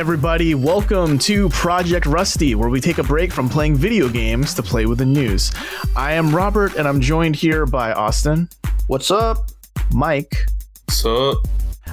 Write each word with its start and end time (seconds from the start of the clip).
everybody. 0.00 0.54
Welcome 0.54 1.18
to 1.18 1.50
Project 1.50 2.06
Rusty, 2.06 2.54
where 2.54 2.70
we 2.70 2.80
take 2.80 2.96
a 2.96 3.02
break 3.02 3.30
from 3.30 3.50
playing 3.50 3.74
video 3.76 4.08
games 4.08 4.54
to 4.54 4.62
play 4.62 4.86
with 4.86 4.96
the 4.96 5.04
news. 5.04 5.52
I 5.94 6.14
am 6.14 6.34
Robert, 6.34 6.74
and 6.76 6.88
I'm 6.88 7.02
joined 7.02 7.36
here 7.36 7.66
by 7.66 7.92
Austin, 7.92 8.48
What's 8.86 9.10
up? 9.10 9.50
Mike, 9.92 10.46
So, 10.88 11.42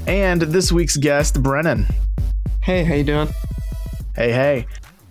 and 0.07 0.41
this 0.41 0.71
week's 0.71 0.95
guest, 0.95 1.43
Brennan. 1.43 1.85
Hey, 2.63 2.85
how 2.85 2.93
you 2.93 3.04
doing? 3.04 3.27
Hey, 4.15 4.31
hey. 4.31 4.67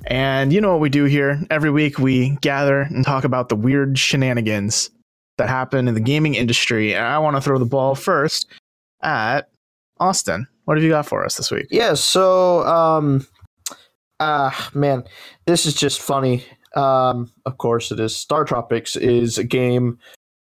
And 0.06 0.50
you 0.50 0.62
know 0.62 0.70
what 0.70 0.80
we 0.80 0.88
do 0.88 1.04
here? 1.04 1.38
Every 1.50 1.70
week 1.70 1.98
we 1.98 2.30
gather 2.40 2.80
and 2.80 3.04
talk 3.04 3.24
about 3.24 3.50
the 3.50 3.57
weird 3.57 3.99
shenanigans 3.99 4.88
that 5.36 5.50
happen 5.50 5.86
in 5.86 5.93
the 5.93 6.00
gaming 6.00 6.35
industry. 6.35 6.94
And 6.94 7.04
I 7.04 7.18
want 7.18 7.36
to 7.36 7.43
throw 7.43 7.58
the 7.58 7.66
ball 7.66 7.94
first 7.94 8.46
at 9.02 9.50
Austin. 10.00 10.46
What 10.66 10.76
have 10.76 10.84
you 10.84 10.90
got 10.90 11.06
for 11.06 11.25
us 11.25 11.36
this 11.36 11.50
week? 11.50 11.68
Yeah, 11.70 11.94
so 11.94 12.66
um 12.66 13.26
ah 14.20 14.70
man, 14.74 15.04
this 15.46 15.64
is 15.64 15.74
just 15.74 16.00
funny. 16.00 16.44
Um 16.74 17.32
of 17.46 17.57
course 17.58 17.90
it 17.93 18.00
is. 18.00 18.14
Star 18.14 18.44
Tropics 18.44 18.96
is 18.96 19.38
a 19.38 19.44
game 19.44 19.98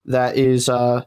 that 0.07 0.37
is 0.37 0.71
uh 0.71 1.03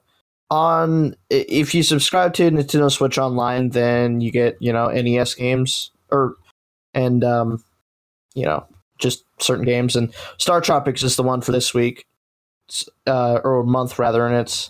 on 0.52 1.16
if 1.32 1.74
you 1.74 1.82
subscribe 1.82 2.34
to 2.36 2.52
Nintendo 2.52 2.92
Switch 2.92 3.18
Online, 3.18 3.70
then 3.70 4.22
you 4.22 4.32
get, 4.32 4.58
you 4.60 4.72
know, 4.72 4.90
NES 4.90 5.34
games 5.34 5.90
or 6.12 6.36
and 6.94 7.24
um 7.24 7.64
you 8.36 8.46
know, 8.46 8.64
just 9.00 9.24
certain 9.40 9.66
games 9.66 9.96
and 9.96 10.14
Star 10.38 10.62
Tropics 10.62 11.02
is 11.02 11.16
the 11.16 11.24
one 11.24 11.42
for 11.42 11.52
this 11.52 11.74
week. 11.74 12.06
Uh 13.08 13.40
or 13.44 13.64
month 13.64 13.98
rather, 13.98 14.28
and 14.28 14.36
it's 14.36 14.70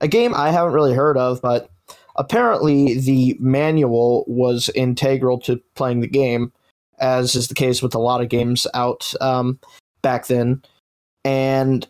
a 0.00 0.08
game 0.08 0.32
I 0.34 0.52
haven't 0.52 0.72
really 0.72 0.94
heard 0.94 1.18
of, 1.18 1.42
but 1.42 1.68
apparently 2.16 2.98
the 2.98 3.36
manual 3.40 4.24
was 4.26 4.68
integral 4.74 5.38
to 5.40 5.60
playing 5.74 6.00
the 6.00 6.08
game, 6.08 6.52
as 6.98 7.34
is 7.34 7.48
the 7.48 7.54
case 7.54 7.82
with 7.82 7.94
a 7.94 8.00
lot 8.00 8.20
of 8.20 8.28
games 8.28 8.66
out 8.74 9.12
um, 9.20 9.58
back 10.02 10.26
then. 10.26 10.62
And 11.24 11.86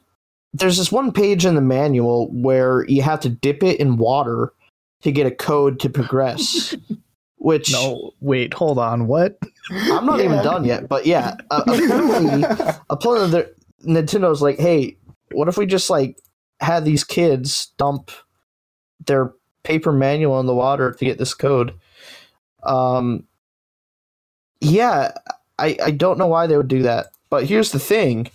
there's 0.53 0.79
this 0.79 0.93
one 0.93 1.13
page 1.13 1.45
in 1.45 1.55
the 1.55 1.61
manual 1.61 2.31
where 2.33 2.85
you 2.89 3.03
have 3.03 3.21
to 3.21 3.29
dip 3.29 3.63
it 3.63 3.81
in 3.81 3.97
water 3.97 4.53
to 5.03 5.13
get 5.13 5.27
a 5.27 5.31
code 5.31 5.81
to 5.81 5.91
progress. 5.91 6.75
Which 7.39 7.71
No, 7.71 8.13
wait, 8.21 8.55
hold 8.55 8.79
on. 8.79 9.07
What? 9.07 9.39
I'm 9.71 10.07
not 10.07 10.21
even 10.21 10.43
done 10.43 10.65
yet, 10.65 10.89
but 10.89 11.05
yeah, 11.05 11.35
uh, 11.51 11.63
apparently, 11.67 12.43
apparently, 12.91 13.31
the, 13.31 13.55
Nintendo's 13.85 14.41
like, 14.41 14.59
hey, 14.59 14.97
what 15.33 15.49
if 15.49 15.59
we 15.59 15.67
just 15.67 15.91
like 15.91 16.19
had 16.61 16.87
these 16.87 17.05
kids 17.05 17.73
dump 17.77 18.11
their 19.07 19.35
paper 19.65 19.93
manual 19.93 20.39
in 20.41 20.47
the 20.47 20.55
water 20.55 20.93
to 20.93 21.05
get 21.05 21.19
this 21.19 21.35
code? 21.35 21.75
Um, 22.63 23.25
yeah, 24.61 25.13
I 25.59 25.77
I 25.83 25.91
don't 25.91 26.19
know 26.19 26.27
why 26.27 26.47
they 26.47 26.57
would 26.57 26.69
do 26.69 26.83
that, 26.83 27.07
but 27.31 27.47
here's 27.47 27.73
the 27.73 27.81
thing. 27.81 28.29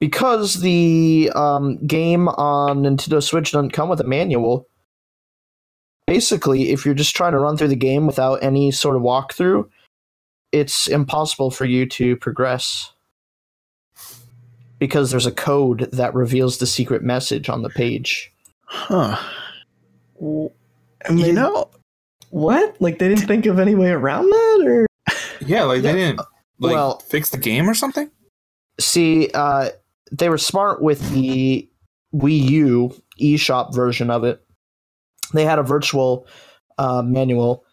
Because 0.00 0.60
the 0.60 1.32
um, 1.34 1.84
game 1.84 2.28
on 2.28 2.84
Nintendo 2.84 3.20
Switch 3.20 3.50
doesn't 3.50 3.72
come 3.72 3.88
with 3.88 4.00
a 4.00 4.04
manual, 4.04 4.68
basically, 6.06 6.70
if 6.70 6.84
you're 6.84 6.94
just 6.94 7.16
trying 7.16 7.32
to 7.32 7.40
run 7.40 7.56
through 7.56 7.68
the 7.68 7.74
game 7.74 8.06
without 8.06 8.40
any 8.40 8.70
sort 8.70 8.94
of 8.94 9.02
walkthrough, 9.02 9.68
it's 10.52 10.86
impossible 10.86 11.50
for 11.50 11.64
you 11.64 11.84
to 11.86 12.16
progress 12.16 12.92
because 14.78 15.10
there's 15.10 15.26
a 15.26 15.32
code 15.32 15.88
that 15.92 16.14
reveals 16.14 16.58
the 16.58 16.66
secret 16.66 17.02
message 17.02 17.48
on 17.48 17.62
the 17.62 17.70
page. 17.70 18.32
Huh. 18.64 19.18
And 21.06 21.18
You 21.18 21.26
they- 21.26 21.32
know, 21.32 21.70
what? 22.30 22.76
Like 22.80 22.98
they 22.98 23.08
didn't 23.08 23.26
think 23.26 23.46
of 23.46 23.58
any 23.58 23.74
way 23.74 23.90
around 23.90 24.28
that, 24.30 24.62
or 24.66 24.86
yeah, 25.40 25.62
like 25.64 25.82
Yeah. 25.82 25.92
they 25.92 25.98
didn't 25.98 26.20
like 26.58 26.74
Well- 26.74 26.98
fix 27.00 27.30
the 27.30 27.38
game 27.38 27.68
or 27.68 27.74
something. 27.74 28.10
See, 28.80 29.30
uh, 29.34 29.70
they 30.12 30.28
were 30.28 30.38
smart 30.38 30.80
with 30.82 31.10
the 31.12 31.68
Wii 32.14 32.40
U 32.50 33.02
eShop 33.20 33.74
version 33.74 34.10
of 34.10 34.24
it. 34.24 34.42
They 35.34 35.44
had 35.44 35.58
a 35.58 35.62
virtual 35.64 36.26
uh, 36.78 37.02
manual, 37.02 37.64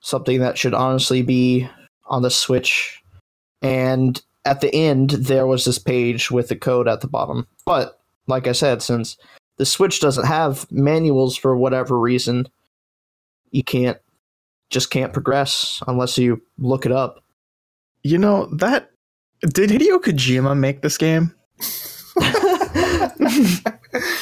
something 0.00 0.40
that 0.40 0.58
should 0.58 0.74
honestly 0.74 1.22
be 1.22 1.68
on 2.06 2.22
the 2.22 2.30
Switch. 2.30 3.00
And 3.62 4.20
at 4.44 4.60
the 4.60 4.74
end, 4.74 5.10
there 5.10 5.46
was 5.46 5.64
this 5.64 5.78
page 5.78 6.30
with 6.30 6.48
the 6.48 6.56
code 6.56 6.88
at 6.88 7.00
the 7.02 7.06
bottom. 7.06 7.46
But 7.64 8.00
like 8.26 8.48
I 8.48 8.52
said, 8.52 8.82
since 8.82 9.16
the 9.58 9.66
Switch 9.66 10.00
doesn't 10.00 10.26
have 10.26 10.70
manuals 10.70 11.36
for 11.36 11.56
whatever 11.56 11.98
reason, 11.98 12.48
you 13.50 13.62
can't 13.62 13.98
just 14.70 14.90
can't 14.90 15.12
progress 15.12 15.82
unless 15.86 16.16
you 16.18 16.40
look 16.58 16.86
it 16.86 16.92
up. 16.92 17.22
you 18.02 18.16
know 18.18 18.46
that 18.56 18.90
did 19.40 19.70
Hideo 19.70 19.98
Kojima 20.00 20.56
make 20.56 20.80
this 20.82 20.96
game? 20.98 21.34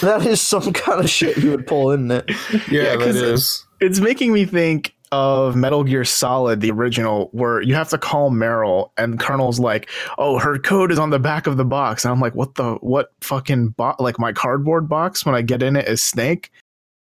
That 0.02 0.26
is 0.26 0.40
some 0.40 0.72
kind 0.72 1.00
of 1.00 1.08
shit 1.08 1.36
you 1.36 1.50
would 1.52 1.66
pull, 1.66 1.90
isn't 1.92 2.10
it? 2.10 2.24
Yeah, 2.52 2.60
Yeah, 2.70 2.96
that 2.96 2.98
'cause 2.98 3.16
is. 3.16 3.66
It's 3.80 4.00
making 4.00 4.32
me 4.32 4.44
think 4.44 4.94
of 5.12 5.56
Metal 5.56 5.84
Gear 5.84 6.04
Solid, 6.04 6.60
the 6.60 6.70
original, 6.70 7.28
where 7.32 7.60
you 7.60 7.74
have 7.74 7.88
to 7.90 7.98
call 7.98 8.30
Meryl, 8.30 8.90
and 8.96 9.18
Colonel's 9.18 9.58
like, 9.58 9.90
"Oh, 10.18 10.38
her 10.38 10.58
code 10.58 10.92
is 10.92 10.98
on 10.98 11.10
the 11.10 11.18
back 11.18 11.46
of 11.46 11.56
the 11.56 11.64
box," 11.64 12.04
and 12.04 12.12
I'm 12.12 12.20
like, 12.20 12.34
"What 12.34 12.54
the 12.54 12.74
what 12.76 13.12
fucking 13.20 13.70
bo-? 13.70 13.96
like 13.98 14.18
my 14.18 14.32
cardboard 14.32 14.88
box 14.88 15.26
when 15.26 15.34
I 15.34 15.42
get 15.42 15.62
in 15.62 15.76
it 15.76 15.88
is 15.88 16.02
Snake?" 16.02 16.50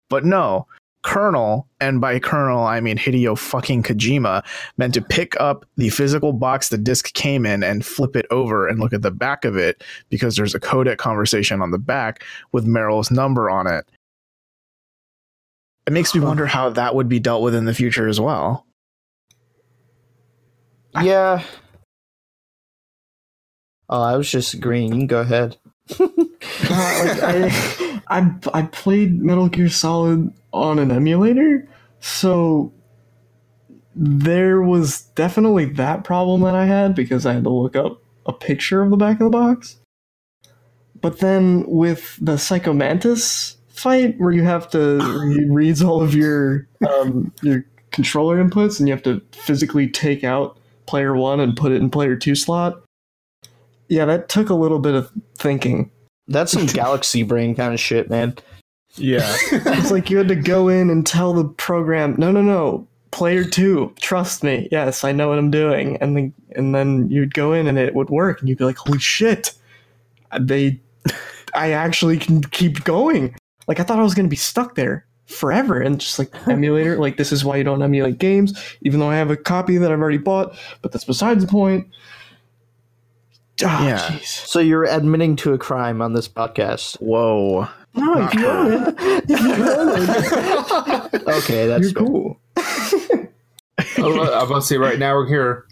But 0.08 0.24
no, 0.24 0.66
Colonel, 1.02 1.66
and 1.80 2.00
by 2.00 2.18
Colonel 2.18 2.64
I 2.64 2.80
mean 2.80 2.98
Hideo 2.98 3.38
fucking 3.38 3.84
Kojima, 3.84 4.44
meant 4.76 4.94
to 4.94 5.00
pick 5.00 5.38
up 5.40 5.64
the 5.76 5.88
physical 5.90 6.32
box 6.32 6.68
the 6.68 6.78
disc 6.78 7.12
came 7.14 7.46
in 7.46 7.62
and 7.62 7.86
flip 7.86 8.16
it 8.16 8.26
over 8.30 8.68
and 8.68 8.80
look 8.80 8.92
at 8.92 9.02
the 9.02 9.10
back 9.10 9.44
of 9.44 9.56
it 9.56 9.82
because 10.10 10.36
there's 10.36 10.54
a 10.54 10.60
codec 10.60 10.98
conversation 10.98 11.62
on 11.62 11.70
the 11.70 11.78
back 11.78 12.24
with 12.52 12.66
Meryl's 12.66 13.10
number 13.10 13.48
on 13.48 13.66
it. 13.66 13.86
It 15.86 15.92
makes 15.92 16.14
me 16.14 16.20
wonder 16.20 16.46
how 16.46 16.70
that 16.70 16.94
would 16.94 17.08
be 17.08 17.18
dealt 17.18 17.42
with 17.42 17.54
in 17.54 17.64
the 17.64 17.74
future 17.74 18.06
as 18.06 18.20
well. 18.20 18.66
Yeah. 21.00 21.42
Oh, 23.88 24.02
I 24.02 24.16
was 24.16 24.30
just 24.30 24.54
agreeing. 24.54 24.92
You 24.92 25.00
can 25.00 25.06
go 25.06 25.20
ahead. 25.20 25.56
Uh, 26.72 27.04
like 27.04 27.22
I, 27.22 28.00
I, 28.08 28.34
I 28.54 28.62
played 28.62 29.20
Metal 29.20 29.48
Gear 29.48 29.68
Solid 29.68 30.32
on 30.52 30.78
an 30.78 30.90
emulator, 30.90 31.68
so 31.98 32.72
there 33.94 34.62
was 34.62 35.02
definitely 35.14 35.64
that 35.66 36.04
problem 36.04 36.42
that 36.42 36.54
I 36.54 36.64
had 36.64 36.94
because 36.94 37.26
I 37.26 37.34
had 37.34 37.44
to 37.44 37.50
look 37.50 37.76
up 37.76 38.02
a 38.24 38.32
picture 38.32 38.82
of 38.82 38.90
the 38.90 38.96
back 38.96 39.20
of 39.20 39.24
the 39.24 39.30
box. 39.30 39.80
But 41.00 41.18
then 41.18 41.64
with 41.66 42.16
the 42.20 42.36
Psychomantis 42.36 43.56
fight, 43.80 44.18
where 44.18 44.32
you 44.32 44.44
have 44.44 44.68
to 44.70 44.98
where 44.98 45.30
it 45.30 45.50
reads 45.50 45.82
all 45.82 46.02
of 46.02 46.14
your 46.14 46.66
um, 46.88 47.32
your 47.42 47.64
controller 47.90 48.42
inputs 48.42 48.78
and 48.78 48.88
you 48.88 48.94
have 48.94 49.02
to 49.02 49.20
physically 49.32 49.88
take 49.88 50.24
out 50.24 50.58
player 50.86 51.14
one 51.14 51.40
and 51.40 51.56
put 51.56 51.72
it 51.72 51.76
in 51.76 51.90
player 51.90 52.16
two 52.16 52.34
slot. 52.34 52.82
Yeah, 53.88 54.04
that 54.04 54.28
took 54.28 54.50
a 54.50 54.54
little 54.54 54.78
bit 54.78 54.94
of 54.94 55.10
thinking. 55.36 55.90
That's 56.28 56.52
some 56.52 56.66
galaxy 56.72 57.22
brain 57.22 57.54
kind 57.54 57.74
of 57.74 57.80
shit, 57.80 58.08
man. 58.08 58.36
Yeah. 58.94 59.36
It's 59.52 59.90
like 59.90 60.10
you 60.10 60.18
had 60.18 60.28
to 60.28 60.36
go 60.36 60.68
in 60.68 60.90
and 60.90 61.06
tell 61.06 61.32
the 61.32 61.44
program, 61.44 62.14
no, 62.18 62.30
no, 62.30 62.42
no, 62.42 62.86
player 63.10 63.44
two, 63.44 63.92
trust 64.00 64.42
me. 64.44 64.68
Yes, 64.70 65.04
I 65.04 65.12
know 65.12 65.28
what 65.28 65.38
I'm 65.38 65.50
doing. 65.50 65.96
And 65.96 66.16
then 66.16 66.34
and 66.56 66.74
then 66.74 67.08
you'd 67.08 67.34
go 67.34 67.52
in 67.52 67.66
and 67.66 67.78
it 67.78 67.94
would 67.94 68.10
work, 68.10 68.40
and 68.40 68.48
you'd 68.48 68.58
be 68.58 68.64
like, 68.64 68.78
holy 68.78 68.98
shit, 68.98 69.52
they, 70.38 70.80
I 71.54 71.72
actually 71.72 72.18
can 72.18 72.42
keep 72.42 72.84
going. 72.84 73.34
Like 73.70 73.78
I 73.78 73.84
thought 73.84 74.00
I 74.00 74.02
was 74.02 74.14
gonna 74.14 74.26
be 74.28 74.34
stuck 74.34 74.74
there 74.74 75.06
forever, 75.26 75.80
and 75.80 76.00
just 76.00 76.18
like 76.18 76.34
emulator, 76.48 76.98
like 76.98 77.16
this 77.16 77.30
is 77.30 77.44
why 77.44 77.56
you 77.56 77.62
don't 77.62 77.80
emulate 77.82 78.18
games, 78.18 78.52
even 78.82 78.98
though 78.98 79.08
I 79.08 79.14
have 79.14 79.30
a 79.30 79.36
copy 79.36 79.76
that 79.78 79.92
I've 79.92 80.00
already 80.00 80.18
bought. 80.18 80.56
But 80.82 80.90
that's 80.90 81.04
besides 81.04 81.44
the 81.46 81.48
point. 81.50 81.86
Ah, 83.62 83.86
Yeah. 83.86 83.98
jeez. 83.98 84.24
So 84.26 84.58
you're 84.58 84.86
admitting 84.86 85.36
to 85.36 85.52
a 85.52 85.58
crime 85.58 86.02
on 86.02 86.14
this 86.14 86.26
podcast. 86.28 86.96
Whoa. 87.00 87.68
No, 87.94 88.26
if 88.26 88.34
you 88.34 88.46
own 88.48 88.72
it, 88.72 88.94
if 89.30 89.40
you 89.40 89.64
own 89.64 91.12
it, 91.14 91.28
Okay, 91.28 91.66
that's 91.68 91.82
you're 91.84 91.92
fair. 91.92 92.06
cool. 92.06 92.40
I'm 93.98 94.18
about 94.46 94.60
to 94.60 94.62
say 94.62 94.78
right 94.78 94.98
now 94.98 95.14
we're 95.14 95.28
here. 95.28 95.64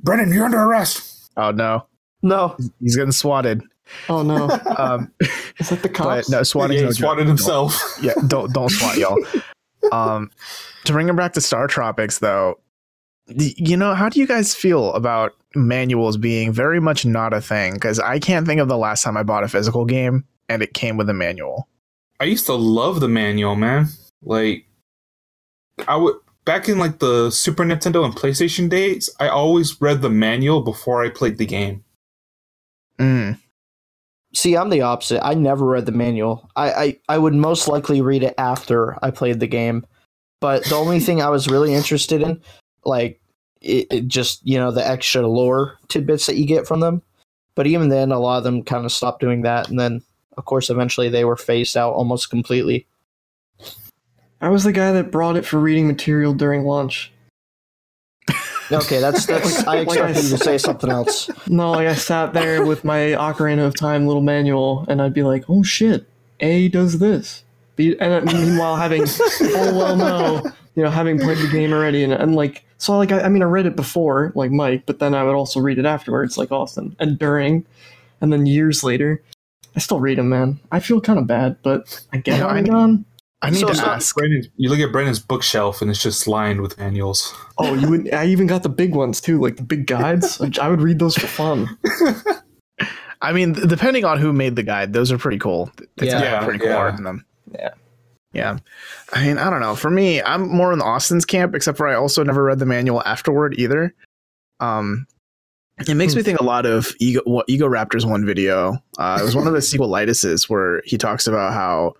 Brennan, 0.00 0.32
you're 0.32 0.44
under 0.44 0.58
arrest. 0.60 1.30
Oh 1.36 1.50
no. 1.50 1.86
No, 2.22 2.56
He's 2.80 2.96
getting 2.96 3.12
swatted. 3.12 3.62
Oh 4.08 4.22
no. 4.22 4.48
Um 4.76 5.12
Is 5.58 5.68
that 5.68 5.82
the 5.82 5.88
but 5.88 5.94
cops? 5.94 6.30
no 6.30 6.42
swatting 6.42 6.76
yeah, 6.78 6.82
no 6.84 6.88
he 6.88 6.94
swatted 6.94 7.22
joke. 7.24 7.28
himself. 7.28 7.98
yeah, 8.02 8.14
don't 8.26 8.52
don't 8.52 8.70
swat 8.70 8.96
y'all. 8.96 9.18
Um, 9.90 10.30
to 10.84 10.92
bring 10.92 11.08
him 11.08 11.16
back 11.16 11.32
to 11.32 11.40
Star 11.40 11.66
Tropics, 11.66 12.20
though, 12.20 12.60
you 13.26 13.76
know, 13.76 13.94
how 13.94 14.08
do 14.08 14.20
you 14.20 14.28
guys 14.28 14.54
feel 14.54 14.92
about 14.94 15.32
manuals 15.56 16.16
being 16.16 16.52
very 16.52 16.80
much 16.80 17.04
not 17.04 17.32
a 17.34 17.40
thing? 17.40 17.74
Because 17.74 17.98
I 17.98 18.20
can't 18.20 18.46
think 18.46 18.60
of 18.60 18.68
the 18.68 18.78
last 18.78 19.02
time 19.02 19.16
I 19.16 19.24
bought 19.24 19.42
a 19.42 19.48
physical 19.48 19.84
game 19.84 20.24
and 20.48 20.62
it 20.62 20.74
came 20.74 20.96
with 20.96 21.10
a 21.10 21.14
manual. 21.14 21.68
I 22.20 22.24
used 22.26 22.46
to 22.46 22.54
love 22.54 23.00
the 23.00 23.08
manual, 23.08 23.56
man. 23.56 23.88
Like, 24.22 24.66
I 25.88 25.96
would 25.96 26.14
back 26.44 26.68
in 26.68 26.78
like 26.78 27.00
the 27.00 27.30
Super 27.30 27.64
Nintendo 27.64 28.04
and 28.04 28.14
PlayStation 28.14 28.68
days, 28.70 29.10
I 29.18 29.26
always 29.28 29.80
read 29.80 30.00
the 30.00 30.10
manual 30.10 30.62
before 30.62 31.04
I 31.04 31.08
played 31.10 31.38
the 31.38 31.46
game. 31.46 31.82
Mm. 33.00 33.38
See, 34.34 34.56
I'm 34.56 34.70
the 34.70 34.80
opposite. 34.80 35.24
I 35.24 35.34
never 35.34 35.66
read 35.66 35.86
the 35.86 35.92
manual. 35.92 36.48
I, 36.56 36.72
I, 36.72 36.98
I 37.10 37.18
would 37.18 37.34
most 37.34 37.68
likely 37.68 38.00
read 38.00 38.22
it 38.22 38.34
after 38.38 38.96
I 39.04 39.10
played 39.10 39.40
the 39.40 39.46
game. 39.46 39.84
But 40.40 40.64
the 40.64 40.74
only 40.74 41.00
thing 41.00 41.20
I 41.20 41.28
was 41.28 41.48
really 41.48 41.74
interested 41.74 42.22
in, 42.22 42.40
like, 42.84 43.20
it, 43.60 43.86
it 43.90 44.08
just, 44.08 44.40
you 44.46 44.58
know, 44.58 44.70
the 44.70 44.86
extra 44.86 45.26
lore 45.26 45.78
tidbits 45.88 46.26
that 46.26 46.36
you 46.36 46.46
get 46.46 46.66
from 46.66 46.80
them. 46.80 47.02
But 47.54 47.66
even 47.66 47.90
then, 47.90 48.10
a 48.10 48.18
lot 48.18 48.38
of 48.38 48.44
them 48.44 48.64
kind 48.64 48.84
of 48.84 48.92
stopped 48.92 49.20
doing 49.20 49.42
that. 49.42 49.68
And 49.68 49.78
then, 49.78 50.02
of 50.38 50.46
course, 50.46 50.70
eventually 50.70 51.10
they 51.10 51.24
were 51.24 51.36
phased 51.36 51.76
out 51.76 51.92
almost 51.92 52.30
completely. 52.30 52.86
I 54.40 54.48
was 54.48 54.64
the 54.64 54.72
guy 54.72 54.92
that 54.92 55.12
brought 55.12 55.36
it 55.36 55.44
for 55.44 55.60
reading 55.60 55.86
material 55.86 56.32
during 56.32 56.64
lunch. 56.64 57.12
Okay, 58.72 59.00
that's 59.00 59.26
that's. 59.26 59.66
I 59.66 59.82
Like 59.84 59.98
I 59.98 60.08
expected 60.10 60.24
you 60.24 60.30
to 60.38 60.44
say 60.44 60.58
something 60.58 60.90
else. 60.90 61.30
No, 61.48 61.72
like 61.72 61.88
I 61.88 61.94
sat 61.94 62.32
there 62.32 62.64
with 62.64 62.84
my 62.84 62.98
Ocarina 63.18 63.66
of 63.66 63.76
Time 63.76 64.06
little 64.06 64.22
manual, 64.22 64.84
and 64.88 65.00
I'd 65.02 65.14
be 65.14 65.22
like, 65.22 65.44
"Oh 65.48 65.62
shit, 65.62 66.06
A 66.40 66.68
does 66.68 66.98
this." 66.98 67.44
B, 67.76 67.96
and 68.00 68.24
meanwhile, 68.26 68.76
having 68.76 69.04
oh 69.06 69.72
well, 69.78 69.96
no, 69.96 70.42
you 70.74 70.82
know, 70.82 70.90
having 70.90 71.18
played 71.18 71.38
the 71.38 71.48
game 71.50 71.72
already, 71.72 72.04
and, 72.04 72.12
and 72.12 72.34
like, 72.34 72.64
so 72.78 72.96
like, 72.98 73.10
I, 73.12 73.22
I 73.22 73.28
mean, 73.30 73.42
I 73.42 73.46
read 73.46 73.64
it 73.66 73.76
before, 73.76 74.30
like 74.34 74.50
Mike, 74.50 74.84
but 74.86 74.98
then 74.98 75.14
I 75.14 75.24
would 75.24 75.34
also 75.34 75.58
read 75.60 75.78
it 75.78 75.86
afterwards, 75.86 76.36
like 76.36 76.52
Austin, 76.52 76.94
and 77.00 77.18
during, 77.18 77.64
and 78.20 78.30
then 78.32 78.44
years 78.44 78.84
later, 78.84 79.22
I 79.74 79.80
still 79.80 80.00
read 80.00 80.18
them, 80.18 80.28
man. 80.28 80.60
I 80.70 80.80
feel 80.80 81.00
kind 81.00 81.18
of 81.18 81.26
bad, 81.26 81.56
but 81.62 82.04
I 82.12 82.18
get 82.18 82.32
Yeah, 82.36 82.42
how 82.42 82.48
I 82.48 82.58
I'm 82.58 82.64
need- 82.64 82.70
done. 82.70 83.04
I 83.42 83.50
need 83.50 83.60
So 83.60 83.72
to 83.72 83.86
ask. 83.86 84.14
Brandon, 84.14 84.44
you 84.56 84.70
look 84.70 84.78
at 84.78 84.92
Brandon's 84.92 85.18
bookshelf 85.18 85.82
and 85.82 85.90
it's 85.90 86.02
just 86.02 86.28
lined 86.28 86.60
with 86.60 86.78
manuals. 86.78 87.34
Oh, 87.58 87.74
you 87.74 87.90
would. 87.90 88.14
I 88.14 88.26
even 88.26 88.46
got 88.46 88.62
the 88.62 88.68
big 88.68 88.94
ones 88.94 89.20
too, 89.20 89.40
like 89.40 89.56
the 89.56 89.62
big 89.64 89.86
guides. 89.86 90.40
Like, 90.40 90.58
I 90.58 90.68
would 90.68 90.80
read 90.80 90.98
those 90.98 91.16
for 91.16 91.26
fun. 91.26 91.68
I 93.20 93.32
mean, 93.32 93.52
depending 93.52 94.04
on 94.04 94.18
who 94.18 94.32
made 94.32 94.56
the 94.56 94.62
guide, 94.62 94.92
those 94.92 95.12
are 95.12 95.18
pretty 95.18 95.38
cool. 95.38 95.70
It's 95.96 96.12
Yeah. 96.12 96.22
Yeah, 96.22 96.44
pretty 96.44 96.58
cool 96.60 96.68
yeah. 96.68 96.76
art 96.76 96.98
in 96.98 97.04
them. 97.04 97.24
Yeah. 97.52 97.70
Yeah. 98.32 98.58
I 99.12 99.26
mean, 99.26 99.38
I 99.38 99.50
don't 99.50 99.60
know. 99.60 99.74
For 99.76 99.90
me, 99.90 100.22
I'm 100.22 100.48
more 100.48 100.72
in 100.72 100.78
the 100.78 100.84
Austin's 100.84 101.24
camp, 101.24 101.54
except 101.54 101.76
for 101.78 101.86
I 101.86 101.94
also 101.94 102.22
never 102.24 102.44
read 102.44 102.58
the 102.58 102.66
manual 102.66 103.02
afterward 103.04 103.54
either. 103.58 103.94
Um, 104.60 105.06
it 105.86 105.94
makes 105.94 106.14
me 106.14 106.22
think 106.22 106.40
a 106.40 106.44
lot 106.44 106.64
of 106.66 106.92
Ego, 107.00 107.20
what 107.24 107.46
Egoraptor's 107.48 108.06
one 108.06 108.24
video. 108.24 108.78
Uh, 108.98 109.18
it 109.20 109.24
was 109.24 109.34
one 109.36 109.46
of 109.46 109.52
the 109.52 109.58
sequelitises 109.60 110.48
where 110.48 110.82
he 110.84 110.96
talks 110.96 111.26
about 111.26 111.52
how 111.52 111.94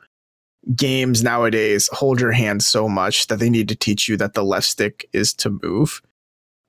games 0.77 1.23
nowadays 1.23 1.89
hold 1.93 2.21
your 2.21 2.33
hand 2.33 2.63
so 2.63 2.89
much 2.89 3.27
that 3.27 3.39
they 3.39 3.51
need 3.51 3.69
to 3.69 3.77
teach 3.77 4.09
you 4.09 4.17
that 4.17 4.35
the 4.35 4.45
left 4.45 4.67
stick 4.67 5.09
is 5.13 5.35
to 5.35 5.59
move, 5.63 6.01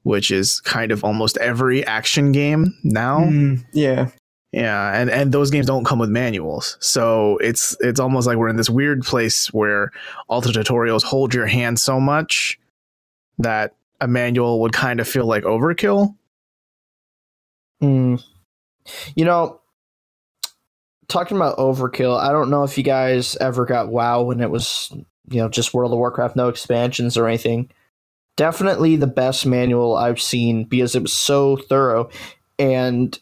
which 0.04 0.32
is 0.32 0.60
kind 0.62 0.92
of 0.92 1.04
almost 1.04 1.38
every 1.38 1.86
action 1.86 2.32
game 2.32 2.74
now. 2.84 3.20
Mm, 3.20 3.66
yeah. 3.74 4.10
Yeah, 4.52 4.92
and 4.94 5.10
and 5.10 5.32
those 5.32 5.50
games 5.50 5.66
don't 5.66 5.84
come 5.84 5.98
with 5.98 6.12
manuals, 6.12 6.78
so 6.80 7.38
it's 7.38 7.76
it's 7.80 8.00
almost 8.00 8.28
like 8.28 8.38
we're 8.38 8.50
in 8.50 8.56
this 8.56 8.70
weird 8.70 9.02
place 9.02 9.48
where 9.48 9.92
all 10.28 10.42
the 10.42 10.52
tutorials 10.52 11.02
hold 11.02 11.34
your 11.34 11.48
hand 11.48 11.80
so 11.80 12.00
much 12.00 12.60
that 13.40 13.74
a 14.00 14.08
manual 14.08 14.62
would 14.62 14.72
kind 14.72 15.00
of 15.00 15.08
feel 15.08 15.26
like 15.26 15.44
overkill. 15.44 16.16
Hmm. 17.82 18.18
You 19.16 19.26
know, 19.26 19.60
talking 21.14 21.38
about 21.38 21.58
overkill, 21.58 22.20
I 22.20 22.32
don't 22.32 22.50
know 22.50 22.64
if 22.64 22.78
you 22.78 22.84
guys 22.84 23.36
ever 23.38 23.66
got 23.66 23.90
WoW 23.90 24.24
when 24.24 24.42
it 24.42 24.50
was, 24.50 24.92
you 25.30 25.40
know, 25.40 25.48
just 25.48 25.74
World 25.74 25.94
of 25.94 26.00
Warcraft, 26.00 26.36
no 26.36 26.50
expansions 26.50 27.16
or 27.18 27.28
anything. 27.28 27.70
Definitely 28.36 28.96
the 28.96 29.08
best 29.08 29.46
manual 29.46 29.96
I've 29.96 30.22
seen 30.22 30.64
because 30.66 30.96
it 30.96 31.04
was 31.04 31.14
so 31.14 31.56
thorough 31.56 32.10
and 32.58 33.18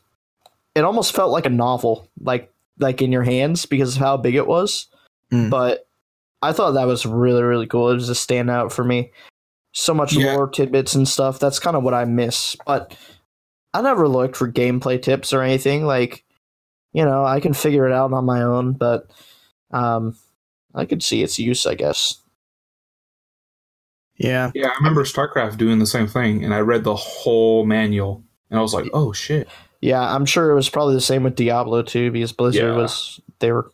it 0.74 0.86
almost 0.86 1.14
felt 1.14 1.32
like 1.32 1.46
a 1.46 1.50
novel, 1.50 2.08
like 2.22 2.52
like 2.80 3.02
in 3.02 3.12
your 3.12 3.24
hands 3.24 3.66
because 3.66 3.96
of 3.98 4.02
how 4.02 4.18
big 4.18 4.36
it 4.36 4.48
was. 4.48 4.88
Mm. 5.32 5.50
But 5.50 5.86
I 6.42 6.54
thought 6.54 6.72
that 6.72 6.88
was 6.88 7.06
really, 7.06 7.44
really 7.44 7.68
cool. 7.68 7.92
It 7.92 7.96
was 7.96 8.10
a 8.10 8.14
standout 8.14 8.72
for 8.72 8.84
me. 8.84 9.12
So 9.74 9.94
much 9.94 10.14
Yeah. 10.14 10.34
lore 10.34 10.48
tidbits 10.50 10.96
and 10.96 11.08
stuff. 11.08 11.38
That's 11.40 11.60
kind 11.60 11.76
of 11.76 11.84
what 11.84 11.94
I 11.94 12.06
miss. 12.06 12.56
But 12.66 12.96
I 13.74 13.82
never 13.82 14.08
looked 14.08 14.36
for 14.36 14.52
gameplay 14.52 15.00
tips 15.02 15.32
or 15.34 15.42
anything. 15.44 15.86
Like, 15.86 16.24
you 16.94 17.06
know, 17.06 17.24
I 17.26 17.40
can 17.40 17.54
figure 17.54 17.86
it 17.88 17.94
out 17.94 18.12
on 18.14 18.26
my 18.26 18.42
own, 18.42 18.74
but 18.74 19.10
um, 19.72 20.16
I 20.76 20.86
could 20.86 21.02
see 21.04 21.24
its 21.24 21.40
use, 21.40 21.66
I 21.66 21.76
guess. 21.76 22.18
Yeah, 24.18 24.52
Yeah, 24.54 24.68
I 24.68 24.76
remember 24.78 25.04
StarCraft 25.04 25.58
doing 25.58 25.80
the 25.80 25.86
same 25.88 26.08
thing, 26.08 26.44
and 26.44 26.54
I 26.54 26.60
read 26.60 26.84
the 26.84 26.96
whole 26.96 27.66
manual, 27.66 28.24
and 28.50 28.60
I 28.60 28.62
was 28.62 28.74
like, 28.74 28.86
"Oh 28.94 29.14
shit!" 29.14 29.48
Yeah, 29.82 30.02
I'm 30.02 30.26
sure 30.26 30.52
it 30.52 30.56
was 30.56 30.70
probably 30.70 30.94
the 30.94 31.02
same 31.02 31.24
with 31.24 31.36
Diablo 31.36 31.82
too, 31.82 32.12
because 32.12 32.32
Blizzard 32.32 32.64
Yeah. 32.64 32.76
was 32.76 33.20
they 33.40 33.52
were, 33.52 33.72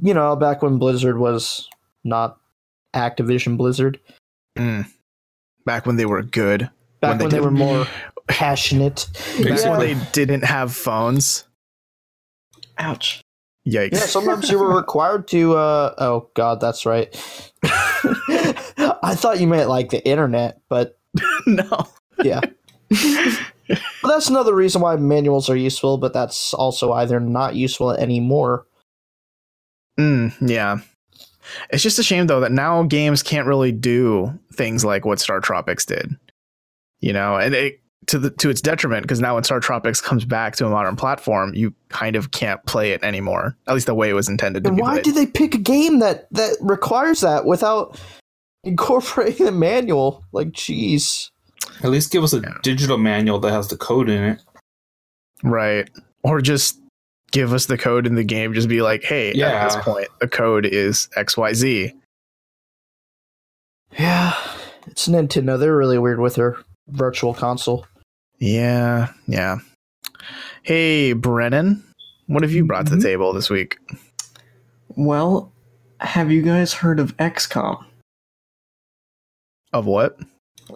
you 0.00 0.14
know, 0.14 0.34
back 0.36 0.62
when 0.62 0.78
Blizzard 0.78 1.18
was 1.18 1.68
not 2.04 2.38
Activision 2.94 3.56
Blizzard. 3.56 4.00
Mm. 4.58 4.86
back 5.66 5.86
when 5.86 5.96
they 5.96 6.06
were 6.06 6.22
good, 6.22 6.70
Back 7.00 7.10
When 7.10 7.18
they 7.18 7.24
when 7.24 7.30
they, 7.30 7.36
did- 7.36 7.44
were 7.44 7.50
more 7.50 7.86
passionate. 8.28 9.06
back 9.38 9.58
Yeah. 9.60 9.70
when 9.70 9.80
they 9.80 9.94
didn't 10.12 10.44
have 10.44 10.74
phones. 10.74 11.44
Ouch. 12.80 13.22
Yikes! 13.66 13.92
Yeah, 13.92 13.98
sometimes 13.98 14.50
you 14.50 14.58
were 14.58 14.74
required 14.76 15.28
to. 15.28 15.56
Uh, 15.56 15.94
oh 15.98 16.30
God, 16.34 16.60
that's 16.60 16.86
right. 16.86 17.08
I 17.62 19.14
thought 19.14 19.40
you 19.40 19.46
meant 19.46 19.68
like 19.68 19.90
the 19.90 20.04
internet, 20.06 20.60
but 20.68 20.98
no. 21.46 21.86
yeah. 22.22 22.40
But 24.02 24.08
that's 24.08 24.28
another 24.28 24.54
reason 24.54 24.80
why 24.80 24.96
manuals 24.96 25.48
are 25.48 25.56
useful, 25.56 25.98
but 25.98 26.12
that's 26.12 26.54
also 26.54 26.92
either 26.92 27.20
not 27.20 27.54
useful 27.54 27.92
anymore. 27.92 28.66
Mm, 29.98 30.34
yeah. 30.40 30.78
It's 31.70 31.82
just 31.82 31.98
a 31.98 32.02
shame 32.02 32.26
though 32.26 32.40
that 32.40 32.52
now 32.52 32.82
games 32.84 33.22
can't 33.22 33.46
really 33.46 33.72
do 33.72 34.38
things 34.52 34.84
like 34.84 35.04
what 35.04 35.20
Star 35.20 35.40
Tropics 35.40 35.84
did. 35.84 36.16
You 37.00 37.12
know, 37.12 37.36
and 37.36 37.54
it 37.54 37.80
to 38.06 38.18
the 38.18 38.30
to 38.30 38.48
its 38.50 38.60
detriment 38.60 39.02
because 39.02 39.20
now 39.20 39.34
when 39.34 39.44
Star 39.44 39.60
Tropics 39.60 40.00
comes 40.00 40.24
back 40.24 40.56
to 40.56 40.66
a 40.66 40.70
modern 40.70 40.96
platform, 40.96 41.54
you 41.54 41.74
kind 41.90 42.16
of 42.16 42.30
can't 42.30 42.64
play 42.66 42.92
it 42.92 43.02
anymore. 43.04 43.56
At 43.66 43.74
least 43.74 43.86
the 43.86 43.94
way 43.94 44.08
it 44.10 44.14
was 44.14 44.28
intended 44.28 44.64
to 44.64 44.68
And 44.68 44.76
be 44.76 44.82
why 44.82 44.92
played. 44.94 45.04
did 45.04 45.14
they 45.14 45.26
pick 45.26 45.54
a 45.54 45.58
game 45.58 45.98
that 46.00 46.26
that 46.32 46.56
requires 46.60 47.20
that 47.20 47.44
without 47.44 48.00
incorporating 48.64 49.46
the 49.46 49.52
manual? 49.52 50.24
Like, 50.32 50.48
jeez. 50.52 51.30
At 51.84 51.90
least 51.90 52.10
give 52.10 52.24
us 52.24 52.32
a 52.32 52.38
Yeah. 52.40 52.54
digital 52.62 52.98
manual 52.98 53.38
that 53.40 53.52
has 53.52 53.68
the 53.68 53.76
code 53.76 54.08
in 54.08 54.22
it. 54.24 54.40
right. 55.42 55.88
Or 56.22 56.40
just 56.40 56.78
give 57.32 57.52
us 57.52 57.66
the 57.66 57.78
code 57.78 58.06
in 58.06 58.14
the 58.14 58.24
game. 58.24 58.52
Just 58.54 58.68
be 58.68 58.82
like, 58.82 59.02
hey, 59.04 59.30
at 59.40 59.64
this 59.72 59.76
point, 59.84 60.08
the 60.20 60.28
code 60.28 60.66
is 60.66 61.08
XYZ. 61.16 61.92
Yeah, 63.98 64.34
it's 64.86 65.08
Nintendo. 65.08 65.58
They're 65.58 65.76
really 65.76 65.98
weird 65.98 66.20
with 66.20 66.34
their 66.36 66.58
virtual 66.88 67.34
console. 67.34 67.86
Yeah, 68.40 69.12
yeah. 69.26 69.58
Hey, 70.62 71.12
Brennan, 71.12 71.82
what 72.26 72.42
have 72.42 72.52
you 72.52 72.64
brought 72.64 72.86
to 72.86 72.92
the 72.96 72.98
Mhm. 72.98 73.02
table 73.02 73.32
this 73.32 73.50
week? 73.50 73.78
Well, 74.96 75.52
have 76.00 76.30
you 76.32 76.42
guys 76.42 76.72
heard 76.74 76.98
of 77.00 77.16
XCOM? 77.18 77.84
Of 79.72 79.86
what? 79.86 80.18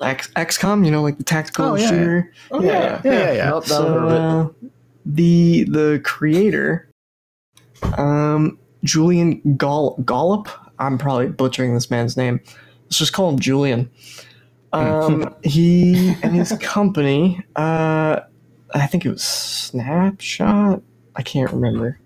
X 0.02 0.28
XCOM, 0.36 0.84
you 0.84 0.90
know, 0.90 1.02
like 1.02 1.18
the 1.18 1.24
tactical 1.24 1.66
Oh, 1.66 1.74
yeah, 1.76 1.88
shooter. 1.88 2.32
Oh 2.50 2.62
Yeah. 2.62 3.00
Yeah, 3.04 3.12
yeah, 3.12 3.32
yeah. 3.32 3.48
Nope, 3.50 3.64
never 3.68 3.82
So 3.82 3.92
heard 3.92 4.04
of 4.04 4.10
it. 4.12 4.20
uh, 4.20 4.68
the 5.06 5.64
the 5.64 6.00
creator, 6.04 6.88
um, 7.96 8.58
Julian 8.82 9.56
Gall 9.56 9.96
Gollop. 10.04 10.48
I'm 10.78 10.98
probably 10.98 11.28
butchering 11.28 11.74
this 11.74 11.90
man's 11.90 12.16
name. 12.16 12.40
Let's 12.84 12.98
just 12.98 13.12
call 13.12 13.28
him 13.30 13.38
Julian. 13.38 13.88
Um, 14.74 15.34
he 15.42 16.14
and 16.22 16.34
his 16.34 16.52
company. 16.60 17.44
Uh, 17.56 18.20
I 18.74 18.86
think 18.86 19.04
it 19.06 19.10
was 19.10 19.22
Snapshot. 19.22 20.82
I 21.16 21.22
can't 21.22 21.52
remember. 21.52 21.98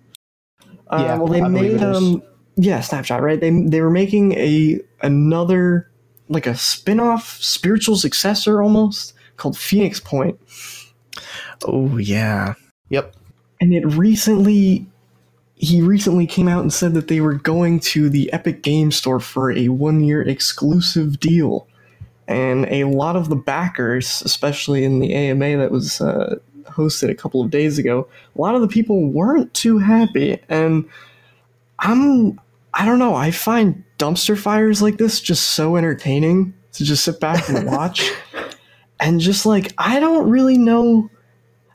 Uh, 0.89 1.03
Yeah, 1.03 1.17
well, 1.19 1.29
they 1.29 1.41
I 1.43 1.49
made 1.49 1.83
um, 1.83 2.23
yeah, 2.57 2.81
Snapshot, 2.81 3.23
right? 3.23 3.41
They 3.41 3.51
they 3.51 3.81
were 3.81 3.91
making 3.91 4.33
a 4.33 4.81
another 5.03 5.91
like 6.29 6.47
a 6.47 6.55
spin-off 6.55 7.39
spiritual 7.43 7.97
successor 7.97 8.63
almost 8.63 9.15
called 9.39 9.57
Phoenix 9.57 9.99
Point 9.99 10.39
Oh, 11.65 11.97
yeah. 11.97 12.55
Yep. 12.91 13.15
and 13.61 13.73
it 13.75 13.87
recently 13.87 14.87
he 15.55 15.81
recently 15.83 16.27
came 16.27 16.47
out 16.49 16.61
and 16.63 16.73
said 16.73 16.95
that 16.95 17.09
they 17.09 17.21
were 17.21 17.35
going 17.35 17.81
to 17.81 18.09
the 18.09 18.33
Epic 18.33 18.63
Game 18.63 18.93
Store 18.93 19.19
for 19.21 19.51
a 19.51 19.69
one 19.69 20.03
year 20.05 20.23
exclusive 20.23 21.19
deal. 21.19 21.67
And 22.29 22.67
a 22.67 22.85
lot 22.85 23.17
of 23.17 23.31
the 23.31 23.37
backers, 23.37 24.23
especially 24.23 24.85
in 24.85 25.01
the 25.01 25.15
AMA 25.15 25.57
that 25.57 25.71
was 25.71 26.01
uh, 26.01 26.37
hosted 26.65 27.09
a 27.11 27.15
couple 27.15 27.41
of 27.41 27.51
days 27.51 27.79
ago, 27.79 28.07
a 28.37 28.41
lot 28.41 28.55
of 28.55 28.61
the 28.61 28.69
people 28.69 29.09
weren't 29.11 29.53
too 29.55 29.79
happy. 29.79 30.39
And 30.51 30.87
I'm, 31.79 32.39
I 32.75 32.85
don't 32.85 32.99
know, 32.99 33.15
I 33.15 33.31
find 33.31 33.83
dumpster 33.99 34.39
fires 34.39 34.83
like 34.83 34.99
this 34.99 35.21
just 35.21 35.53
so 35.53 35.77
entertaining 35.77 36.53
to 36.73 36.85
just 36.85 37.03
sit 37.03 37.19
back 37.19 37.49
and 37.49 37.67
watch. 37.71 38.13
and 39.01 39.21
just 39.21 39.47
like 39.47 39.73
I 39.79 39.99
don't 39.99 40.29
really 40.29 40.59
know. 40.59 41.11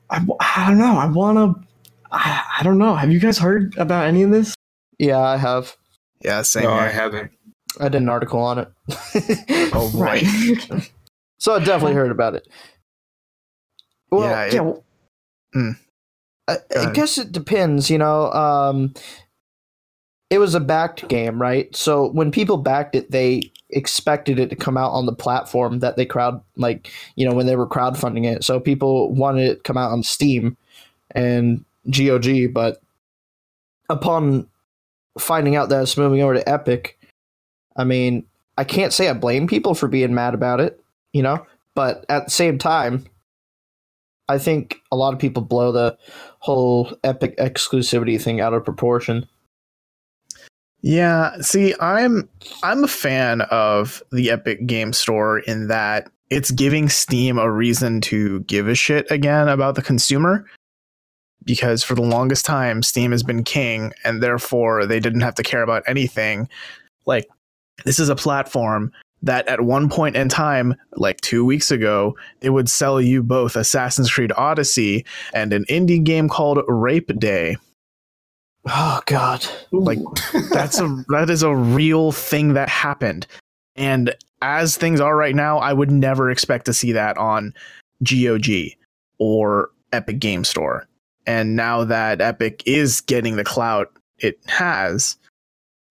I, 0.09 0.23
I 0.39 0.65
don't 0.67 0.77
know. 0.77 0.97
I 0.97 1.07
want 1.07 1.37
to. 1.37 1.67
I, 2.11 2.43
I 2.59 2.63
don't 2.63 2.77
know. 2.77 2.95
Have 2.95 3.11
you 3.11 3.19
guys 3.19 3.39
heard 3.39 3.75
about 3.77 4.05
any 4.05 4.21
of 4.21 4.29
this? 4.29 4.53
Yeah, 4.99 5.19
I 5.19 5.37
have. 5.37 5.75
Yeah, 6.21 6.43
same 6.43 6.63
No, 6.63 6.73
I 6.73 6.89
haven't. 6.89 7.31
I 7.79 7.89
did 7.89 8.01
an 8.01 8.09
article 8.09 8.39
on 8.41 8.59
it. 8.59 8.67
Oh 9.75 9.91
boy. 9.91 10.21
so 11.39 11.55
I 11.55 11.59
definitely 11.59 11.93
heard 11.95 12.11
about 12.11 12.35
it. 12.35 12.47
Well, 14.11 14.21
Yeah, 14.29 14.43
it- 14.45 14.53
yeah. 14.53 14.61
well, 14.61 14.83
I, 16.47 16.57
I 16.77 16.91
guess 16.91 17.17
it 17.17 17.31
depends, 17.31 17.89
you 17.89 17.97
know. 17.97 18.31
Um, 18.31 18.93
it 20.29 20.39
was 20.39 20.55
a 20.55 20.59
backed 20.59 21.07
game, 21.07 21.41
right? 21.41 21.73
So 21.75 22.09
when 22.11 22.31
people 22.31 22.57
backed 22.57 22.95
it, 22.95 23.11
they 23.11 23.51
expected 23.69 24.39
it 24.39 24.49
to 24.49 24.55
come 24.55 24.77
out 24.77 24.91
on 24.91 25.05
the 25.05 25.13
platform 25.15 25.79
that 25.79 25.95
they 25.95 26.05
crowd, 26.05 26.41
like 26.57 26.91
you 27.15 27.27
know, 27.27 27.33
when 27.35 27.45
they 27.45 27.55
were 27.55 27.67
crowdfunding 27.67 28.25
it. 28.25 28.43
So 28.43 28.59
people 28.59 29.11
wanted 29.13 29.47
it 29.49 29.55
to 29.55 29.61
come 29.61 29.77
out 29.77 29.91
on 29.91 30.03
Steam 30.03 30.57
and 31.11 31.63
GOG, 31.89 32.53
but 32.53 32.81
upon 33.89 34.47
finding 35.19 35.55
out 35.55 35.69
that 35.69 35.83
it's 35.83 35.97
moving 35.97 36.21
over 36.21 36.33
to 36.33 36.49
Epic, 36.49 36.97
I 37.75 37.83
mean, 37.83 38.25
I 38.57 38.63
can't 38.63 38.93
say 38.93 39.09
I 39.09 39.13
blame 39.13 39.47
people 39.47 39.73
for 39.73 39.87
being 39.87 40.13
mad 40.13 40.33
about 40.33 40.59
it, 40.59 40.83
you 41.11 41.23
know. 41.23 41.45
But 41.75 42.05
at 42.09 42.25
the 42.25 42.31
same 42.31 42.57
time, 42.57 43.05
I 44.29 44.37
think 44.37 44.81
a 44.91 44.95
lot 44.95 45.13
of 45.13 45.19
people 45.19 45.43
blow 45.43 45.71
the 45.71 45.97
whole 46.39 46.95
Epic 47.03 47.37
exclusivity 47.37 48.21
thing 48.21 48.41
out 48.41 48.53
of 48.53 48.63
proportion. 48.63 49.27
Yeah, 50.81 51.37
see, 51.39 51.73
I'm 51.79 52.29
I'm 52.61 52.83
a 52.83 52.89
fan 52.89 53.41
of 53.41 54.03
the 54.11 54.29
Epic 54.29 54.65
Game 54.67 54.91
Store 54.91 55.39
in 55.39 55.67
that 55.67 56.11
it's 56.29 56.51
giving 56.51 56.89
Steam 56.89 57.37
a 57.37 57.49
reason 57.49 58.01
to 58.01 58.41
give 58.41 58.67
a 58.67 58.75
shit 58.75 59.09
again 59.09 59.47
about 59.47 59.75
the 59.75 59.81
consumer. 59.81 60.45
Because 61.45 61.83
for 61.83 61.95
the 61.95 62.01
longest 62.01 62.45
time, 62.45 62.81
Steam 62.83 63.11
has 63.11 63.21
been 63.21 63.43
king, 63.43 63.91
and 64.05 64.23
therefore 64.23 64.85
they 64.85 65.01
didn't 65.01 65.21
have 65.21 65.35
to 65.35 65.43
care 65.43 65.61
about 65.61 65.83
anything. 65.87 66.47
Like, 67.05 67.27
this 67.85 67.99
is 67.99 68.09
a 68.09 68.15
platform 68.15 68.91
that 69.21 69.47
at 69.47 69.61
one 69.61 69.89
point 69.89 70.15
in 70.15 70.27
time, 70.29 70.75
like 70.97 71.21
two 71.21 71.45
weeks 71.45 71.71
ago, 71.71 72.15
it 72.41 72.49
would 72.49 72.69
sell 72.69 73.01
you 73.01 73.23
both 73.23 73.55
Assassin's 73.55 74.11
Creed 74.11 74.33
Odyssey 74.35 75.05
and 75.33 75.53
an 75.53 75.65
indie 75.69 76.03
game 76.03 76.27
called 76.27 76.59
Rape 76.67 77.17
Day. 77.19 77.55
Oh 78.65 79.01
God! 79.05 79.45
Like, 79.71 79.99
that's 80.51 80.79
a 80.79 81.03
that 81.09 81.29
is 81.29 81.43
a 81.43 81.55
real 81.55 82.11
thing 82.11 82.53
that 82.53 82.69
happened 82.69 83.27
and 83.75 84.13
as 84.41 84.77
things 84.77 84.99
are 84.99 85.15
right 85.15 85.35
now 85.35 85.57
i 85.59 85.73
would 85.73 85.91
never 85.91 86.29
expect 86.29 86.65
to 86.65 86.73
see 86.73 86.91
that 86.91 87.17
on 87.17 87.53
gog 88.03 88.47
or 89.17 89.71
epic 89.91 90.19
game 90.19 90.43
store 90.43 90.87
and 91.25 91.55
now 91.55 91.83
that 91.83 92.21
epic 92.21 92.63
is 92.65 93.01
getting 93.01 93.35
the 93.35 93.43
clout 93.43 93.91
it 94.19 94.39
has 94.47 95.17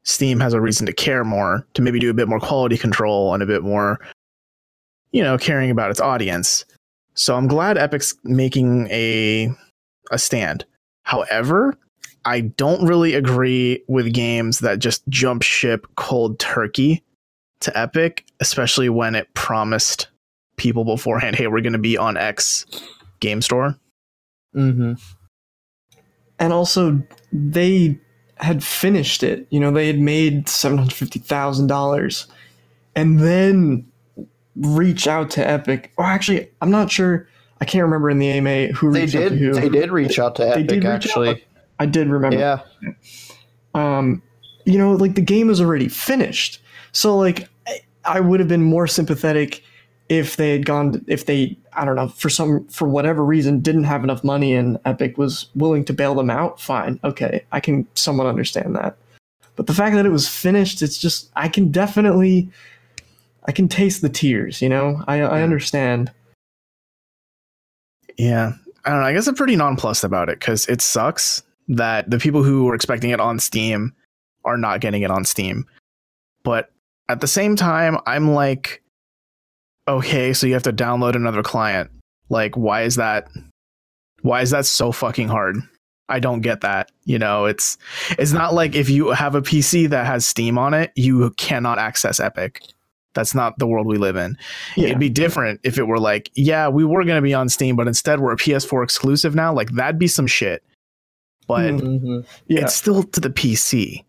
steam 0.05 0.41
has 0.41 0.53
a 0.53 0.61
reason 0.61 0.87
to 0.87 0.93
care 0.93 1.25
more 1.25 1.67
to 1.75 1.83
maybe 1.83 1.99
do 1.99 2.11
a 2.11 2.15
bit 2.15 2.29
more 2.29 2.41
quality 2.41 2.77
control 2.77 3.35
and 3.35 3.43
a 3.43 3.47
bit 3.47 3.63
more 3.63 4.01
you 5.13 5.23
know 5.23 5.39
caring 5.39 5.71
about 5.71 5.91
its 5.91 6.01
audience 6.01 6.65
so 7.15 7.37
i'm 7.37 7.47
glad 7.47 7.77
epic's 7.77 8.15
making 8.25 8.87
a 8.89 9.51
a 10.11 10.19
stand 10.19 10.65
however 11.05 11.77
I 12.25 12.41
don't 12.41 12.87
really 12.87 13.15
agree 13.15 13.83
with 13.89 14.13
games 14.13 14.61
that 14.61 14.79
just 14.79 15.07
jump 15.09 15.43
ship 15.43 15.87
cold 15.97 16.39
turkey 16.39 17.03
to 17.61 17.77
Epic, 17.79 18.25
especially 18.41 18.89
when 18.89 19.15
it 19.15 19.33
promised 19.35 20.09
people 20.57 20.85
beforehand, 20.85 21.37
hey, 21.37 21.47
we're 21.47 21.61
going 21.61 21.73
to 21.73 21.79
be 21.79 21.97
on 21.97 22.17
X 22.17 22.67
game 23.21 23.43
store. 23.43 23.77
Mm-hmm. 24.55 24.93
and 26.39 26.53
also 26.53 27.03
they 27.33 27.99
had 28.43 28.63
finished 28.63 29.23
it. 29.23 29.47
You 29.51 29.61
know, 29.61 29.71
they 29.71 29.87
had 29.87 29.99
made 29.99 30.49
seven 30.49 30.79
hundred 30.79 30.95
fifty 30.95 31.19
thousand 31.19 31.69
dollars, 31.69 32.27
and 32.95 33.19
then 33.21 33.87
reach 34.57 35.07
out 35.07 35.31
to 35.31 35.49
Epic. 35.49 35.93
Or 35.97 36.05
actually, 36.05 36.49
I'm 36.61 36.71
not 36.71 36.91
sure. 36.91 37.27
I 37.61 37.65
can't 37.65 37.85
remember 37.85 38.11
in 38.11 38.19
the 38.19 38.29
AMA 38.29 38.67
who 38.73 38.93
They 38.93 39.03
reached 39.03 39.15
out 39.15 39.21
did. 39.21 39.29
to 39.31 39.37
who. 39.37 39.53
They 39.55 39.69
did 39.69 39.91
reach 39.93 40.19
out 40.19 40.35
to 40.37 40.43
They 40.43 40.51
Epic. 40.51 40.67
did 40.67 40.75
reach 40.79 40.85
out. 40.87 40.93
actually, 40.95 41.45
I 41.79 41.87
did 41.87 42.09
remember. 42.09 42.37
yeah. 42.39 42.59
um, 43.75 44.23
you 44.65 44.79
know, 44.79 44.93
like 44.93 45.15
the 45.15 45.21
game 45.23 45.49
is 45.51 45.61
already 45.61 45.89
finished. 45.89 46.61
So 46.93 47.17
like, 47.17 47.49
I 48.05 48.21
would 48.21 48.41
have 48.41 48.49
been 48.49 48.63
more 48.65 48.87
sympathetic 48.87 49.63
if 50.19 50.37
they 50.37 50.53
had 50.53 50.67
gone, 50.67 51.05
if 51.09 51.27
they, 51.27 51.57
I 51.73 51.85
don't 51.85 51.97
know, 51.97 52.09
for 52.09 52.29
some, 52.29 52.67
for 52.69 52.87
whatever 52.87 53.25
reason, 53.25 53.61
didn't 53.61 53.85
have 53.85 54.05
enough 54.05 54.23
money 54.23 54.55
and 54.55 54.79
Epic 54.85 55.17
was 55.17 55.47
willing 55.55 55.85
to 55.87 55.93
bail 55.93 56.15
them 56.15 56.29
out. 56.29 56.61
Fine, 56.61 57.01
okay, 57.03 57.45
I 57.53 57.61
can 57.61 57.87
somewhat 57.95 58.27
understand 58.27 58.77
that. 58.77 58.97
But 59.57 59.67
the 59.67 59.75
fact 59.75 59.97
that 59.97 60.07
it 60.07 60.11
was 60.11 60.29
finished, 60.29 60.83
it's 60.83 60.99
just, 60.99 61.31
I 61.35 61.49
can 61.49 61.71
definitely, 61.71 62.51
I 63.47 63.53
can 63.53 63.69
taste 63.69 64.03
the 64.03 64.09
tears. 64.09 64.61
You 64.61 64.69
know, 64.69 65.03
I, 65.07 65.21
I 65.23 65.43
understand. 65.43 66.13
Yeah. 68.17 68.53
I 68.85 68.91
don't 68.91 69.01
know. 69.01 69.07
I 69.07 69.13
guess 69.13 69.27
I'm 69.27 69.35
pretty 69.35 69.57
nonplussed 69.57 70.05
about 70.05 70.29
it 70.29 70.41
because 70.41 70.67
it 70.67 70.83
sucks 70.83 71.43
that 71.69 72.11
the 72.11 72.19
people 72.19 72.43
who 72.43 72.65
were 72.65 72.75
expecting 72.75 73.11
it 73.11 73.21
on 73.21 73.39
Steam 73.39 73.95
are 74.45 74.57
not 74.59 74.81
getting 74.81 75.03
it 75.03 75.11
on 75.11 75.25
Steam. 75.25 75.67
But 76.43 76.71
at 77.09 77.21
the 77.21 77.29
same 77.29 77.55
time, 77.55 77.97
I'm 78.07 78.33
like, 78.33 78.82
okay, 79.89 80.33
so 80.33 80.47
you 80.47 80.55
have 80.55 80.63
to 80.65 80.73
download 80.73 81.15
another 81.17 81.43
client. 81.43 81.91
Like, 82.29 82.57
why 82.57 82.83
is 82.83 82.97
that? 82.97 83.29
Why 84.23 84.41
is 84.43 84.51
that 84.51 84.67
so 84.67 84.93
fucking 84.93 85.29
hard? 85.29 85.57
I 86.09 86.21
don't 86.21 86.41
get 86.41 86.61
that. 86.61 86.91
You 87.05 87.19
know, 87.19 87.47
it's 87.47 87.79
it's 88.19 88.33
not 88.33 88.55
like 88.55 88.75
if 88.75 88.89
you 88.91 89.11
have 89.11 89.35
a 89.35 89.43
PC 89.43 89.89
that 89.91 90.07
has 90.07 90.27
Steam 90.27 90.59
on 90.59 90.75
it, 90.75 90.93
you 90.95 91.31
cannot 91.37 91.79
access 91.79 92.21
Epic. 92.21 92.63
That's 93.15 93.35
not 93.35 93.59
the 93.59 93.67
world 93.67 93.87
we 93.87 93.99
live 93.99 94.17
in. 94.17 94.39
Yeah. 94.77 94.87
It'd 94.89 94.99
be 94.99 95.11
different 95.11 95.61
if 95.65 95.77
it 95.79 95.83
were 95.87 95.99
like, 95.99 96.31
yeah, 96.35 96.69
we 96.69 96.83
were 96.85 97.05
going 97.05 97.17
to 97.19 97.23
be 97.23 97.35
on 97.35 97.49
Steam, 97.51 97.77
but 97.77 97.87
instead 97.87 98.21
we're 98.21 98.33
a 98.33 98.37
PS4 98.37 98.83
exclusive 98.83 99.35
now. 99.35 99.53
Like 99.53 99.71
that'd 99.73 99.99
be 99.99 100.07
some 100.09 100.27
shit. 100.27 100.63
But 101.47 101.73
Mm. 101.73 102.01
hmm 102.01 102.21
yeah. 102.47 102.63
it's 102.63 102.75
still 102.75 103.03
to 103.03 103.21
the 103.21 103.29
PC. 103.29 104.05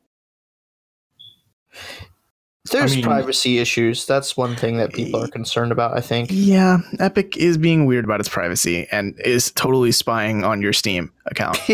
There's 2.72 2.94
I 2.94 2.96
mean- 2.96 3.04
privacy 3.04 3.58
issues. 3.60 4.06
That's 4.06 4.38
one 4.38 4.56
thing 4.56 4.78
that 4.78 4.94
people 4.94 5.22
are 5.22 5.28
concerned 5.28 5.72
about. 5.74 5.98
I 5.98 6.02
think. 6.02 6.30
Yeah, 6.32 6.78
Epic 7.00 7.36
is 7.36 7.58
being 7.58 7.86
weird 7.86 8.06
about 8.06 8.22
its 8.22 8.30
privacy 8.30 8.88
and 8.92 9.20
is 9.26 9.52
totally 9.52 9.92
spying 9.92 10.46
on 10.46 10.62
your 10.62 10.72
Steam 10.72 11.12
account. 11.26 11.58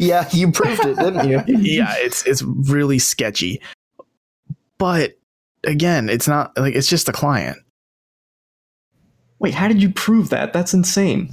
yeah, 0.00 0.28
you 0.32 0.50
proved 0.50 0.84
it, 0.84 0.98
didn't 0.98 1.28
you? 1.28 1.42
yeah, 1.46 1.94
it's 1.98 2.26
it's 2.26 2.42
really 2.42 2.98
sketchy. 2.98 3.60
But 4.76 5.16
again, 5.62 6.08
it's 6.08 6.26
not 6.26 6.56
like 6.58 6.74
it's 6.74 6.88
just 6.88 7.08
a 7.08 7.12
client. 7.12 7.58
Wait, 9.38 9.54
how 9.54 9.68
did 9.68 9.80
you 9.80 9.90
prove 9.90 10.30
that? 10.30 10.52
That's 10.52 10.74
insane. 10.74 11.28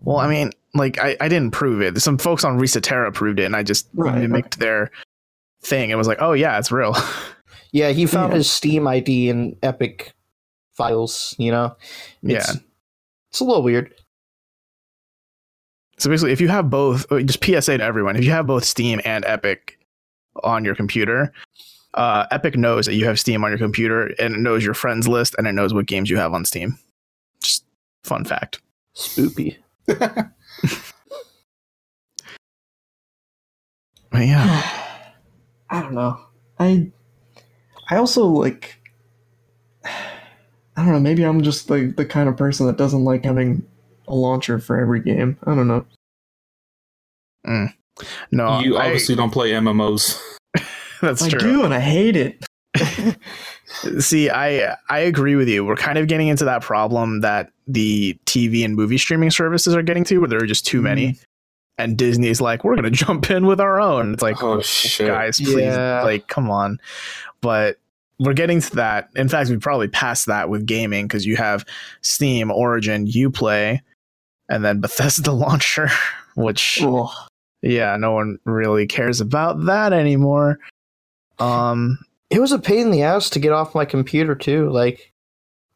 Well, 0.00 0.16
I 0.16 0.28
mean, 0.28 0.52
like 0.72 0.98
I, 0.98 1.14
I 1.20 1.28
didn't 1.28 1.50
prove 1.50 1.82
it. 1.82 2.00
Some 2.00 2.16
folks 2.16 2.42
on 2.44 2.58
Resetera 2.58 3.12
proved 3.12 3.38
it, 3.38 3.44
and 3.44 3.54
I 3.54 3.62
just 3.62 3.86
Right, 3.92 4.18
mimicked 4.18 4.58
their 4.58 4.90
thing. 5.60 5.90
It 5.90 5.96
was 5.96 6.08
like, 6.08 6.22
oh 6.22 6.32
yeah, 6.32 6.58
it's 6.58 6.72
real. 6.72 6.96
Yeah, 7.72 7.90
he 7.90 8.06
found 8.06 8.32
Yeah. 8.32 8.38
his 8.38 8.50
Steam 8.50 8.86
ID 8.86 9.28
in 9.28 9.56
Epic 9.62 10.12
files. 10.72 11.34
You 11.38 11.52
know, 11.52 11.76
it's, 12.22 12.54
yeah. 12.54 12.60
it's 13.30 13.40
a 13.40 13.44
little 13.44 13.62
weird. 13.62 13.94
So 15.98 16.08
basically, 16.08 16.32
if 16.32 16.40
you 16.40 16.48
have 16.48 16.70
both, 16.70 17.10
uh, 17.12 17.20
just 17.20 17.44
PSA 17.44 17.78
to 17.78 17.84
everyone, 17.84 18.16
if 18.16 18.24
you 18.24 18.30
have 18.30 18.46
both 18.46 18.64
Steam 18.64 19.00
and 19.04 19.24
Epic 19.26 19.78
on 20.42 20.64
your 20.64 20.74
computer, 20.74 21.32
uh, 21.94 22.26
Epic 22.30 22.56
knows 22.56 22.86
that 22.86 22.94
you 22.94 23.04
have 23.04 23.20
Steam 23.20 23.44
on 23.44 23.50
your 23.50 23.58
computer 23.58 24.06
and 24.18 24.34
it 24.34 24.38
knows 24.38 24.64
your 24.64 24.74
friends 24.74 25.06
list 25.06 25.34
and 25.36 25.46
it 25.46 25.52
knows 25.52 25.74
what 25.74 25.86
games 25.86 26.08
you 26.08 26.16
have 26.16 26.32
on 26.32 26.44
Steam. 26.44 26.78
Just 27.42 27.64
fun 28.02 28.24
fact. 28.24 28.60
Spoopy. 28.96 29.56
But 34.10 34.26
yeah, 34.26 34.62
I 35.70 35.80
don't 35.82 35.94
know. 35.94 36.18
I 36.58 36.90
I 37.90 37.96
also 37.96 38.24
like 38.26 38.80
I 39.84 40.84
don't 40.84 40.92
know, 40.92 41.00
maybe 41.00 41.24
I'm 41.24 41.42
just 41.42 41.68
like 41.68 41.96
the 41.96 42.06
kind 42.06 42.28
of 42.28 42.36
person 42.36 42.66
that 42.66 42.78
doesn't 42.78 43.04
like 43.04 43.24
having 43.24 43.66
a 44.08 44.14
launcher 44.14 44.58
for 44.58 44.80
every 44.80 45.00
game. 45.00 45.36
I 45.44 45.54
don't 45.54 45.68
know. 45.68 45.84
Mm. 47.46 47.74
no, 48.30 48.60
you 48.60 48.76
I- 48.76 48.86
obviously 48.86 49.14
don't 49.14 49.30
play 49.30 49.50
MMOs. 49.50 50.20
that's 51.02 51.22
I 51.22 51.28
true. 51.28 51.38
I 51.38 51.42
do 51.42 51.64
and 51.64 51.74
I 51.74 51.80
hate 51.80 52.16
it. 52.16 52.44
See, 53.98 54.30
I 54.30 54.76
I 54.88 54.98
agree 55.00 55.36
with 55.36 55.48
you. 55.48 55.64
We're 55.64 55.76
kind 55.76 55.98
of 55.98 56.06
getting 56.06 56.28
into 56.28 56.44
that 56.44 56.62
problem 56.62 57.20
that 57.20 57.50
the 57.66 58.18
TV 58.26 58.64
and 58.64 58.74
movie 58.74 58.98
streaming 58.98 59.30
services 59.30 59.74
are 59.74 59.82
getting 59.82 60.04
to, 60.04 60.18
where 60.18 60.28
there 60.28 60.42
are 60.42 60.46
just 60.46 60.66
too 60.66 60.80
mm. 60.80 60.84
many, 60.84 61.18
and 61.78 61.96
Disney's 61.96 62.40
like, 62.40 62.62
we're 62.64 62.76
gonna 62.76 62.90
jump 62.90 63.30
in 63.30 63.46
with 63.46 63.60
our 63.60 63.80
own. 63.80 64.12
It's 64.14 64.22
like, 64.22 64.42
Oh 64.42 64.60
shit! 64.60 65.08
guys, 65.08 65.38
please, 65.38 65.62
Yeah. 65.62 66.02
like, 66.02 66.28
come 66.28 66.50
on. 66.50 66.80
But 67.40 67.78
we're 68.20 68.34
getting 68.34 68.60
to 68.60 68.76
that. 68.76 69.08
In 69.16 69.28
fact, 69.28 69.48
we 69.50 69.56
probably 69.56 69.88
passed 69.88 70.26
that 70.26 70.48
with 70.50 70.66
gaming 70.66 71.08
because 71.08 71.24
you 71.26 71.36
have 71.36 71.64
Steam, 72.02 72.50
Origin, 72.50 73.06
UPlay, 73.06 73.80
and 74.48 74.64
then 74.64 74.80
Bethesda 74.80 75.32
launcher, 75.46 75.88
which 76.36 76.80
Ugh. 76.82 77.08
yeah, 77.62 77.96
no 77.96 78.12
one 78.12 78.38
really 78.44 78.86
cares 78.86 79.20
about 79.20 79.64
that 79.64 79.92
anymore. 79.92 80.58
Um, 81.38 81.98
It 82.28 82.40
was 82.40 82.52
a 82.52 82.58
pain 82.58 82.80
in 82.80 82.90
the 82.90 83.02
ass 83.02 83.30
to 83.30 83.38
get 83.40 83.52
off 83.52 83.74
my 83.74 83.84
computer 83.86 84.34
too. 84.34 84.68
Like 84.70 85.12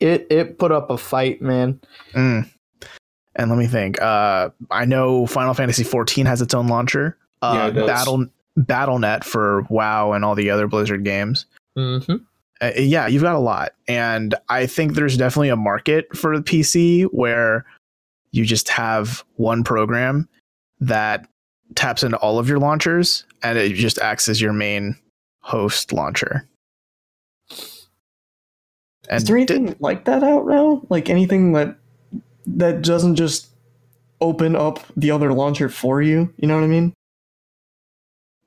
it 0.01 0.27
it 0.31 0.59
put 0.59 0.71
up 0.71 0.91
a 0.91 0.99
fight, 0.99 1.41
man. 1.41 1.81
mm. 2.13 2.49
and 3.37 3.51
let 3.51 3.59
me 3.59 3.67
think. 3.67 4.01
Uh, 4.03 4.51
I 4.71 4.85
know 4.85 5.27
Final 5.27 5.55
Fantasy 5.55 5.83
XIV 5.83 6.27
has 6.27 6.43
its 6.43 6.53
own 6.55 6.69
launcher. 6.69 7.17
Yeah, 7.43 7.49
Uh, 7.49 7.69
it 7.69 7.73
does. 7.73 7.87
Battle 7.87 8.27
BattleNet 8.59 9.25
for 9.25 9.63
WoW 9.71 10.13
and 10.13 10.25
all 10.25 10.35
the 10.35 10.51
other 10.51 10.69
Blizzard 10.69 11.05
games. 11.05 11.47
Mm-hmm. 11.77 12.17
Uh, 12.61 12.73
yeah, 12.77 13.07
you've 13.07 13.23
got 13.23 13.35
a 13.35 13.41
lot. 13.41 13.73
And 13.89 14.35
I 14.49 14.67
think 14.67 14.95
there's 14.95 15.17
definitely 15.17 15.49
a 15.49 15.57
market 15.57 16.17
for 16.17 16.37
the 16.37 16.43
PC 16.43 17.05
where 17.07 17.65
you 18.31 18.45
just 18.45 18.69
have 18.69 19.25
one 19.37 19.65
program 19.65 20.29
that 20.81 21.27
taps 21.75 22.03
into 22.03 22.17
all 22.19 22.39
of 22.39 22.49
your 22.49 22.59
launchers 22.59 23.25
and 23.43 23.59
it 23.59 23.75
just 23.75 23.99
acts 23.99 24.29
as 24.29 24.41
your 24.41 24.53
main 24.53 24.97
host 25.41 25.93
launcher. 25.93 26.49
And 29.09 29.19
Is 29.19 29.25
there 29.25 29.37
anything 29.37 29.77
like 29.81 30.05
that 30.07 30.23
out 30.23 30.47
now? 30.47 30.83
Like 30.89 31.11
anything 31.11 31.53
that 31.53 31.77
that 32.47 32.83
doesn't 32.83 33.17
just 33.17 33.49
open 34.21 34.57
up 34.57 34.81
the 34.97 35.11
other 35.11 35.33
launcher 35.33 35.69
for 35.69 36.01
you? 36.01 36.33
You 36.37 36.49
know 36.49 36.57
what 36.57 36.65
I 36.65 36.69
mean? 36.69 36.95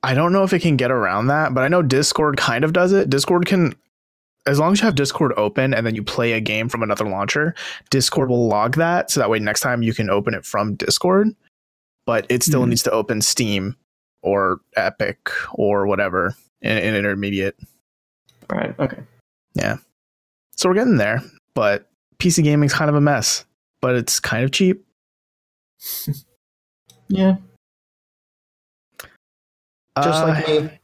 I 0.02 0.14
don't 0.14 0.32
know 0.32 0.44
if 0.44 0.52
it 0.52 0.62
can 0.62 0.76
get 0.76 0.90
around 0.90 1.26
that, 1.26 1.54
but 1.54 1.64
I 1.64 1.68
know 1.68 1.82
Discord 1.82 2.36
kind 2.36 2.64
of 2.64 2.72
does 2.72 2.92
it. 2.92 3.10
Discord 3.10 3.46
can, 3.46 3.74
as 4.46 4.58
long 4.58 4.72
as 4.72 4.80
you 4.80 4.86
have 4.86 4.94
Discord 4.94 5.32
open 5.36 5.74
and 5.74 5.86
then 5.86 5.94
you 5.94 6.02
play 6.02 6.32
a 6.32 6.40
game 6.40 6.68
from 6.68 6.82
another 6.82 7.04
launcher, 7.06 7.54
Discord 7.90 8.30
will 8.30 8.48
log 8.48 8.76
that. 8.76 9.10
So 9.10 9.20
that 9.20 9.28
way, 9.30 9.38
next 9.38 9.60
time 9.60 9.82
you 9.82 9.92
can 9.92 10.08
open 10.10 10.34
it 10.34 10.44
from 10.44 10.74
Discord, 10.74 11.28
but 12.06 12.26
it 12.30 12.42
still 12.42 12.64
Mhm. 12.64 12.68
needs 12.70 12.82
to 12.84 12.90
open 12.90 13.20
Steam 13.20 13.76
or 14.22 14.60
Epic 14.76 15.28
or 15.52 15.86
whatever 15.86 16.34
in, 16.62 16.78
in 16.78 16.94
intermediate. 16.94 17.56
Right. 18.50 18.78
Okay. 18.78 19.02
Yeah. 19.54 19.76
So 20.56 20.68
we're 20.68 20.74
getting 20.76 20.96
there, 20.96 21.22
but 21.54 21.90
PC 22.18 22.42
gaming's 22.42 22.72
kind 22.74 22.88
of 22.88 22.94
a 22.96 23.00
mess, 23.00 23.44
but 23.82 23.94
it's 23.94 24.18
kind 24.20 24.44
of 24.44 24.50
cheap. 24.52 24.84
Yeah. 27.10 27.36
Just 30.02 30.22
Uh, 30.22 30.26
like 30.28 30.46
me. 30.48 30.77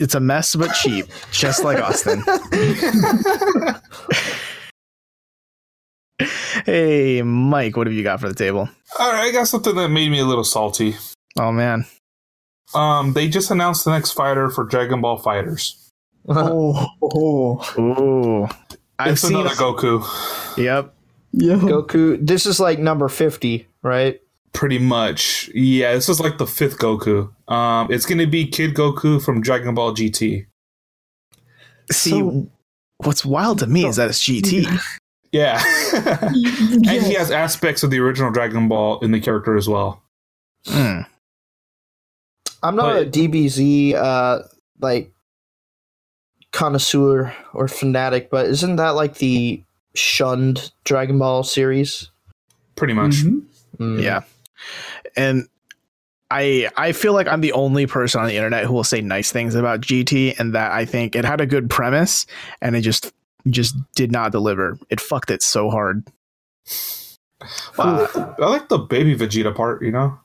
It's 0.00 0.14
a 0.14 0.20
mess, 0.20 0.54
but 0.54 0.72
cheap, 0.74 1.06
just 1.32 1.64
like 1.64 1.78
Austin. 1.80 2.22
hey, 6.66 7.22
Mike, 7.22 7.76
what 7.76 7.86
have 7.86 7.94
you 7.94 8.02
got 8.02 8.20
for 8.20 8.28
the 8.28 8.34
table? 8.34 8.68
All 8.98 9.12
right, 9.12 9.28
I 9.28 9.32
got 9.32 9.48
something 9.48 9.74
that 9.76 9.88
made 9.88 10.10
me 10.10 10.20
a 10.20 10.24
little 10.24 10.44
salty. 10.44 10.96
Oh 11.38 11.52
man, 11.52 11.86
Um, 12.74 13.12
they 13.12 13.28
just 13.28 13.50
announced 13.50 13.84
the 13.84 13.92
next 13.92 14.12
fighter 14.12 14.50
for 14.50 14.64
Dragon 14.64 15.00
Ball 15.00 15.18
Fighters. 15.18 15.84
Oh. 16.30 16.86
oh. 17.02 17.74
ooh, 17.78 18.48
I've 18.98 19.12
it's 19.12 19.22
seen. 19.22 19.34
another 19.34 19.54
Goku. 19.54 20.04
Yep, 20.58 20.94
Yeah. 21.32 21.54
Goku. 21.54 22.18
This 22.20 22.44
is 22.44 22.60
like 22.60 22.78
number 22.78 23.08
fifty, 23.08 23.66
right? 23.82 24.20
Pretty 24.52 24.78
much. 24.78 25.48
Yeah, 25.54 25.94
this 25.94 26.10
is 26.10 26.20
like 26.20 26.36
the 26.36 26.46
fifth 26.46 26.78
Goku. 26.78 27.30
Um, 27.48 27.90
it's 27.90 28.04
gonna 28.06 28.26
be 28.26 28.46
Kid 28.46 28.74
Goku 28.74 29.22
from 29.22 29.40
Dragon 29.40 29.74
Ball 29.74 29.92
GT. 29.94 30.46
see, 31.90 32.10
So- 32.10 32.50
what's 32.98 33.24
wild 33.24 33.58
to 33.60 33.66
me 33.66 33.86
is 33.86 33.96
that 33.96 34.08
it's 34.10 34.22
GT. 34.22 34.66
Yeah. 35.32 35.62
and 35.94 36.36
he 36.86 37.14
has 37.14 37.30
aspects 37.30 37.82
of 37.82 37.90
the 37.90 37.98
original 38.00 38.30
Dragon 38.30 38.68
Ball 38.68 38.98
in 39.00 39.10
the 39.12 39.20
character 39.20 39.56
as 39.56 39.68
well. 39.68 40.02
Mm. 40.66 41.06
I'm 42.62 42.76
not 42.76 42.92
But- 42.94 43.02
a 43.02 43.10
DBZ 43.10 43.94
uh 43.94 44.40
like 44.80 45.12
connoisseur 46.52 47.34
or 47.54 47.68
fanatic, 47.68 48.30
but 48.30 48.46
isn't 48.46 48.76
that 48.76 48.90
like 48.90 49.18
the 49.18 49.62
shunned 49.94 50.70
Dragon 50.84 51.18
Ball 51.18 51.42
series? 51.42 52.10
Pretty 52.76 52.94
much. 52.94 53.16
Mhm. 53.24 53.42
Mm. 53.78 54.02
Yeah, 54.02 54.22
and 55.16 55.48
I 56.30 56.68
I 56.76 56.92
feel 56.92 57.12
like 57.14 57.26
I'm 57.26 57.40
the 57.40 57.52
only 57.52 57.86
person 57.86 58.20
on 58.20 58.28
the 58.28 58.36
internet 58.36 58.64
who 58.64 58.72
will 58.72 58.84
say 58.84 59.00
nice 59.00 59.32
things 59.32 59.54
about 59.54 59.80
GT, 59.80 60.38
and 60.38 60.54
that 60.54 60.72
I 60.72 60.84
think 60.84 61.16
it 61.16 61.24
had 61.24 61.40
a 61.40 61.46
good 61.46 61.70
premise, 61.70 62.26
and 62.60 62.76
it 62.76 62.82
just 62.82 63.12
just 63.48 63.76
did 63.94 64.12
not 64.12 64.32
deliver. 64.32 64.78
It 64.90 65.00
fucked 65.00 65.30
it 65.30 65.42
so 65.42 65.70
hard. 65.70 66.06
Well, 67.76 68.34
I 68.38 68.46
like 68.46 68.68
the 68.68 68.78
baby 68.78 69.16
Vegeta 69.16 69.54
part, 69.54 69.82
you 69.82 69.92
know? 69.92 70.18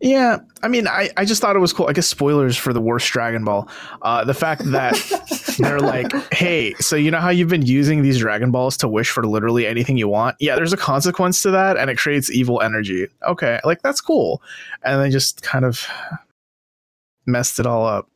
Yeah, 0.00 0.38
I 0.62 0.68
mean, 0.68 0.88
I, 0.88 1.10
I 1.16 1.24
just 1.24 1.40
thought 1.40 1.56
it 1.56 1.60
was 1.60 1.72
cool. 1.72 1.86
I 1.86 1.92
guess 1.92 2.08
spoilers 2.08 2.56
for 2.56 2.72
the 2.72 2.80
worst 2.80 3.10
Dragon 3.10 3.44
Ball. 3.44 3.68
Uh, 4.02 4.24
the 4.24 4.34
fact 4.34 4.62
that 4.72 4.94
they're 5.58 5.80
like, 5.80 6.12
hey, 6.32 6.74
so 6.74 6.96
you 6.96 7.10
know 7.10 7.20
how 7.20 7.30
you've 7.30 7.48
been 7.48 7.66
using 7.66 8.02
these 8.02 8.18
Dragon 8.18 8.50
Balls 8.50 8.76
to 8.78 8.88
wish 8.88 9.10
for 9.10 9.24
literally 9.24 9.66
anything 9.66 9.96
you 9.96 10.08
want? 10.08 10.36
Yeah, 10.40 10.56
there's 10.56 10.72
a 10.72 10.76
consequence 10.76 11.42
to 11.42 11.50
that, 11.50 11.76
and 11.76 11.90
it 11.90 11.98
creates 11.98 12.30
evil 12.30 12.60
energy. 12.60 13.08
Okay, 13.26 13.60
like 13.64 13.82
that's 13.82 14.00
cool. 14.00 14.42
And 14.82 15.00
they 15.00 15.10
just 15.10 15.42
kind 15.42 15.64
of 15.64 15.86
messed 17.26 17.58
it 17.58 17.66
all 17.66 17.86
up. 17.86 18.08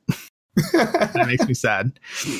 That 0.72 1.24
makes 1.26 1.46
me 1.46 1.54
sad. 1.54 1.92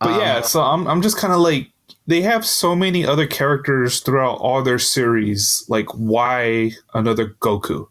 But 0.00 0.20
yeah, 0.20 0.36
Um, 0.38 0.42
so 0.42 0.60
I'm 0.60 0.86
I'm 0.86 1.02
just 1.02 1.16
kind 1.16 1.32
of 1.32 1.40
like 1.40 1.70
they 2.06 2.20
have 2.22 2.44
so 2.44 2.74
many 2.76 3.06
other 3.06 3.26
characters 3.26 4.00
throughout 4.00 4.38
all 4.38 4.62
their 4.62 4.78
series. 4.78 5.64
Like, 5.68 5.86
why 5.94 6.72
another 6.92 7.28
Goku? 7.40 7.86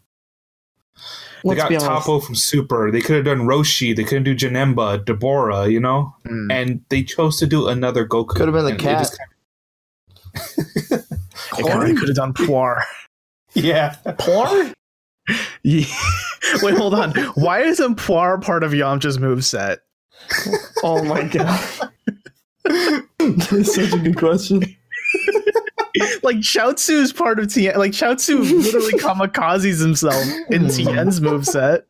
They 1.44 1.56
got. 1.56 1.70
Toppo 1.70 2.20
from 2.24 2.34
Super. 2.34 2.90
They 2.90 3.00
could 3.00 3.16
have 3.16 3.24
done 3.26 3.46
Roshi. 3.46 3.94
They 3.94 4.04
couldn't 4.04 4.24
do 4.24 4.34
Janemba, 4.34 5.04
Dabura. 5.04 5.70
You 5.70 5.80
know, 5.80 6.14
mm. 6.26 6.50
and 6.50 6.82
they 6.88 7.02
chose 7.02 7.38
to 7.38 7.46
do 7.46 7.68
another 7.68 8.06
Goku. 8.06 8.28
Could 8.28 8.48
have 8.48 8.54
been 8.54 8.64
the 8.64 8.76
cat. 8.76 9.00
just 9.00 9.18
kinda- 9.18 11.04
They 11.86 11.94
could 11.94 12.08
have 12.08 12.16
done 12.16 12.32
Puar. 12.32 12.82
yeah, 13.54 13.96
Porn? 14.18 14.72
Yeah. 15.62 15.84
Wait, 16.62 16.76
hold 16.76 16.94
on. 16.94 17.12
Why 17.34 17.60
isn't 17.60 17.96
Puar 17.96 18.42
part 18.42 18.62
of 18.64 18.72
Yamcha's 18.72 19.18
moveset? 19.18 19.78
Oh 20.82 21.02
my 21.04 21.24
god. 21.24 21.90
That's 22.64 23.74
such 23.74 23.92
a 23.92 23.98
good 23.98 24.16
question. 24.16 24.62
like 26.22 26.36
Chaozu 26.38 26.90
is 26.94 27.12
part 27.12 27.38
of 27.38 27.52
Tien. 27.52 27.76
Like 27.76 27.92
Chaozu 27.92 28.38
literally 28.38 28.92
kamikazes 29.00 29.80
himself 29.80 30.24
in 30.50 30.68
Tien's 30.68 31.20
moveset. 31.20 31.82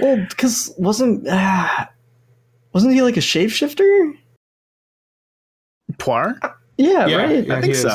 Well, 0.00 0.26
because 0.28 0.72
wasn't 0.78 1.26
uh, 1.28 1.86
wasn't 2.72 2.94
he 2.94 3.02
like 3.02 3.16
a 3.16 3.20
shapeshifter? 3.20 4.16
Puar? 5.94 6.38
Yeah, 6.76 7.06
Yeah, 7.06 7.16
right. 7.16 7.46
yeah. 7.46 7.54
I 7.54 7.60
think 7.60 7.64
he 7.64 7.70
is. 7.72 7.82
so. 7.82 7.88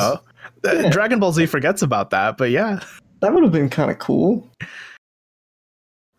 Uh, 0.66 0.72
Yeah. 0.72 0.90
Dragon 0.90 1.20
Ball 1.20 1.32
Z 1.32 1.46
forgets 1.46 1.82
about 1.82 2.10
that, 2.10 2.36
but 2.36 2.50
yeah. 2.50 2.80
That 3.20 3.32
would 3.34 3.42
have 3.44 3.52
been 3.52 3.68
kind 3.68 3.90
of 3.90 3.98
cool. 3.98 4.48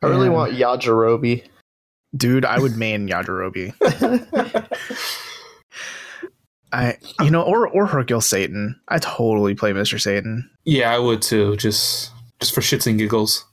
I 0.02 0.08
really 0.08 0.28
Yeah. 0.28 0.34
want 0.34 0.54
Yajirobe. 0.54 1.44
Dude, 2.16 2.46
I 2.46 2.60
would 2.60 2.78
main 2.78 3.08
Yajirobe. 3.10 3.74
I 6.74 6.98
you 7.22 7.30
know, 7.30 7.44
or 7.44 7.68
or 7.68 7.86
Hercule 7.86 8.20
Satan. 8.22 8.80
I 8.90 8.98
totally 9.00 9.56
play 9.56 9.72
Mr. 9.74 10.02
Satan. 10.02 10.50
yeah, 10.66 10.94
I 10.94 11.00
would 11.00 11.22
too. 11.22 11.56
Just 11.58 12.12
just 12.40 12.54
for 12.54 12.62
shits 12.62 12.88
and 12.88 12.98
giggles. 12.98 13.46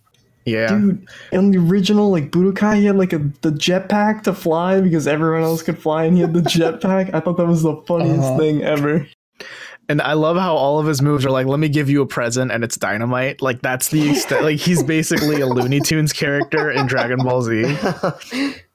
Yeah. 0.46 0.68
Dude, 0.68 1.06
in 1.32 1.50
the 1.50 1.58
original 1.58 2.10
like 2.10 2.30
Budokai, 2.30 2.76
he 2.76 2.86
had 2.86 2.96
like 2.96 3.12
a 3.12 3.18
the 3.42 3.50
jetpack 3.50 4.22
to 4.22 4.32
fly 4.32 4.80
because 4.80 5.06
everyone 5.06 5.42
else 5.42 5.62
could 5.62 5.78
fly, 5.78 6.04
and 6.04 6.16
he 6.16 6.22
had 6.22 6.32
the 6.32 6.40
jetpack. 6.56 7.12
I 7.14 7.20
thought 7.20 7.36
that 7.36 7.46
was 7.46 7.62
the 7.62 7.76
funniest 7.86 8.20
Uh-huh. 8.20 8.38
thing 8.38 8.62
ever. 8.64 9.06
And 9.90 10.00
I 10.00 10.12
love 10.12 10.36
how 10.36 10.54
all 10.54 10.78
of 10.78 10.86
his 10.86 11.02
moves 11.02 11.26
are 11.26 11.30
like, 11.32 11.46
let 11.48 11.58
me 11.58 11.68
give 11.68 11.90
you 11.90 12.00
a 12.00 12.06
present 12.06 12.52
and 12.52 12.62
it's 12.62 12.76
dynamite. 12.76 13.42
Like 13.42 13.60
that's 13.60 13.88
the 13.88 14.10
extent 14.10 14.44
like 14.44 14.58
he's 14.60 14.82
basically 14.84 15.40
a 15.40 15.46
Looney 15.48 15.80
Tunes 15.80 16.12
character 16.12 16.70
in 16.70 16.86
Dragon 16.86 17.18
Ball 17.18 17.42
Z. 17.42 17.64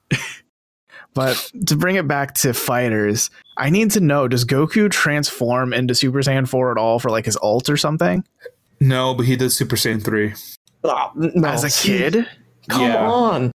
But 1.16 1.50
to 1.68 1.76
bring 1.76 1.96
it 1.96 2.06
back 2.06 2.34
to 2.34 2.52
fighters, 2.52 3.30
I 3.56 3.70
need 3.70 3.90
to 3.92 4.00
know 4.00 4.28
does 4.28 4.44
Goku 4.44 4.90
transform 4.90 5.72
into 5.72 5.94
Super 5.94 6.18
Saiyan 6.18 6.46
4 6.46 6.72
at 6.72 6.76
all 6.78 6.98
for 6.98 7.10
like 7.10 7.24
his 7.24 7.38
ult 7.42 7.70
or 7.70 7.78
something? 7.78 8.22
No, 8.80 9.14
but 9.14 9.24
he 9.24 9.34
did 9.34 9.48
Super 9.50 9.76
Saiyan 9.76 10.04
three. 10.04 10.34
Ah, 10.84 11.10
no, 11.14 11.48
As 11.48 11.64
a 11.64 11.70
kid? 11.70 12.28
come 12.68 12.82
Yeah. 12.82 13.10
on. 13.10 13.50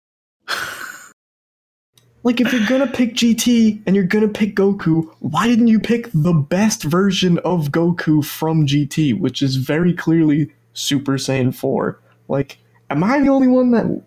Like 2.23 2.41
if 2.41 2.53
you're 2.53 2.67
gonna 2.69 2.87
pick 2.87 3.15
GT 3.15 3.81
and 3.87 3.97
you're 3.97 4.05
gonna 4.05 4.29
pick 4.29 4.55
Goku, 4.55 5.09
why 5.21 5.49
didn't 5.49 5.67
you 5.69 5.81
pick 5.81 6.11
the 6.15 6.33
best 6.33 6.85
version 6.85 7.39
of 7.39 7.71
Goku 7.71 8.25
from 8.25 8.67
GT, 8.67 9.19
which 9.19 9.43
is 9.43 9.57
very 9.57 9.93
clearly 9.93 10.53
Super 10.75 11.15
Saiyan 11.15 11.53
4? 11.55 11.99
Like, 12.29 12.59
am 12.91 13.03
I 13.03 13.19
the 13.21 13.29
only 13.31 13.49
one 13.49 13.73
that 13.73 14.03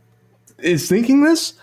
is 0.60 0.88
thinking 0.88 1.24
this? 1.24 1.54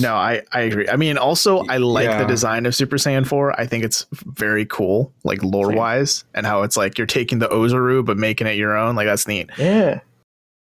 No, 0.00 0.14
I, 0.14 0.42
I 0.52 0.60
agree. 0.62 0.88
I 0.88 0.96
mean, 0.96 1.16
also, 1.16 1.64
I 1.68 1.78
like 1.78 2.04
Yeah. 2.04 2.18
the 2.18 2.26
design 2.26 2.66
of 2.66 2.74
Super 2.74 2.96
Saiyan 2.96 3.26
4. 3.26 3.58
I 3.58 3.66
think 3.66 3.84
it's 3.84 4.06
very 4.12 4.66
cool, 4.66 5.12
like 5.24 5.42
lore 5.42 5.72
wise, 5.72 6.24
and 6.34 6.44
how 6.44 6.62
it's 6.62 6.76
like 6.76 6.98
you're 6.98 7.06
taking 7.06 7.38
the 7.38 7.48
Ozaru 7.48 8.04
but 8.04 8.18
making 8.18 8.46
it 8.46 8.56
your 8.56 8.76
own. 8.76 8.96
Like, 8.96 9.06
that's 9.06 9.26
neat. 9.26 9.48
Yeah. 9.56 10.00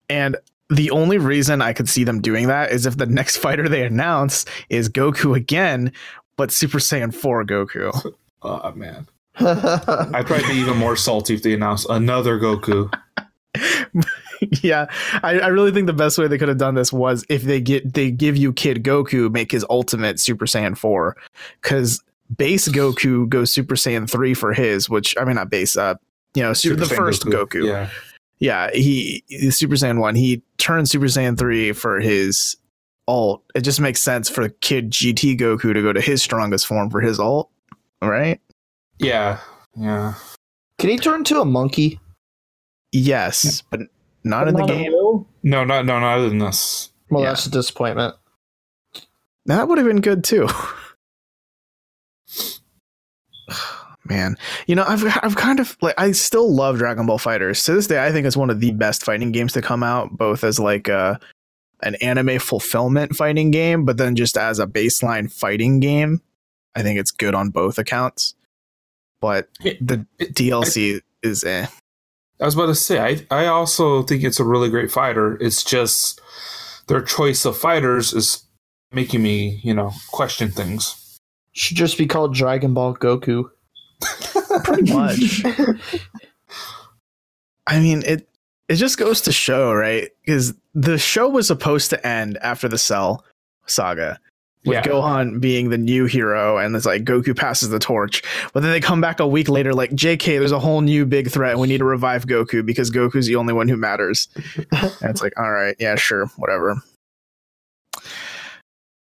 And 0.08 0.36
the 0.70 0.90
only 0.90 1.18
reason 1.18 1.60
I 1.60 1.72
could 1.72 1.88
see 1.88 2.04
them 2.04 2.20
doing 2.22 2.46
that 2.48 2.70
is 2.72 2.86
if 2.86 2.96
the 2.96 3.06
next 3.06 3.36
fighter 3.44 3.68
they 3.68 3.84
announce 3.84 4.46
is 4.70 4.88
Goku 4.88 5.36
again, 5.36 5.92
but 6.36 6.50
Super 6.50 6.78
Saiyan 6.78 7.12
4 7.14 7.44
Goku. 7.44 8.14
Oh 8.42 8.72
man, 8.72 9.06
I'd 9.38 10.24
probably 10.26 10.46
be 10.48 10.54
even 10.60 10.78
more 10.78 10.96
salty 10.96 11.34
if 11.34 11.42
they 11.42 11.52
announced 11.52 11.86
another 11.90 12.38
Goku. 12.40 12.90
yeah, 14.62 14.86
I, 15.22 15.40
I 15.40 15.48
really 15.48 15.72
think 15.72 15.86
the 15.86 15.92
best 15.92 16.18
way 16.18 16.28
they 16.28 16.38
could 16.38 16.48
have 16.48 16.58
done 16.58 16.74
this 16.74 16.92
was 16.92 17.24
if 17.28 17.42
they 17.42 17.60
get 17.60 17.94
they 17.94 18.10
give 18.10 18.36
you 18.36 18.52
Kid 18.52 18.82
Goku 18.82 19.30
make 19.30 19.52
his 19.52 19.64
ultimate 19.70 20.20
Super 20.20 20.46
Saiyan 20.46 20.76
4 20.76 21.16
cuz 21.62 22.02
base 22.36 22.68
Goku 22.68 23.28
goes 23.28 23.52
Super 23.52 23.74
Saiyan 23.74 24.08
3 24.08 24.34
for 24.34 24.52
his, 24.52 24.88
which 24.88 25.14
I 25.18 25.24
mean 25.24 25.36
not 25.36 25.50
base 25.50 25.76
uh 25.76 25.94
you 26.34 26.42
know, 26.42 26.52
su- 26.52 26.76
the 26.76 26.84
Saiyan 26.84 26.96
first 26.96 27.24
Goku. 27.24 27.66
Yeah, 27.66 27.90
yeah, 28.38 28.70
he 28.72 29.22
the 29.28 29.50
Super 29.50 29.74
Saiyan 29.74 29.98
one. 30.00 30.14
He 30.14 30.42
turned 30.58 30.88
Super 30.88 31.06
Saiyan 31.06 31.38
three 31.38 31.72
for 31.72 32.00
his 32.00 32.56
alt. 33.06 33.42
It 33.54 33.62
just 33.62 33.80
makes 33.80 34.00
sense 34.00 34.28
for 34.28 34.48
Kid 34.48 34.90
GT 34.90 35.38
Goku 35.38 35.74
to 35.74 35.82
go 35.82 35.92
to 35.92 36.00
his 36.00 36.22
strongest 36.22 36.66
form 36.66 36.90
for 36.90 37.00
his 37.00 37.20
alt, 37.20 37.50
right? 38.02 38.40
yeah, 38.98 39.38
yeah. 39.76 40.14
Can 40.78 40.90
he 40.90 40.96
turn 40.96 41.24
to 41.24 41.40
a 41.40 41.44
monkey? 41.44 42.00
Yes, 42.92 43.62
but 43.70 43.80
not 44.24 44.48
in 44.48 44.54
the 44.54 44.60
Not 44.60 44.70
a 44.70 44.74
game. 44.74 44.92
whale? 44.92 45.26
No, 45.42 45.64
not 45.64 45.86
no, 45.86 45.98
not 46.00 46.18
in 46.20 46.38
this. 46.38 46.90
Well, 47.10 47.22
Yeah. 47.22 47.30
that's 47.30 47.46
a 47.46 47.50
disappointment. 47.50 48.14
That 49.46 49.68
would 49.68 49.78
have 49.78 49.86
been 49.86 50.00
good 50.00 50.22
too. 50.24 50.46
Man, 54.04 54.36
you 54.66 54.74
know, 54.74 54.84
I've 54.88 55.04
I've 55.22 55.36
kind 55.36 55.60
of 55.60 55.76
like 55.82 55.94
I 55.98 56.12
still 56.12 56.52
love 56.52 56.78
Dragon 56.78 57.06
Ball 57.06 57.18
Fighters. 57.18 57.62
To 57.64 57.74
this 57.74 57.86
day, 57.86 58.04
I 58.04 58.10
think 58.10 58.26
it's 58.26 58.36
one 58.36 58.50
of 58.50 58.58
the 58.60 58.70
best 58.72 59.04
fighting 59.04 59.30
games 59.30 59.52
to 59.52 59.62
come 59.62 59.82
out, 59.82 60.16
both 60.16 60.42
as 60.42 60.58
like 60.58 60.88
a 60.88 61.20
an 61.82 61.94
anime 61.96 62.38
fulfillment 62.38 63.14
fighting 63.14 63.50
game, 63.50 63.84
but 63.84 63.98
then 63.98 64.16
just 64.16 64.36
as 64.36 64.58
a 64.58 64.66
baseline 64.66 65.30
fighting 65.32 65.80
game. 65.80 66.22
I 66.74 66.82
think 66.82 66.98
it's 67.00 67.10
good 67.10 67.34
on 67.34 67.50
both 67.50 67.78
accounts. 67.78 68.34
But 69.20 69.48
It- 69.64 69.84
the 69.86 70.06
it- 70.18 70.34
DLC 70.34 71.00
is 71.22 71.42
eh. 71.44 71.66
I 72.40 72.44
was 72.46 72.54
about 72.54 72.66
to 72.66 72.74
say, 72.74 72.98
I, 72.98 73.42
I 73.42 73.46
also 73.46 74.02
think 74.02 74.24
it's 74.24 74.40
a 74.40 74.44
really 74.44 74.70
great 74.70 74.90
fighter. 74.90 75.36
It's 75.40 75.62
just 75.62 76.20
their 76.86 77.02
choice 77.02 77.44
of 77.44 77.56
fighters 77.56 78.12
is 78.12 78.44
making 78.92 79.22
me, 79.22 79.60
you 79.62 79.74
know, 79.74 79.92
question 80.10 80.50
things. 80.50 81.18
Should 81.52 81.76
just 81.76 81.98
be 81.98 82.06
called 82.06 82.34
Dragon 82.34 82.74
Ball 82.74 82.94
Goku. 82.94 83.50
Pretty 84.64 84.92
much. 84.92 85.44
I 87.66 87.78
mean, 87.80 88.02
it 88.06 88.28
it 88.68 88.76
just 88.76 88.98
goes 88.98 89.20
to 89.22 89.32
show, 89.32 89.72
right? 89.72 90.08
Because 90.24 90.54
the 90.74 90.96
show 90.96 91.28
was 91.28 91.46
supposed 91.46 91.90
to 91.90 92.06
end 92.06 92.38
after 92.40 92.68
the 92.68 92.78
Cell 92.78 93.24
saga, 93.66 94.18
with 94.64 94.74
Yeah. 94.74 94.82
Gohan 94.82 95.40
being 95.40 95.70
the 95.70 95.78
new 95.78 96.04
hero, 96.06 96.58
and 96.58 96.74
it's 96.76 96.84
like 96.86 97.04
Goku 97.04 97.36
passes 97.36 97.70
the 97.70 97.78
torch. 97.78 98.22
But 98.52 98.62
then 98.62 98.72
they 98.72 98.80
come 98.80 99.00
back 99.00 99.20
a 99.20 99.26
week 99.26 99.48
later, 99.48 99.72
like 99.72 99.90
JK, 99.92 100.38
there's 100.38 100.52
a 100.52 100.58
whole 100.58 100.80
new 100.82 101.06
big 101.06 101.30
threat. 101.30 101.52
and 101.52 101.60
We 101.60 101.68
need 101.68 101.78
to 101.78 101.84
revive 101.84 102.26
Goku 102.26 102.64
because 102.64 102.90
Goku's 102.90 103.26
the 103.26 103.36
only 103.36 103.52
one 103.54 103.68
who 103.68 103.76
matters. 103.76 104.28
and 104.72 104.92
it's 105.10 105.22
like, 105.22 105.32
all 105.38 105.50
right, 105.50 105.74
yeah, 105.78 105.96
sure, 105.96 106.26
whatever. 106.36 106.76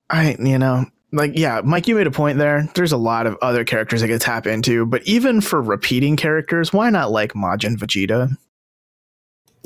I, 0.10 0.36
you 0.40 0.58
know, 0.58 0.86
like, 1.12 1.34
yeah, 1.36 1.62
Mike, 1.64 1.88
you 1.88 1.96
made 1.96 2.08
a 2.08 2.12
point 2.12 2.38
there. 2.38 2.68
There's 2.76 2.92
a 2.92 2.98
lot 2.98 3.28
of 3.28 3.38
other 3.42 3.64
characters 3.64 4.02
I 4.04 4.08
could 4.08 4.22
tap 4.22 4.48
into, 4.48 4.86
but 4.86 5.04
even 5.08 5.42
for 5.42 5.62
repeating 5.62 6.16
characters, 6.16 6.74
why 6.74 6.90
not 6.90 7.12
like 7.12 7.34
Majin 7.34 7.76
Vegeta? 7.78 8.36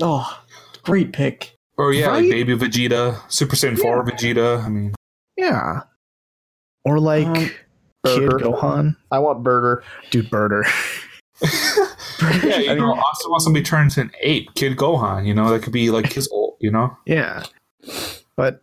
Oh, 0.02 0.42
great 0.84 1.14
pick. 1.14 1.56
Or 1.78 1.94
yeah, 1.94 2.08
Right? 2.08 2.22
like 2.24 2.32
Baby 2.32 2.56
Vegeta, 2.56 3.20
Super 3.32 3.56
Saiyan 3.56 3.78
4 3.80 4.06
Vegeta. 4.06 4.64
I 4.64 4.70
mean, 4.70 4.94
Yeah. 5.38 5.82
Or 6.86 7.00
like 7.00 7.26
Um, 7.28 7.50
Kid 8.06 8.30
Gohan. 8.30 8.96
I 9.12 9.20
want 9.20 9.44
Burger. 9.44 9.84
Dude, 10.12 10.30
Burger. 10.30 10.66
yeah, 12.22 12.60
you 12.60 12.76
know, 12.80 12.94
Austin 12.94 13.32
wants 13.32 13.46
to 13.46 13.54
be 13.54 13.62
turned 13.62 13.86
into 13.92 14.02
an 14.02 14.12
ape, 14.22 14.54
Kid 14.56 14.78
Gohan. 14.78 15.26
You 15.26 15.34
know, 15.34 15.50
that 15.52 15.64
could 15.64 15.74
be 15.74 15.90
like 15.90 16.12
his 16.14 16.28
old, 16.30 16.56
you 16.60 16.72
know. 16.72 16.96
Yeah. 17.06 17.44
But 18.36 18.62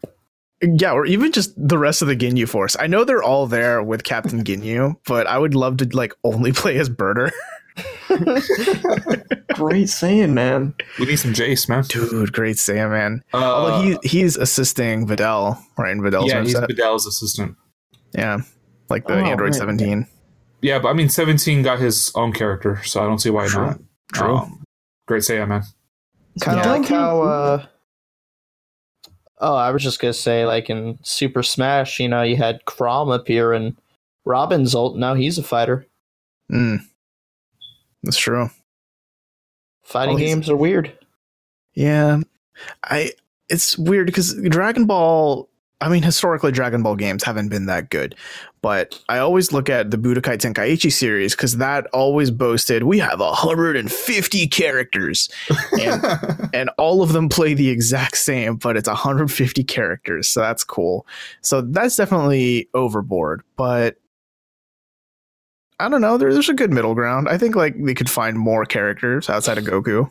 yeah, 0.63 0.93
or 0.93 1.07
even 1.07 1.33
just 1.33 1.53
the 1.57 1.79
rest 1.79 2.03
of 2.03 2.09
the 2.09 2.17
Ginyu 2.17 2.49
Force. 2.49 2.77
I 2.79 2.87
know 2.87 3.05
they're 3.05 3.23
all 3.23 3.47
there 3.47 3.83
with 3.83 4.05
Captain 4.05 4.45
Ginyu, 4.45 4.97
but 5.07 5.27
I 5.27 5.39
would 5.39 5.55
love 5.55 5.79
to 5.79 5.89
like 5.97 6.13
only 6.25 6.53
play 6.61 6.79
as 6.79 6.89
Burter. 6.89 7.33
Great 9.55 9.89
saying, 9.89 10.35
man. 10.35 10.75
We 10.99 11.07
need 11.07 11.17
some 11.17 11.33
Jeice, 11.33 11.69
man. 11.69 11.85
Dude, 11.85 12.33
great 12.33 12.57
Saiyaman. 12.57 13.21
Uh, 13.35 13.37
Although 13.39 13.83
he 13.83 13.99
he's 14.09 14.37
assisting 14.37 15.07
Videl, 15.07 15.59
right? 15.79 15.93
In 15.93 16.01
Videl's 16.03 16.31
yeah, 16.31 16.41
he's 16.43 16.55
moveset. 16.55 16.69
Videl's 16.77 17.07
assistant. 17.07 17.57
Yeah. 18.13 18.39
Like 18.89 19.07
the 19.07 19.15
Oh, 19.15 19.25
Android 19.25 19.53
man. 19.53 19.59
17. 19.61 20.07
Yeah, 20.63 20.79
but 20.79 20.89
I 20.89 20.93
mean, 20.93 21.09
17 21.09 21.63
got 21.63 21.79
his 21.79 22.11
own 22.15 22.33
character, 22.33 22.81
so 22.85 23.01
I 23.03 23.05
don't 23.07 23.19
see 23.19 23.31
why 23.31 23.47
True. 23.47 23.67
not. 23.67 23.81
True. 24.13 24.37
Um, 24.39 24.65
great 25.07 25.23
Saiyan, 25.23 25.49
man. 25.49 25.63
Kind 26.41 26.59
of 26.61 26.67
Yeah. 26.67 26.73
like 26.73 26.89
how. 26.89 27.23
Uh, 27.23 27.67
oh, 29.39 29.55
I 29.55 29.71
was 29.71 29.83
just 29.83 30.01
gonna 30.01 30.13
say, 30.13 30.45
like 30.47 30.71
in 30.71 30.99
Super 31.03 31.43
Smash, 31.43 32.01
you 32.01 32.09
know, 32.09 32.23
you 32.23 32.37
had 32.37 32.65
Chrom 32.67 33.15
appear 33.15 33.53
and 33.53 33.77
Robin's 34.25 34.75
ult. 34.75 34.97
Now 34.97 35.15
he's 35.15 35.39
a 35.39 35.43
fighter. 35.43 35.87
Mm. 36.53 36.81
That's 38.03 38.19
true. 38.19 38.51
Fighting 39.83 40.19
he's- 40.19 40.31
games 40.31 40.51
are 40.51 40.57
weird. 40.57 40.97
Yeah. 41.75 42.21
I 42.85 43.13
it's 43.49 43.79
weird 43.79 44.07
because 44.07 44.35
Dragon 44.49 44.85
Ball 44.87 45.49
I 45.81 45.89
mean 45.89 46.03
historically 46.03 46.53
Dragon 46.53 46.83
Ball 46.83 46.95
games 46.97 47.23
haven't 47.25 47.49
been 47.49 47.67
that 47.67 47.91
good. 47.91 48.15
But 48.63 49.01
I 49.09 49.19
always 49.19 49.53
look 49.53 49.71
at 49.71 49.91
the 49.91 49.97
Budokai 49.97 50.37
Tenkaichi 50.37 50.93
series 50.93 51.35
cuz 51.35 51.57
that 51.57 51.87
always 51.95 52.31
boasted 52.31 52.83
we 52.83 52.99
have 52.99 53.21
150 53.21 54.47
characters 54.49 55.31
and 55.81 56.05
and 56.53 56.71
all 56.77 57.03
of 57.03 57.13
them 57.13 57.29
play 57.29 57.55
the 57.55 57.71
exact 57.71 58.19
same 58.19 58.57
but 58.57 58.77
it's 58.77 58.89
150 58.89 59.65
characters. 59.65 60.29
So 60.29 60.41
that's 60.41 60.65
cool. 60.65 61.07
So 61.41 61.63
that's 61.63 61.97
definitely 61.97 62.69
overboard, 62.75 63.43
but 63.57 63.97
I 65.81 65.89
don't 65.89 66.01
know. 66.01 66.19
There, 66.19 66.33
there's 66.33 66.49
a 66.49 66.55
good 66.55 66.73
middle 66.73 66.95
ground. 66.95 67.29
I 67.29 67.39
think 67.39 67.57
like 67.57 67.75
they 67.83 67.95
could 67.95 68.11
find 68.11 68.39
more 68.39 68.65
characters 68.65 69.29
outside 69.31 69.59
of 69.59 69.65
Goku. 69.65 70.11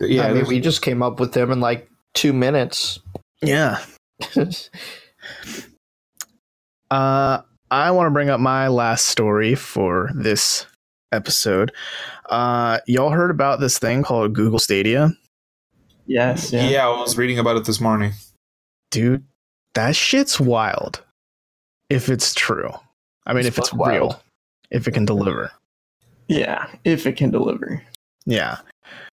yeah, 0.00 0.26
I 0.26 0.32
mean, 0.32 0.46
we 0.46 0.60
just 0.60 0.82
came 0.82 1.02
up 1.02 1.20
with 1.20 1.32
them 1.32 1.50
in 1.50 1.60
like 1.60 1.88
two 2.14 2.32
minutes. 2.32 3.00
Yeah. 3.42 3.84
Uh, 6.90 7.40
I 7.70 7.90
want 7.90 8.06
to 8.06 8.10
bring 8.12 8.30
up 8.30 8.38
my 8.38 8.68
last 8.68 9.06
story 9.06 9.56
for 9.56 10.10
this 10.14 10.66
episode. 11.10 11.72
Uh, 12.28 12.78
y'all 12.86 13.10
heard 13.10 13.32
about 13.32 13.58
this 13.58 13.78
thing 13.78 14.04
called 14.04 14.32
Google 14.32 14.58
Stadia? 14.58 15.10
Yes, 16.06 16.52
yeah. 16.52 16.68
yeah. 16.68 16.86
I 16.86 17.00
was 17.00 17.16
reading 17.16 17.38
about 17.38 17.56
it 17.56 17.64
this 17.64 17.80
morning. 17.80 18.12
Dude, 18.90 19.24
that 19.74 19.96
shit's 19.96 20.38
wild. 20.38 21.02
If 21.90 22.08
it's 22.08 22.34
true. 22.34 22.70
I 23.26 23.32
mean, 23.32 23.40
It's 23.40 23.48
if 23.48 23.58
it's 23.58 23.72
wild. 23.72 23.92
real. 23.92 24.22
If 24.70 24.88
it 24.88 24.92
can 24.92 25.04
deliver. 25.04 25.50
Yeah, 26.28 26.66
if 26.84 27.06
it 27.06 27.16
can 27.16 27.30
deliver. 27.30 27.82
Yeah. 28.26 28.58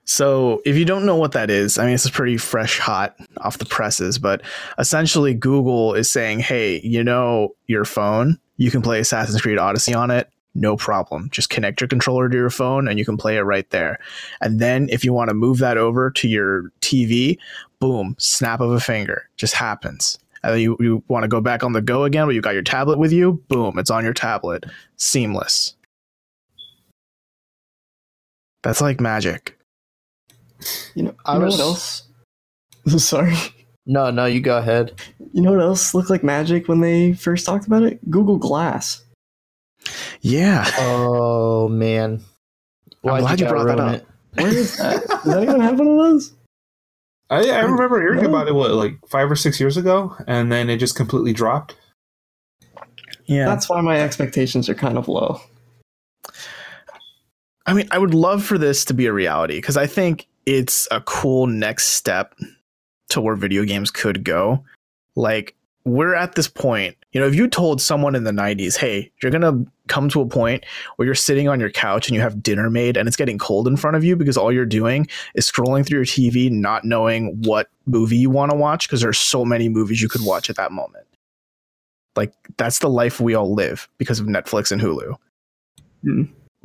So 0.06 0.62
if 0.66 0.76
you 0.76 0.86
don't 0.86 1.06
know 1.06 1.16
what 1.16 1.34
that 1.34 1.50
is, 1.50 1.78
I 1.78 1.84
mean, 1.84 1.94
this 1.94 2.06
is 2.06 2.12
pretty 2.12 2.38
fresh, 2.38 2.80
hot 2.80 3.16
off 3.38 3.58
the 3.58 3.66
presses, 3.66 4.18
but 4.18 4.42
essentially 4.80 5.34
Google 5.34 5.94
is 5.94 6.12
saying, 6.12 6.40
hey, 6.40 6.82
you 6.84 7.04
know, 7.04 7.56
your 7.68 7.86
phone, 7.86 8.40
you 8.58 8.72
can 8.72 8.82
play 8.82 9.00
Assassin's 9.00 9.42
Creed 9.42 9.58
Odyssey 9.58 9.94
on 9.94 10.12
it. 10.12 10.30
No 10.54 10.76
problem. 10.76 11.30
Just 11.32 11.50
connect 11.50 11.80
your 11.80 11.88
controller 11.88 12.28
to 12.28 12.36
your 12.36 12.50
phone 12.50 12.88
and 12.88 13.00
you 13.00 13.06
can 13.06 13.16
play 13.16 13.38
it 13.38 13.42
right 13.42 13.70
there. 13.70 14.00
And 14.42 14.60
then 14.60 14.90
if 14.90 15.06
you 15.06 15.14
want 15.14 15.30
to 15.30 15.34
move 15.34 15.60
that 15.60 15.78
over 15.78 16.12
to 16.12 16.28
your 16.28 16.72
TV, 16.82 17.38
boom, 17.80 18.16
snap 18.20 18.60
of 18.60 18.72
a 18.72 18.80
finger. 18.80 19.30
Just 19.38 19.54
happens. 19.54 20.20
And 20.44 20.54
then 20.56 20.62
you, 20.62 20.76
you 20.80 21.04
want 21.08 21.24
to 21.24 21.28
go 21.28 21.40
back 21.42 21.64
on 21.64 21.74
the 21.74 21.82
go 21.82 22.04
again, 22.04 22.26
but 22.26 22.34
you 22.34 22.42
got 22.42 22.54
your 22.56 22.64
tablet 22.64 22.98
with 22.98 23.12
you, 23.12 23.44
boom, 23.48 23.78
it's 23.78 23.92
on 23.92 24.04
your 24.04 24.14
tablet. 24.14 24.66
Seamless. 24.98 25.76
That's 28.64 28.82
like 28.82 29.00
magic. 29.00 29.58
You 30.96 31.04
know, 31.04 31.16
I 31.26 31.34
you 31.34 31.40
know 31.40 31.46
was- 31.46 31.58
what 31.58 31.64
else? 31.64 32.04
Sorry. 33.06 33.36
no, 33.86 34.10
no, 34.12 34.26
you 34.26 34.40
go 34.42 34.58
ahead. 34.58 35.00
You 35.34 35.42
know 35.42 35.52
what 35.52 35.62
else 35.62 35.94
looked 35.94 36.10
like 36.10 36.24
magic 36.24 36.68
when 36.68 36.82
they 36.82 37.14
first 37.14 37.46
talked 37.46 37.68
about 37.68 37.84
it? 37.84 38.00
Google 38.10 38.38
Glass. 38.38 39.04
Yeah. 40.22 40.70
Oh 40.78 41.68
man, 41.68 42.22
I'm 43.04 43.20
glad 43.22 43.40
you 43.40 43.46
gotta 43.48 43.64
brought 43.64 43.78
that 43.78 43.80
up. 43.80 43.96
it? 43.96 44.08
Where 44.36 44.48
is 44.48 44.78
that? 44.78 45.08
Does 45.08 45.28
anyone 45.36 45.60
have 45.60 45.80
one 45.80 45.88
of 45.88 45.98
those? 45.98 46.34
I, 47.32 47.50
I 47.50 47.62
remember 47.62 48.02
hearing 48.02 48.26
about 48.26 48.50
it 48.50 48.54
what 48.54 48.72
like 48.72 48.98
five 49.08 49.32
or 49.32 49.38
six 49.38 49.60
years 49.60 49.78
ago, 49.78 50.16
and 50.28 50.52
then 50.52 50.70
it 50.70 50.78
just 50.78 50.96
completely 50.96 51.32
dropped. 51.32 51.76
Yeah. 53.26 53.46
That's 53.46 53.70
why 53.70 53.80
my 53.80 54.02
expectations 54.02 54.68
are 54.68 54.76
kind 54.76 54.98
of 54.98 55.08
low. 55.08 55.40
I 57.66 57.74
mean, 57.74 57.88
I 57.90 57.98
would 57.98 58.14
love 58.14 58.44
for 58.44 58.58
this 58.58 58.84
to 58.86 58.94
be 58.94 59.06
a 59.06 59.14
reality 59.14 59.58
because 59.58 59.78
I 59.78 59.88
think 59.88 60.28
it's 60.46 60.90
a 60.92 61.00
cool 61.00 61.48
next 61.48 61.90
step 61.90 62.36
to 63.10 63.22
where 63.22 63.36
video 63.36 63.64
games 63.64 63.92
could 63.92 64.26
go. 64.26 64.66
Like, 65.16 65.56
we're 65.84 66.14
at 66.14 66.36
this 66.36 66.48
point, 66.48 66.96
you 67.12 67.20
know, 67.20 67.28
if 67.28 67.36
you 67.36 67.48
told 67.48 67.82
someone 67.82 68.16
in 68.16 68.24
the 68.24 68.32
90s, 68.32 68.78
hey, 68.78 69.12
you're 69.22 69.32
going 69.32 69.42
to 69.42 69.70
come 69.88 70.10
to 70.10 70.22
a 70.22 70.28
point 70.28 70.66
where 70.96 71.06
you're 71.06 71.16
sitting 71.16 71.50
on 71.50 71.60
your 71.60 71.70
couch 71.70 72.08
and 72.08 72.16
you 72.16 72.22
have 72.22 72.42
dinner 72.42 72.70
made 72.70 72.98
and 72.98 73.08
it's 73.08 73.18
getting 73.18 73.38
cold 73.38 73.68
in 73.68 73.76
front 73.76 73.98
of 73.98 74.04
you 74.04 74.16
because 74.16 74.38
all 74.38 74.52
you're 74.52 74.66
doing 74.66 75.08
is 75.36 75.50
scrolling 75.50 75.86
through 75.86 75.98
your 75.98 76.06
TV, 76.06 76.52
not 76.52 76.86
knowing 76.86 77.42
what 77.44 77.70
movie 77.86 78.18
you 78.18 78.30
want 78.30 78.52
to 78.52 78.58
watch 78.58 78.88
because 78.88 79.02
there's 79.02 79.18
so 79.18 79.44
many 79.44 79.70
movies 79.70 80.02
you 80.02 80.10
could 80.10 80.24
watch 80.24 80.50
at 80.50 80.56
that 80.56 80.72
moment. 80.72 81.08
Like, 82.16 82.34
that's 82.58 82.80
the 82.80 82.90
life 82.90 83.20
we 83.20 83.36
all 83.36 83.54
live 83.54 83.88
because 83.98 84.20
of 84.20 84.28
Netflix 84.28 84.72
and 84.72 84.82
Hulu. 84.82 85.16
Hmm. 86.04 86.24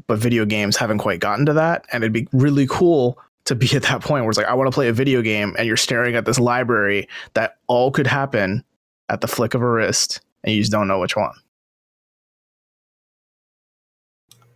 But 0.08 0.18
video 0.18 0.44
games 0.44 0.76
haven't 0.76 0.98
quite 0.98 1.20
gotten 1.20 1.46
to 1.46 1.52
that. 1.54 1.86
And 1.92 2.04
it'd 2.04 2.12
be 2.12 2.28
really 2.32 2.66
cool 2.66 3.18
to 3.46 3.54
be 3.54 3.74
at 3.74 3.84
that 3.84 4.02
point 4.02 4.24
where 4.24 4.30
it's 4.30 4.38
like, 4.38 4.46
I 4.46 4.54
want 4.54 4.70
to 4.70 4.74
play 4.74 4.88
a 4.88 4.92
video 4.92 5.22
game 5.22 5.54
and 5.56 5.66
you're 5.66 5.76
staring 5.76 6.14
at 6.16 6.24
this 6.24 6.38
library 6.38 7.08
that 7.34 7.56
all 7.66 7.90
could 7.90 8.06
happen 8.06 8.64
at 9.08 9.20
the 9.20 9.28
flick 9.28 9.54
of 9.54 9.62
a 9.62 9.68
wrist 9.70 10.20
and 10.44 10.54
you 10.54 10.60
just 10.62 10.72
don't 10.72 10.88
know 10.88 10.98
which 11.00 11.16
one. 11.16 11.34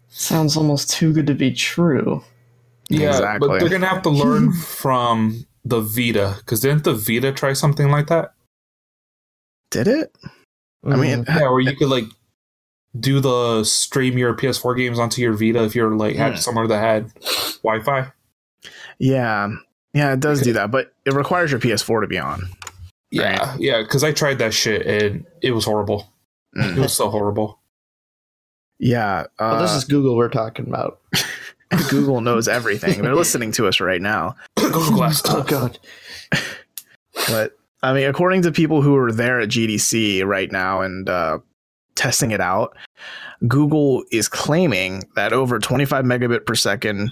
Sounds 0.09 0.57
almost 0.57 0.91
too 0.91 1.13
good 1.13 1.27
to 1.29 1.35
be 1.35 1.53
true. 1.53 2.23
Yeah, 2.89 3.11
Exactly. 3.11 3.49
but 3.49 3.61
they're 3.61 3.69
gonna 3.69 3.87
have 3.87 4.03
to 4.03 4.11
learn 4.11 4.53
from 4.67 5.47
the 5.65 5.81
Vita 5.81 6.35
because 6.39 6.61
didn't 6.61 6.85
the 6.85 6.95
Vita 6.95 7.33
try 7.33 7.53
something 7.53 7.91
like 7.91 8.09
that? 8.09 8.35
Did 9.71 9.87
it? 9.87 10.17
I 10.85 10.97
mean, 10.97 11.25
Yeah, 11.29 11.51
where 11.51 11.61
you 11.61 11.77
could 11.79 11.89
like 11.89 12.05
do 12.99 13.21
the 13.21 13.63
stream 13.63 14.19
your 14.19 14.35
PS4 14.35 14.77
games 14.77 14.99
onto 14.99 15.23
your 15.23 15.33
Vita 15.35 15.63
if 15.63 15.77
you're 15.77 15.95
like 15.97 16.17
had 16.17 16.33
Hmm. 16.35 16.39
somewhere 16.41 16.67
that 16.67 16.79
had 16.81 17.13
Wi-Fi. 17.63 18.11
yeah. 18.99 19.49
Yeah, 19.93 20.13
it 20.13 20.21
does 20.21 20.41
do 20.43 20.53
that, 20.53 20.71
but 20.71 20.93
it 21.05 21.13
requires 21.15 21.51
your 21.51 21.59
PS4 21.61 22.03
to 22.03 22.07
be 22.07 22.17
on. 22.19 22.49
Yeah, 23.11 23.57
yeah, 23.59 23.83
because 23.83 24.05
I 24.05 24.13
tried 24.13 24.39
that 24.39 24.55
shit 24.55 24.87
and 24.87 25.27
it 25.43 25.51
was 25.53 25.65
horrible. 25.65 26.13
It 26.55 26.77
Mm. 26.77 26.79
was 26.83 26.93
so 26.93 27.09
horrible. 27.11 27.59
Yeah. 28.79 29.25
Uh, 29.39 29.51
Well, 29.53 29.63
this 29.63 29.73
is 29.73 29.85
Google 29.85 30.17
we're 30.17 30.29
talking 30.29 30.67
about. 30.67 31.01
Google 31.91 32.21
knows 32.21 32.49
everything. 32.49 33.03
They're 33.03 33.15
listening 33.15 33.53
to 33.53 33.67
us 33.69 33.81
right 33.81 34.01
now. 34.03 34.35
Google 34.57 34.91
Glass. 34.91 35.23
Oh 35.27 35.43
god. 35.43 35.79
But 37.29 37.57
I 37.83 37.93
mean, 37.93 38.07
according 38.07 38.43
to 38.43 38.53
people 38.53 38.83
who 38.83 38.97
are 38.97 39.13
there 39.13 39.41
at 39.41 39.49
GDC 39.49 40.25
right 40.25 40.51
now 40.51 40.81
and 40.83 41.09
uh, 41.09 41.39
testing 41.95 42.31
it 42.31 42.41
out, 42.41 42.77
Google 43.47 44.05
is 44.11 44.29
claiming 44.29 45.03
that 45.17 45.33
over 45.33 45.59
25 45.59 46.05
megabit 46.05 46.45
per 46.47 46.55
second 46.55 47.11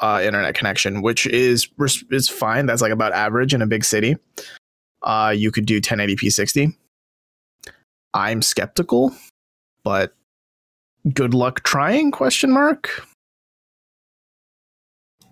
uh, 0.00 0.20
internet 0.22 0.54
connection, 0.54 1.02
which 1.02 1.26
is 1.26 1.68
is 2.10 2.28
fine. 2.28 2.66
That's 2.66 2.82
like 2.82 2.92
about 2.92 3.12
average 3.12 3.54
in 3.54 3.62
a 3.62 3.66
big 3.66 3.84
city. 3.84 4.16
Uh, 5.02 5.34
you 5.36 5.50
could 5.50 5.66
do 5.66 5.80
1080p 5.80 6.30
60. 6.30 6.76
I'm 8.14 8.42
skeptical, 8.42 9.14
but 9.84 10.14
good 11.12 11.34
luck 11.34 11.62
trying? 11.62 12.10
Question 12.10 12.52
mark. 12.52 13.04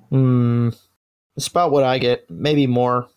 Hmm. 0.08 0.70
It's 1.36 1.46
about 1.46 1.70
what 1.70 1.84
I 1.84 1.98
get, 1.98 2.28
maybe 2.28 2.66
more 2.66 3.08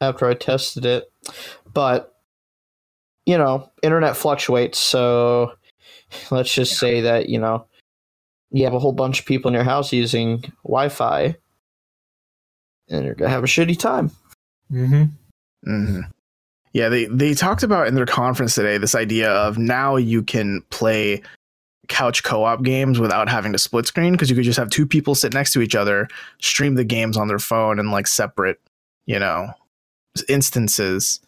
after 0.00 0.26
I 0.26 0.34
tested 0.34 0.84
it. 0.84 1.10
But 1.72 2.14
you 3.26 3.38
know, 3.38 3.70
internet 3.82 4.16
fluctuates, 4.16 4.78
so 4.78 5.52
let's 6.30 6.54
just 6.54 6.78
say 6.78 7.00
that, 7.02 7.28
you 7.28 7.38
know, 7.38 7.66
you 8.50 8.64
have 8.64 8.74
a 8.74 8.78
whole 8.78 8.92
bunch 8.92 9.20
of 9.20 9.26
people 9.26 9.48
in 9.48 9.54
your 9.54 9.64
house 9.64 9.92
using 9.92 10.44
Wi-Fi 10.62 11.36
and 12.88 13.04
you're 13.04 13.14
gonna 13.14 13.30
have 13.30 13.44
a 13.44 13.48
shitty 13.48 13.78
time. 13.78 14.10
Mm-hmm. 14.70 15.04
Hmm 15.64 16.00
Yeah, 16.72 16.88
they 16.88 17.06
they 17.06 17.34
talked 17.34 17.62
about 17.62 17.88
in 17.88 17.94
their 17.94 18.06
conference 18.06 18.54
today 18.54 18.78
this 18.78 18.94
idea 18.94 19.30
of 19.30 19.58
now 19.58 19.96
you 19.96 20.22
can 20.22 20.62
play 20.70 21.22
couch 21.88 22.22
co-op 22.22 22.62
games 22.62 22.98
without 22.98 23.28
having 23.28 23.52
to 23.52 23.58
split 23.58 23.86
screen 23.86 24.12
because 24.12 24.30
you 24.30 24.36
could 24.36 24.44
just 24.44 24.58
have 24.58 24.70
two 24.70 24.86
people 24.86 25.14
sit 25.14 25.34
next 25.34 25.52
to 25.52 25.60
each 25.60 25.74
other, 25.74 26.08
stream 26.40 26.74
the 26.74 26.84
games 26.84 27.16
on 27.16 27.28
their 27.28 27.38
phone 27.38 27.78
in 27.78 27.90
like 27.90 28.06
separate, 28.06 28.60
you 29.06 29.18
know, 29.18 29.48
instances 30.28 31.20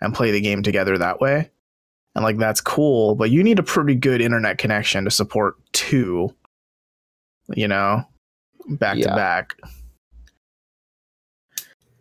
and 0.00 0.14
play 0.14 0.30
the 0.30 0.40
game 0.40 0.62
together 0.62 0.96
that 0.98 1.20
way. 1.20 1.50
And 2.14 2.24
like 2.24 2.38
that's 2.38 2.60
cool, 2.60 3.14
but 3.14 3.30
you 3.30 3.42
need 3.42 3.58
a 3.58 3.64
pretty 3.64 3.94
good 3.94 4.20
internet 4.20 4.58
connection 4.58 5.04
to 5.04 5.10
support 5.10 5.56
two, 5.72 6.34
you 7.54 7.68
know, 7.68 8.04
back 8.68 8.96
to 8.98 9.08
back. 9.08 9.56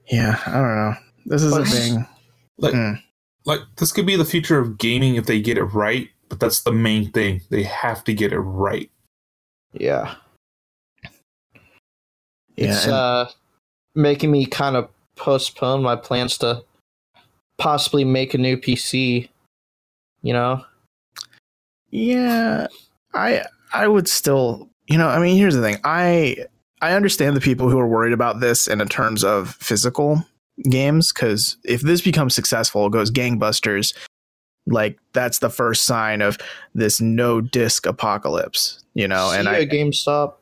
Yeah, 0.07 0.39
I 0.45 0.51
don't 0.51 0.75
know. 0.75 0.95
This 1.25 1.41
is 1.43 1.55
a 1.55 1.65
thing. 1.65 2.05
Like, 2.57 2.73
Mm. 2.73 3.01
like 3.45 3.59
this 3.77 3.91
could 3.91 4.05
be 4.05 4.15
the 4.15 4.25
future 4.25 4.59
of 4.59 4.77
gaming 4.77 5.15
if 5.15 5.25
they 5.25 5.41
get 5.41 5.57
it 5.57 5.63
right. 5.65 6.09
But 6.29 6.39
that's 6.39 6.61
the 6.61 6.71
main 6.71 7.11
thing; 7.11 7.41
they 7.49 7.63
have 7.63 8.03
to 8.05 8.13
get 8.13 8.31
it 8.33 8.39
right. 8.39 8.89
Yeah. 9.73 10.15
Yeah, 12.55 12.69
It's 12.71 12.83
and- 12.85 12.93
uh 12.93 13.29
making 13.95 14.31
me 14.31 14.45
kind 14.45 14.75
of 14.75 14.89
postpone 15.15 15.81
my 15.83 15.95
plans 15.95 16.37
to 16.39 16.63
possibly 17.57 18.03
make 18.03 18.33
a 18.33 18.37
new 18.37 18.57
PC. 18.57 19.29
You 20.21 20.33
know? 20.33 20.65
Yeah, 21.91 22.67
I 23.13 23.43
I 23.73 23.87
would 23.87 24.07
still, 24.07 24.69
you 24.87 24.97
know, 24.97 25.07
I 25.07 25.19
mean, 25.19 25.37
here's 25.37 25.55
the 25.55 25.61
thing. 25.61 25.77
I 25.83 26.45
I 26.81 26.93
understand 26.93 27.35
the 27.35 27.41
people 27.41 27.69
who 27.69 27.79
are 27.79 27.87
worried 27.87 28.13
about 28.13 28.39
this 28.39 28.67
in 28.67 28.79
terms 28.87 29.23
of 29.23 29.55
physical 29.55 30.25
games 30.63 31.11
cuz 31.11 31.57
if 31.63 31.81
this 31.81 32.01
becomes 32.01 32.33
successful, 32.33 32.87
it 32.87 32.91
goes 32.91 33.11
gangbusters, 33.11 33.95
like 34.67 34.97
that's 35.13 35.39
the 35.39 35.49
first 35.49 35.83
sign 35.85 36.21
of 36.21 36.37
this 36.73 36.99
no 37.01 37.41
disc 37.41 37.85
apocalypse, 37.85 38.83
you 38.93 39.07
know, 39.07 39.31
See 39.31 39.37
and 39.39 39.49
I 39.49 39.65
GameStop. 39.65 40.33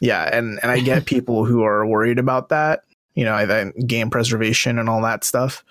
yeah, 0.00 0.28
and 0.36 0.58
and 0.62 0.70
I 0.70 0.80
get 0.84 1.06
people 1.06 1.44
who 1.44 1.62
are 1.62 1.86
worried 1.86 2.18
about 2.18 2.48
that, 2.50 2.84
you 3.14 3.24
know, 3.24 3.34
I 3.34 3.70
game 3.86 4.10
preservation 4.10 4.78
and 4.78 4.88
all 4.88 5.02
that 5.02 5.24
stuff. 5.24 5.64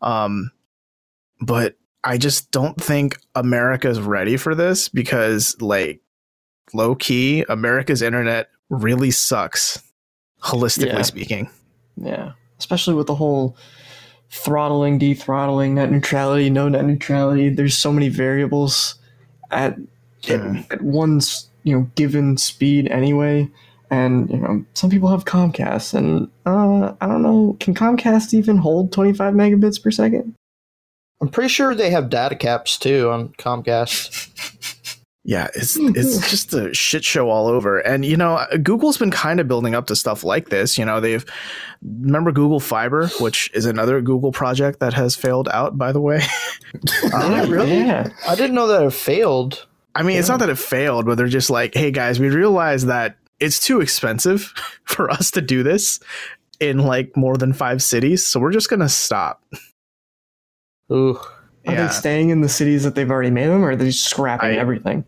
Um 0.00 0.50
but 1.40 1.76
I 2.04 2.18
just 2.18 2.50
don't 2.50 2.80
think 2.80 3.18
America's 3.34 4.00
ready 4.00 4.36
for 4.36 4.54
this 4.54 4.88
because 4.88 5.60
like 5.60 6.00
low 6.74 6.94
key, 6.94 7.44
America's 7.48 8.02
internet 8.02 8.48
really 8.70 9.10
sucks 9.10 9.82
holistically 10.42 10.92
Yeah. 10.94 11.02
speaking. 11.02 11.50
Yeah, 11.96 12.32
especially 12.58 12.94
with 12.94 13.06
the 13.06 13.14
whole 13.14 13.56
throttling, 14.30 14.98
dethrottling, 14.98 15.72
net 15.72 15.90
neutrality, 15.90 16.50
no 16.50 16.68
net 16.68 16.84
neutrality. 16.84 17.48
There's 17.48 17.76
so 17.76 17.92
many 17.92 18.08
variables 18.08 18.96
at 19.50 19.78
Yeah. 20.22 20.34
at, 20.70 20.72
at 20.72 20.82
one's 20.82 21.48
you 21.62 21.74
know 21.76 21.90
given 21.94 22.36
speed 22.36 22.88
anyway. 22.88 23.48
And 23.90 24.28
you 24.28 24.36
know, 24.36 24.64
some 24.74 24.90
people 24.90 25.08
have 25.08 25.24
Comcast, 25.24 25.94
and 25.94 26.28
uh, 26.44 26.92
I 27.00 27.06
don't 27.06 27.22
know, 27.22 27.56
can 27.58 27.74
Comcast 27.74 28.34
even 28.34 28.58
hold 28.58 28.92
25 28.92 29.32
megabits 29.32 29.82
per 29.82 29.90
second? 29.90 30.34
I'm 31.22 31.30
pretty 31.30 31.48
sure 31.48 31.74
they 31.74 31.88
have 31.90 32.10
data 32.10 32.36
caps 32.36 32.76
too 32.78 33.08
on 33.10 33.30
Comcast. 33.38 34.28
Yeah, 35.28 35.48
it's 35.54 35.76
hmm. 35.76 35.92
it's 35.94 36.30
just 36.30 36.54
a 36.54 36.72
shit 36.72 37.04
show 37.04 37.28
all 37.28 37.48
over. 37.48 37.80
And 37.80 38.02
you 38.02 38.16
know, 38.16 38.42
Google's 38.62 38.96
been 38.96 39.10
kind 39.10 39.40
of 39.40 39.46
building 39.46 39.74
up 39.74 39.88
to 39.88 39.94
stuff 39.94 40.24
like 40.24 40.48
this. 40.48 40.78
You 40.78 40.86
know, 40.86 41.00
they've 41.00 41.22
remember 41.82 42.32
Google 42.32 42.60
Fiber, 42.60 43.08
which 43.20 43.50
is 43.52 43.66
another 43.66 44.00
Google 44.00 44.32
project 44.32 44.80
that 44.80 44.94
has 44.94 45.16
failed 45.16 45.46
out. 45.50 45.76
By 45.76 45.92
the 45.92 46.00
way, 46.00 46.22
um, 47.12 47.32
Yeah, 47.32 47.46
really? 47.46 47.76
Yeah. 47.76 48.08
I 48.26 48.36
didn't 48.36 48.54
know 48.54 48.68
that 48.68 48.82
it 48.82 48.94
failed. 48.94 49.66
I 49.94 50.02
mean, 50.02 50.18
it's 50.18 50.30
not 50.30 50.38
that 50.38 50.48
it 50.48 50.58
failed, 50.58 51.04
but 51.04 51.18
they're 51.18 51.26
just 51.26 51.50
like, 51.50 51.74
hey 51.74 51.90
guys, 51.90 52.18
we 52.18 52.30
realize 52.30 52.86
that 52.86 53.18
it's 53.38 53.60
too 53.60 53.82
expensive 53.82 54.54
for 54.84 55.10
us 55.10 55.30
to 55.32 55.42
do 55.42 55.62
this 55.62 56.00
in 56.58 56.78
like 56.78 57.14
more 57.18 57.36
than 57.36 57.52
five 57.52 57.82
cities, 57.82 58.24
so 58.24 58.40
we're 58.40 58.52
just 58.52 58.70
gonna 58.70 58.88
stop. 58.88 59.44
Ooh. 60.90 61.20
Are 61.68 61.72
Yeah. 61.74 61.86
they 61.86 61.92
staying 61.92 62.30
in 62.30 62.40
the 62.40 62.48
cities 62.48 62.82
that 62.84 62.94
they've 62.94 63.10
already 63.10 63.30
made 63.30 63.46
them, 63.48 63.62
or 63.62 63.70
are 63.70 63.76
they 63.76 63.86
just 63.86 64.04
scrapping 64.08 64.50
I- 64.50 64.56
everything? 64.56 65.04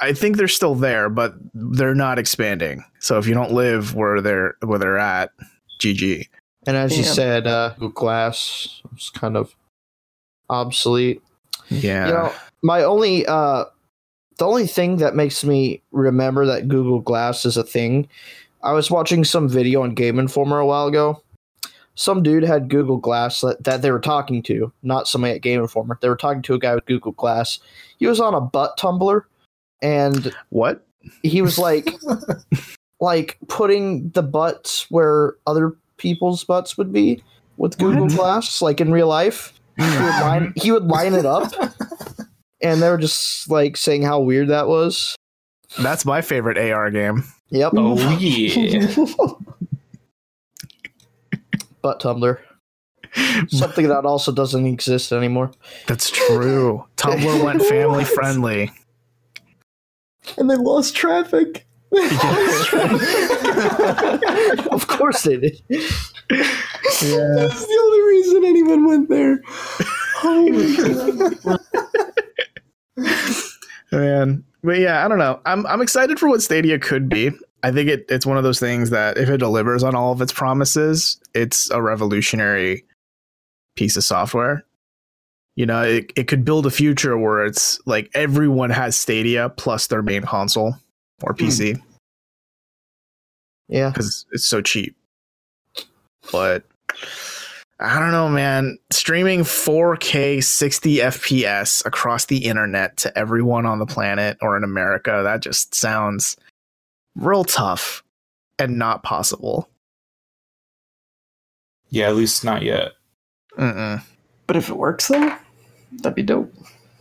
I 0.00 0.12
think 0.14 0.36
they're 0.38 0.48
still 0.48 0.74
there, 0.74 1.08
but 1.10 1.34
they're 1.54 1.94
not 1.94 2.18
expanding. 2.18 2.82
So 3.00 3.18
if 3.18 3.26
you 3.26 3.34
don't 3.34 3.52
live 3.52 3.94
where 3.94 4.20
they're 4.20 4.54
where 4.64 4.78
they're 4.78 4.98
at, 4.98 5.30
GG. 5.78 6.26
And 6.66 6.76
as 6.76 6.96
you 6.96 7.04
said, 7.04 7.46
uh, 7.46 7.70
Google 7.74 7.90
Glass 7.90 8.80
was 8.92 9.10
kind 9.10 9.36
of 9.36 9.54
obsolete. 10.48 11.22
Yeah. 11.68 12.06
You 12.06 12.12
know, 12.14 12.32
my 12.62 12.82
only 12.82 13.26
uh 13.26 13.64
the 14.38 14.46
only 14.46 14.66
thing 14.66 14.96
that 14.96 15.14
makes 15.14 15.44
me 15.44 15.82
remember 15.92 16.46
that 16.46 16.66
Google 16.68 17.00
Glass 17.00 17.44
is 17.44 17.56
a 17.58 17.62
thing, 17.62 18.08
I 18.62 18.72
was 18.72 18.90
watching 18.90 19.22
some 19.24 19.48
video 19.48 19.82
on 19.82 19.94
Game 19.94 20.18
Informer 20.18 20.58
a 20.58 20.66
while 20.66 20.86
ago. 20.86 21.22
Some 22.00 22.22
dude 22.22 22.44
had 22.44 22.70
Google 22.70 22.96
Glass 22.96 23.42
that, 23.42 23.62
that 23.64 23.82
they 23.82 23.90
were 23.90 24.00
talking 24.00 24.42
to, 24.44 24.72
not 24.82 25.06
somebody 25.06 25.34
at 25.34 25.42
Game 25.42 25.60
Informer. 25.60 25.98
They 26.00 26.08
were 26.08 26.16
talking 26.16 26.40
to 26.40 26.54
a 26.54 26.58
guy 26.58 26.74
with 26.74 26.86
Google 26.86 27.12
Glass. 27.12 27.58
He 27.98 28.06
was 28.06 28.20
on 28.20 28.32
a 28.32 28.40
butt 28.40 28.78
Tumblr, 28.78 29.20
and 29.82 30.34
What? 30.48 30.86
he 31.22 31.42
was 31.42 31.58
like, 31.58 31.90
like 33.00 33.36
putting 33.48 34.08
the 34.12 34.22
butts 34.22 34.90
where 34.90 35.34
other 35.46 35.76
people's 35.98 36.42
butts 36.42 36.78
would 36.78 36.90
be 36.90 37.22
with 37.58 37.76
Google 37.76 38.04
What? 38.06 38.16
Glass, 38.16 38.62
like 38.62 38.80
in 38.80 38.90
real 38.92 39.08
life. 39.08 39.52
He 39.76 39.82
would 39.84 39.98
line, 40.22 40.52
he 40.56 40.72
would 40.72 40.84
line 40.86 41.12
it 41.12 41.26
up, 41.26 41.52
and 42.62 42.80
they 42.80 42.88
were 42.88 42.96
just 42.96 43.50
like 43.50 43.76
saying 43.76 44.04
how 44.04 44.20
weird 44.20 44.48
that 44.48 44.68
was. 44.68 45.16
That's 45.82 46.06
my 46.06 46.22
favorite 46.22 46.56
AR 46.56 46.90
game. 46.90 47.24
Yep, 47.50 47.72
Oh, 47.76 47.96
oh 47.98 48.18
yeah. 48.18 49.49
Butt 51.82 52.00
Tumblr. 52.00 52.38
Something 53.48 53.88
that 53.88 54.04
also 54.04 54.30
doesn't 54.30 54.66
exist 54.66 55.10
anymore. 55.12 55.50
That's 55.86 56.10
true. 56.10 56.84
Tumblr 56.96 57.44
went 57.44 57.62
family 57.62 58.04
friendly. 58.16 58.70
and 60.36 60.48
they 60.48 60.56
lost 60.56 60.94
traffic. 60.94 61.66
of 64.70 64.86
course 64.86 65.24
they 65.24 65.38
did. 65.38 65.60
That's 65.68 67.00
the 67.00 67.78
only 67.82 68.00
reason 68.08 68.44
anyone 68.44 68.86
went 68.86 69.08
there. 69.08 69.40
Oh 70.22 70.48
my 70.48 71.58
god. 72.96 73.08
Man. 73.90 74.44
But 74.62 74.78
yeah, 74.78 75.04
I 75.04 75.08
don't 75.08 75.18
know. 75.18 75.40
I'm 75.46 75.66
I'm 75.66 75.80
excited 75.80 76.20
for 76.20 76.28
what 76.28 76.42
Stadia 76.42 76.78
could 76.78 77.08
be. 77.08 77.32
I 77.62 77.72
think 77.72 77.88
it, 77.88 78.06
it's 78.08 78.26
one 78.26 78.36
of 78.36 78.44
those 78.44 78.60
things 78.60 78.90
that 78.90 79.18
if 79.18 79.28
it 79.28 79.38
delivers 79.38 79.82
on 79.82 79.94
all 79.94 80.12
of 80.12 80.20
its 80.20 80.32
promises, 80.32 81.20
it's 81.34 81.70
a 81.70 81.82
revolutionary 81.82 82.84
piece 83.76 83.96
of 83.96 84.04
software. 84.04 84.64
You 85.56 85.66
know, 85.66 85.82
it, 85.82 86.12
it 86.16 86.28
could 86.28 86.44
build 86.44 86.66
a 86.66 86.70
future 86.70 87.18
where 87.18 87.44
it's 87.44 87.78
like 87.86 88.10
everyone 88.14 88.70
has 88.70 88.96
Stadia 88.96 89.50
plus 89.50 89.88
their 89.88 90.02
main 90.02 90.22
console 90.22 90.74
or 91.22 91.34
hmm. 91.34 91.44
PC 91.44 91.82
Yeah. 93.68 93.90
because 93.90 94.26
it's 94.32 94.46
so 94.46 94.62
cheap. 94.62 94.96
But 96.32 96.64
I 97.80 97.98
don't 97.98 98.12
know, 98.12 98.28
man. 98.28 98.78
Streaming 98.90 99.40
4K 99.40 100.44
60 100.44 100.96
FPS 100.96 101.84
across 101.86 102.26
the 102.26 102.44
internet 102.46 102.96
to 102.98 103.18
everyone 103.18 103.64
on 103.64 103.78
the 103.78 103.86
planet 103.86 104.36
or 104.42 104.56
in 104.56 104.64
America, 104.64 105.22
that 105.24 105.40
just 105.40 105.74
sounds 105.74 106.36
real 107.16 107.44
tough 107.44 108.02
and 108.58 108.78
not 108.78 109.02
possible. 109.02 109.68
Yeah, 111.88 112.08
at 112.08 112.16
least 112.16 112.44
not 112.44 112.62
yet. 112.62 112.92
Mm-mm. 113.58 114.02
But 114.46 114.56
if 114.56 114.68
it 114.68 114.76
works 114.76 115.08
though, 115.08 115.34
that'd 115.92 116.14
be 116.14 116.22
dope. 116.22 116.52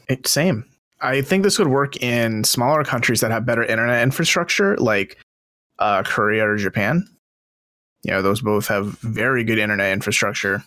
It, 0.07 0.27
same. 0.27 0.65
I 1.01 1.21
think 1.21 1.43
this 1.43 1.59
would 1.59 1.67
work 1.67 2.01
in 2.01 2.43
smaller 2.43 2.83
countries 2.83 3.21
that 3.21 3.31
have 3.31 3.45
better 3.45 3.63
internet 3.63 4.03
infrastructure, 4.03 4.75
like 4.77 5.17
uh, 5.77 6.03
Korea 6.03 6.47
or 6.47 6.57
Japan. 6.57 7.07
You 8.03 8.11
know, 8.11 8.21
those 8.21 8.41
both 8.41 8.67
have 8.67 8.99
very 8.99 9.43
good 9.43 9.59
internet 9.59 9.93
infrastructure 9.93 10.63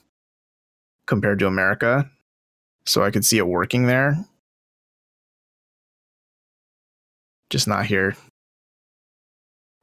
compared 1.06 1.38
to 1.40 1.46
America. 1.46 2.10
So 2.86 3.02
I 3.02 3.10
could 3.10 3.24
see 3.24 3.38
it 3.38 3.46
working 3.46 3.86
there. 3.86 4.24
Just 7.50 7.68
not 7.68 7.86
here. 7.86 8.16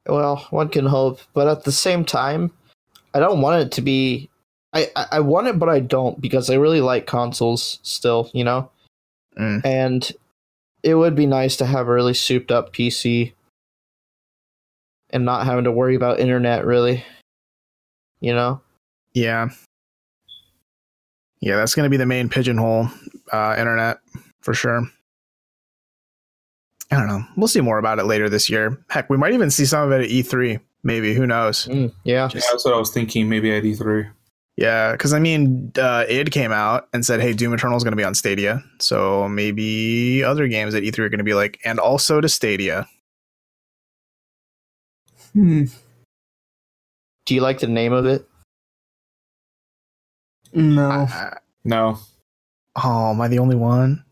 Well, 0.06 0.46
one 0.50 0.68
can 0.68 0.86
hope, 0.86 1.20
but 1.34 1.48
at 1.48 1.64
the 1.64 1.72
same 1.72 2.04
time, 2.04 2.52
I 3.14 3.20
don't 3.20 3.40
want 3.40 3.62
it 3.62 3.72
to 3.72 3.82
be. 3.82 4.30
I, 4.72 4.88
I, 4.94 5.06
I 5.12 5.20
want 5.20 5.48
it, 5.48 5.58
but 5.58 5.68
I 5.68 5.80
don't 5.80 6.20
because 6.20 6.48
I 6.48 6.54
really 6.54 6.80
like 6.80 7.06
consoles 7.06 7.80
still, 7.82 8.30
you 8.32 8.44
know? 8.44 8.70
Mm. 9.38 9.64
And 9.64 10.12
it 10.82 10.94
would 10.94 11.14
be 11.14 11.26
nice 11.26 11.56
to 11.56 11.66
have 11.66 11.88
a 11.88 11.92
really 11.92 12.14
souped 12.14 12.52
up 12.52 12.72
PC 12.72 13.32
and 15.10 15.24
not 15.24 15.44
having 15.44 15.64
to 15.64 15.72
worry 15.72 15.96
about 15.96 16.20
internet, 16.20 16.64
really. 16.64 17.04
You 18.20 18.34
know? 18.34 18.60
Yeah. 19.12 19.48
Yeah, 21.40 21.56
that's 21.56 21.74
going 21.74 21.84
to 21.84 21.90
be 21.90 21.96
the 21.96 22.06
main 22.06 22.28
pigeonhole 22.28 22.88
uh, 23.32 23.56
internet 23.58 23.98
for 24.40 24.54
sure. 24.54 24.88
I 26.90 26.96
don't 26.96 27.06
know. 27.06 27.24
We'll 27.36 27.48
see 27.48 27.60
more 27.60 27.78
about 27.78 27.98
it 28.00 28.04
later 28.04 28.28
this 28.28 28.50
year. 28.50 28.82
Heck, 28.90 29.08
we 29.08 29.16
might 29.16 29.32
even 29.32 29.50
see 29.50 29.64
some 29.64 29.82
of 29.84 29.92
it 29.92 30.04
at 30.04 30.10
E3. 30.10 30.60
Maybe. 30.82 31.14
Who 31.14 31.26
knows? 31.26 31.66
Mm, 31.66 31.92
yeah. 32.04 32.28
Yeah, 32.34 32.40
that's 32.50 32.64
what 32.64 32.74
I 32.74 32.78
was 32.78 32.90
thinking. 32.90 33.28
Maybe 33.28 33.54
at 33.54 33.64
E 33.64 33.72
E3. 33.74 34.10
Yeah, 34.56 34.92
because 34.92 35.12
I 35.12 35.18
mean, 35.20 35.72
uh, 35.78 36.04
id 36.08 36.30
came 36.32 36.52
out 36.52 36.88
and 36.92 37.06
said, 37.06 37.20
"Hey, 37.20 37.32
Doom 37.32 37.54
Eternal 37.54 37.76
is 37.76 37.84
going 37.84 37.92
to 37.92 37.96
be 37.96 38.04
on 38.04 38.14
Stadia." 38.14 38.62
So 38.78 39.28
maybe 39.28 40.22
other 40.24 40.48
games 40.48 40.74
at 40.74 40.82
E3 40.82 40.98
are 40.98 41.08
going 41.08 41.18
to 41.18 41.24
be 41.24 41.34
like, 41.34 41.60
and 41.64 41.78
also 41.78 42.20
to 42.20 42.28
Stadia. 42.28 42.86
Hmm. 45.32 45.64
Do 47.26 47.34
you 47.34 47.40
like 47.40 47.60
the 47.60 47.68
name 47.68 47.92
of 47.92 48.04
it? 48.06 48.26
No. 50.52 50.90
I- 50.90 51.38
No. 51.64 51.98
oh, 52.82 53.10
am 53.10 53.20
I 53.20 53.28
the 53.28 53.38
only 53.38 53.56
one? 53.56 54.04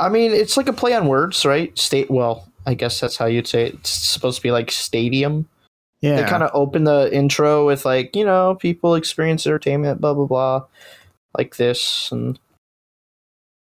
I 0.00 0.08
mean, 0.08 0.32
it's 0.32 0.56
like 0.56 0.68
a 0.68 0.72
play 0.72 0.94
on 0.94 1.06
words, 1.06 1.44
right? 1.44 1.76
State. 1.78 2.10
Well, 2.10 2.48
I 2.66 2.74
guess 2.74 2.98
that's 3.00 3.16
how 3.16 3.26
you'd 3.26 3.46
say 3.46 3.66
it. 3.66 3.74
It's 3.74 3.90
supposed 3.90 4.36
to 4.38 4.42
be 4.42 4.50
like 4.50 4.70
stadium. 4.70 5.48
Yeah, 6.00 6.16
They 6.16 6.28
kind 6.28 6.42
of 6.42 6.50
open 6.54 6.84
the 6.84 7.14
intro 7.14 7.66
with 7.66 7.84
like, 7.84 8.16
you 8.16 8.24
know, 8.24 8.54
people 8.54 8.94
experience 8.94 9.46
entertainment, 9.46 10.00
blah 10.00 10.14
blah 10.14 10.26
blah, 10.26 10.64
like 11.36 11.56
this, 11.56 12.10
and 12.10 12.38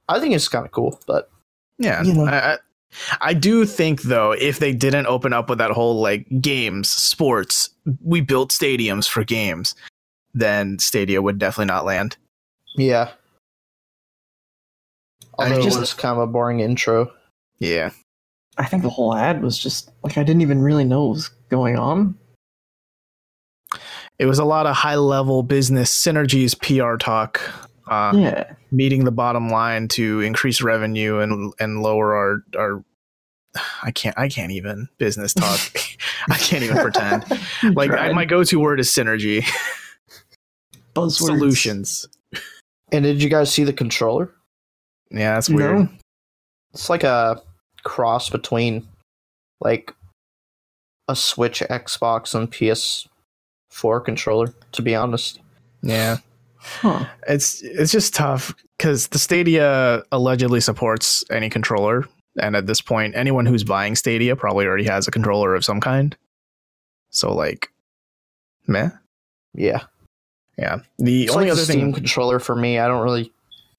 I 0.10 0.20
think 0.20 0.34
it's 0.34 0.48
kind 0.48 0.66
of 0.66 0.72
cool. 0.72 1.00
But 1.06 1.30
yeah. 1.78 2.02
You 2.04 2.14
know. 2.14 2.26
I, 2.26 2.54
I, 2.54 2.58
I 3.22 3.34
do 3.34 3.66
think 3.66 4.04
though, 4.04 4.32
if 4.32 4.58
they 4.60 4.74
didn't 4.74 5.06
open 5.06 5.34
up 5.34 5.50
with 5.50 5.60
that 5.60 5.72
whole 5.72 6.02
like 6.02 6.26
games, 6.42 6.90
sports, 6.90 7.70
we 8.04 8.22
built 8.22 8.50
stadiums 8.50 9.08
for 9.08 9.24
games, 9.24 9.76
then 10.34 10.80
Stadia 10.80 11.22
would 11.22 11.38
definitely 11.38 11.72
not 11.72 11.86
land. 11.86 12.18
yeah, 12.76 13.12
I 13.12 13.12
although 15.36 15.62
just- 15.62 15.78
it 15.78 15.80
was 15.80 15.93
kind 15.93 16.17
of 16.17 16.23
a 16.23 16.28
boring 16.28 16.60
intro. 16.60 17.12
Yeah, 17.60 17.91
I 18.58 18.65
think 18.65 18.84
the 18.84 18.89
whole 18.89 19.15
ad 19.15 19.41
was 19.41 19.58
just 19.58 19.91
like 20.04 20.17
I 20.17 20.23
didn't 20.23 20.41
even 20.41 20.62
really 20.62 20.84
know 20.84 21.06
what 21.06 21.13
was 21.15 21.30
going 21.49 21.78
on. 21.78 22.17
it 24.19 24.25
was 24.25 24.39
a 24.39 24.45
lot 24.45 24.65
of 24.65 24.75
high 24.75 24.95
level 24.95 25.43
business 25.43 25.91
synergies, 25.91 26.58
PR 26.60 26.97
talk. 26.97 27.41
Uh, 27.88 28.12
yeah. 28.15 28.54
meeting 28.71 29.04
the 29.06 29.12
bottom 29.12 29.49
line 29.49 29.88
to 29.88 30.19
increase 30.21 30.60
revenue 30.62 31.19
and 31.19 31.54
and 31.60 31.84
lower 31.84 32.15
our 32.15 32.43
our 32.58 32.84
I 33.84 33.91
can't 33.91 34.17
I 34.17 34.28
can't 34.28 34.51
even 34.51 34.89
business 34.97 35.34
talk. 35.36 35.60
I 36.30 36.38
can't 36.38 36.63
even 36.63 36.78
pretend. 36.78 37.25
Like 37.75 37.91
I, 37.91 38.12
my 38.12 38.25
go-to 38.25 38.60
word 38.60 38.80
is 38.80 38.89
synergy 38.89 39.45
buzzwords. 40.95 41.12
solutions. 41.12 42.08
And 42.91 43.04
did 43.04 43.21
you 43.21 43.30
guys 43.30 43.51
see 43.51 43.63
the 43.63 43.73
controller? 43.73 44.32
Yeah, 45.15 45.34
that's 45.36 45.49
weird. 45.49 45.80
No. 45.80 45.89
It's 46.73 46.89
like 46.89 47.04
a 47.04 47.41
cross 47.84 48.30
between 48.30 48.86
like 49.62 49.93
a 51.08 51.15
Switch, 51.15 51.62
Xbox, 51.62 52.36
and 52.36 52.51
PS4 52.51 54.04
controller. 54.04 54.54
To 54.73 54.82
be 54.82 54.93
honest, 54.93 55.39
Yeah, 55.82 56.17
Huh. 56.58 57.06
it's 57.28 57.62
it's 57.62 57.91
just 57.91 58.13
tough 58.13 58.54
because 58.77 59.08
the 59.08 59.19
Stadia 59.19 60.04
allegedly 60.12 60.60
supports 60.60 61.23
any 61.31 61.50
controller, 61.50 62.06
and 62.42 62.56
at 62.58 62.67
this 62.67 62.81
point, 62.81 63.15
anyone 63.15 63.46
who's 63.46 63.63
buying 63.63 63.96
Stadia 63.96 64.35
probably 64.35 64.65
already 64.65 64.83
has 64.85 65.08
a 65.08 65.12
controller 65.12 65.56
of 65.56 65.63
some 65.63 65.79
kind. 65.79 66.17
So 67.12 67.33
like, 67.33 67.69
meh. 68.67 68.90
yeah. 69.54 69.83
Yeah. 70.58 70.79
The 71.00 71.23
It's 71.25 71.33
only 71.33 71.46
like 71.46 71.52
other 71.54 71.62
a 71.62 71.65
Steam 71.65 71.79
thing 71.79 71.94
controller 71.94 72.40
for 72.40 72.56
me. 72.56 72.79
I 72.79 72.87
don't 72.87 73.04
really 73.04 73.31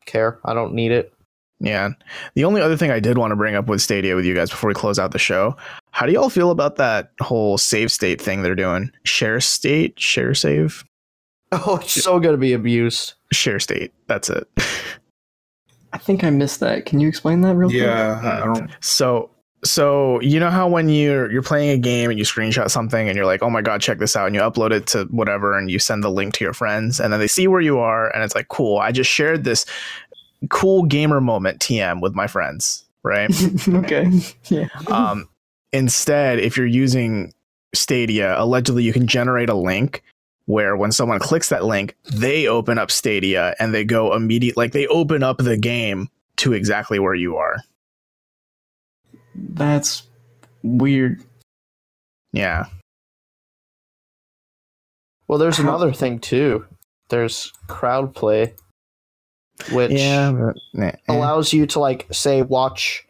care. 0.07 0.39
I 0.45 0.55
don't 0.55 0.73
need 0.75 0.93
it. 0.93 1.13
Yeah. 1.59 1.91
The 2.35 2.45
only 2.45 2.61
other 2.61 2.77
thing 2.77 2.91
I 2.91 3.01
did 3.01 3.17
want 3.19 3.31
to 3.33 3.37
bring 3.37 3.55
up 3.55 3.67
with 3.67 3.81
Stadia 3.81 4.15
with 4.15 4.25
you 4.27 4.35
guys 4.35 4.51
before 4.51 4.69
we 4.69 4.75
close 4.75 4.99
out 4.99 5.13
the 5.13 5.19
show, 5.19 5.57
how 5.91 6.05
do 6.07 6.13
y'all 6.13 6.29
feel 6.29 6.51
about 6.51 6.77
that 6.77 7.13
whole 7.21 7.57
save 7.57 7.91
state 7.91 8.21
thing 8.21 8.43
they're 8.43 8.55
doing? 8.55 8.91
Share 9.05 9.41
state, 9.41 9.99
share 9.99 10.35
save, 10.35 10.85
Oh, 11.53 11.77
it's 11.81 12.03
so 12.03 12.19
gonna 12.19 12.37
be 12.37 12.53
abused. 12.53 13.15
share 13.33 13.61
state. 13.61 13.95
That's 14.09 14.29
it. 14.29 14.49
I 15.93 15.99
think 15.99 16.25
I 16.25 16.31
missed 16.31 16.61
that. 16.61 16.85
Can 16.85 17.01
you 17.01 17.09
explain 17.09 17.41
that 17.43 17.55
real 17.55 17.71
quick? 17.71 17.81
Yeah, 17.81 18.21
I 18.43 18.45
don't. 18.45 18.71
So 18.81 19.31
so 19.65 20.21
you 20.21 20.39
know 20.39 20.51
how 20.51 20.69
when 20.69 20.89
you're 20.89 21.31
you're 21.31 21.43
playing 21.43 21.71
a 21.71 21.79
game 21.79 22.11
and 22.11 22.19
you 22.19 22.25
screenshot 22.25 22.71
something 22.71 23.09
and 23.09 23.17
you're 23.17 23.27
like, 23.27 23.43
oh 23.43 23.49
my 23.51 23.63
god, 23.63 23.81
check 23.81 23.99
this 23.99 24.17
out, 24.17 24.27
and 24.27 24.35
you 24.35 24.41
upload 24.43 24.73
it 24.73 24.87
to 24.89 25.05
whatever 25.05 25.57
and 25.57 25.71
you 25.71 25.79
send 25.79 26.03
the 26.05 26.11
link 26.11 26.35
to 26.35 26.45
your 26.45 26.53
friends 26.53 27.01
and 27.01 27.13
then 27.13 27.21
they 27.21 27.27
see 27.29 27.49
where 27.49 27.61
you 27.61 27.79
are 27.79 28.11
and 28.15 28.23
it's 28.23 28.35
like, 28.35 28.49
cool, 28.49 28.79
I 28.79 28.93
just 28.93 29.11
shared 29.11 29.45
this 29.45 29.65
cool 30.51 30.85
gamer 30.85 31.21
moment 31.21 31.61
TM 31.61 32.01
with 32.01 32.15
my 32.15 32.27
friends, 32.27 32.85
right? 33.03 33.31
okay. 33.69 34.11
Yeah. 34.45 34.69
um, 34.89 35.29
instead, 35.73 36.39
if 36.39 36.57
you're 36.57 36.67
using 36.67 37.33
Stadia, 37.75 38.41
allegedly 38.41 38.83
you 38.85 38.93
can 38.93 39.07
generate 39.07 39.49
a 39.49 39.55
link 39.55 40.03
where 40.47 40.77
when 40.77 40.93
someone 40.93 41.19
clicks 41.19 41.49
that 41.49 41.65
link, 41.65 41.97
they 42.13 42.47
open 42.47 42.79
up 42.79 42.91
Stadia 42.91 43.55
and 43.59 43.75
they 43.75 43.85
go 43.85 44.15
immediate 44.15 44.57
like 44.57 44.73
they 44.73 44.87
open 44.87 45.23
up 45.23 45.39
the 45.39 45.57
game 45.57 46.09
to 46.37 46.53
exactly 46.53 46.99
where 46.99 47.15
you 47.15 47.37
are. 47.37 47.57
That's 49.35 50.05
weird. 50.63 51.23
Yeah. 52.33 52.67
Well, 55.29 55.39
there's 55.39 55.57
How- 55.57 55.65
another 55.65 55.93
thing 55.93 56.19
too. 56.21 56.67
There's 57.09 57.53
crowd 57.69 58.15
play, 58.15 58.55
which 59.73 59.93
Yeah. 59.93 60.33
but, 60.33 60.83
eh, 60.83 60.87
eh. 60.89 60.93
allows 61.09 61.53
you 61.53 61.67
to 61.67 61.81
like 61.81 62.07
say 62.13 62.43
watch 62.43 63.07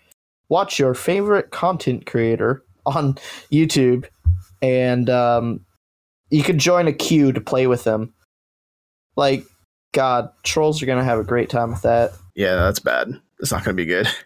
watch 0.48 0.78
your 0.78 0.94
favorite 0.94 1.50
content 1.50 2.06
creator 2.06 2.62
on 2.86 3.16
YouTube, 3.52 4.06
and 4.62 5.10
um, 5.10 5.60
you 6.30 6.42
could 6.42 6.58
join 6.58 6.86
a 6.86 6.92
queue 6.92 7.32
to 7.32 7.40
play 7.40 7.66
with 7.66 7.84
them. 7.84 8.12
Like, 9.16 9.44
God, 9.92 10.30
trolls 10.44 10.82
are 10.82 10.86
gonna 10.86 11.02
have 11.04 11.18
a 11.18 11.24
great 11.24 11.50
time 11.50 11.70
with 11.70 11.82
that. 11.82 12.12
Yeah, 12.34 12.54
that's 12.56 12.78
bad. 12.78 13.18
It's 13.40 13.50
not 13.50 13.64
going 13.64 13.76
to 13.76 13.82
be 13.82 13.86
good. 13.86 14.08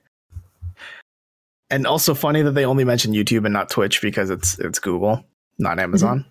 And 1.73 1.87
also 1.87 2.15
funny 2.15 2.43
that 2.43 2.51
they 2.53 2.65
only 2.65 2.83
mention 2.83 3.13
YouTube 3.13 3.45
and 3.45 3.53
not 3.53 3.71
Twitch 3.71 4.03
because 4.03 4.29
it's 4.29 4.59
it's 4.59 4.81
Google, 4.81 5.25
not 5.57 5.79
Amazon. 5.79 6.27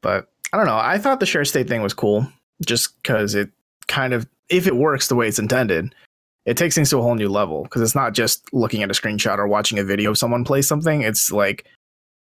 But 0.00 0.28
I 0.52 0.56
don't 0.56 0.66
know. 0.66 0.76
I 0.78 0.98
thought 0.98 1.18
the 1.18 1.26
share 1.26 1.44
state 1.44 1.66
thing 1.66 1.82
was 1.82 1.92
cool 1.92 2.28
just 2.64 2.94
because 3.02 3.34
it 3.34 3.50
kind 3.88 4.12
of, 4.12 4.26
if 4.48 4.66
it 4.66 4.76
works 4.76 5.08
the 5.08 5.16
way 5.16 5.28
it's 5.28 5.38
intended, 5.38 5.94
it 6.46 6.56
takes 6.56 6.74
things 6.74 6.88
to 6.90 6.98
a 6.98 7.02
whole 7.02 7.14
new 7.14 7.28
level 7.28 7.64
because 7.64 7.82
it's 7.82 7.94
not 7.94 8.14
just 8.14 8.52
looking 8.54 8.82
at 8.82 8.90
a 8.90 8.94
screenshot 8.94 9.38
or 9.38 9.46
watching 9.46 9.78
a 9.78 9.84
video 9.84 10.10
of 10.10 10.18
someone 10.18 10.44
play 10.44 10.62
something. 10.62 11.02
It's 11.02 11.30
like, 11.30 11.66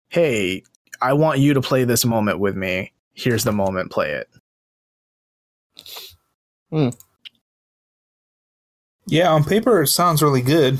hey, 0.08 0.62
I 1.02 1.12
want 1.12 1.40
you 1.40 1.52
to 1.54 1.60
play 1.60 1.84
this 1.84 2.04
moment 2.04 2.38
with 2.38 2.56
me. 2.56 2.92
Here's 3.12 3.44
the 3.44 3.52
moment. 3.52 3.90
Play 3.92 4.12
it. 4.12 4.28
Hmm. 6.70 6.88
Yeah, 9.06 9.30
on 9.30 9.44
paper 9.44 9.82
it 9.82 9.88
sounds 9.88 10.22
really 10.22 10.40
good. 10.40 10.78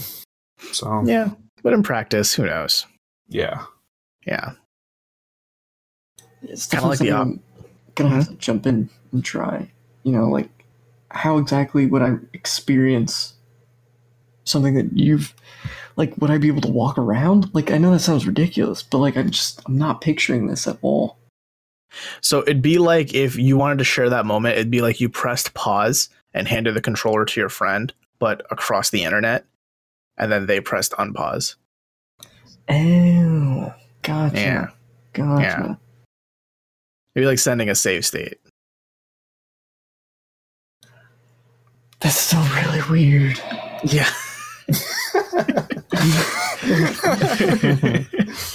So 0.72 1.02
Yeah, 1.04 1.30
but 1.62 1.74
in 1.74 1.82
practice, 1.82 2.34
who 2.34 2.46
knows? 2.46 2.86
yeah. 3.28 3.64
Yeah. 4.26 4.52
It's 6.42 6.66
Kinda 6.66 6.86
like 6.86 6.98
definitely 6.98 7.10
the 7.10 7.12
something 7.12 7.14
I'm 7.14 7.42
gonna 7.94 8.08
have 8.10 8.24
mm-hmm. 8.24 8.32
to 8.32 8.38
jump 8.38 8.66
in 8.66 8.90
and 9.12 9.24
try. 9.24 9.70
You 10.02 10.12
know, 10.12 10.28
like 10.28 10.48
how 11.14 11.38
exactly 11.38 11.86
would 11.86 12.02
I 12.02 12.16
experience 12.32 13.34
something 14.44 14.74
that 14.74 14.92
you've 14.92 15.34
like 15.96 16.14
would 16.18 16.30
I 16.30 16.38
be 16.38 16.48
able 16.48 16.60
to 16.62 16.70
walk 16.70 16.98
around? 16.98 17.54
Like 17.54 17.70
I 17.70 17.78
know 17.78 17.92
that 17.92 18.00
sounds 18.00 18.26
ridiculous, 18.26 18.82
but 18.82 18.98
like 18.98 19.16
I'm 19.16 19.30
just 19.30 19.62
I'm 19.66 19.78
not 19.78 20.00
picturing 20.00 20.46
this 20.46 20.66
at 20.66 20.78
all. 20.82 21.18
So 22.20 22.40
it'd 22.40 22.62
be 22.62 22.78
like 22.78 23.14
if 23.14 23.36
you 23.36 23.56
wanted 23.56 23.78
to 23.78 23.84
share 23.84 24.10
that 24.10 24.26
moment, 24.26 24.56
it'd 24.56 24.70
be 24.70 24.82
like 24.82 25.00
you 25.00 25.08
pressed 25.08 25.54
pause 25.54 26.08
and 26.34 26.48
handed 26.48 26.74
the 26.74 26.80
controller 26.82 27.24
to 27.24 27.40
your 27.40 27.48
friend, 27.48 27.92
but 28.18 28.44
across 28.50 28.90
the 28.90 29.04
internet, 29.04 29.44
and 30.16 30.32
then 30.32 30.46
they 30.46 30.60
pressed 30.60 30.92
unpause. 30.92 31.54
Oh 32.68 33.72
gotcha. 34.02 34.36
Yeah. 34.36 34.70
Gotcha. 35.12 35.42
Yeah. 35.42 35.74
It'd 37.14 37.22
be 37.22 37.26
like 37.26 37.38
sending 37.38 37.70
a 37.70 37.76
save 37.76 38.04
state. 38.04 38.38
That's 42.04 42.20
still 42.20 42.44
really 42.54 42.82
weird. 42.88 43.40
Yeah. 43.82 44.08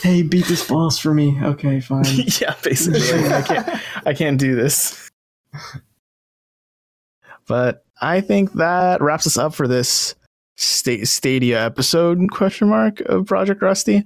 Hey, 0.02 0.24
beat 0.24 0.46
this 0.46 0.68
boss 0.68 0.98
for 0.98 1.14
me. 1.14 1.38
Okay, 1.42 1.80
fine. 1.80 2.04
yeah, 2.42 2.56
basically. 2.64 3.02
I 3.30 3.42
can't 3.42 3.70
I 4.06 4.14
can't 4.14 4.40
do 4.40 4.56
this. 4.56 5.10
But 7.48 7.86
I 8.02 8.22
think 8.22 8.54
that 8.54 9.02
wraps 9.02 9.28
us 9.28 9.38
up 9.38 9.54
for 9.54 9.68
this 9.68 10.16
sta- 10.58 11.06
Stadia 11.06 11.64
episode 11.64 12.20
question 12.32 12.70
mark 12.70 13.02
of 13.02 13.28
Project 13.28 13.62
Rusty. 13.62 14.04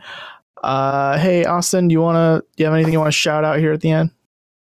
Uh 0.64 1.18
hey 1.18 1.46
Austin, 1.46 1.88
do 1.88 1.94
you 1.94 2.02
wanna 2.02 2.42
do 2.56 2.64
you 2.64 2.66
have 2.66 2.76
anything 2.76 2.94
you 2.94 3.00
want 3.00 3.12
to 3.14 3.18
shout 3.18 3.44
out 3.44 3.60
here 3.60 3.74
at 3.74 3.82
the 3.82 3.92
end? 3.92 4.12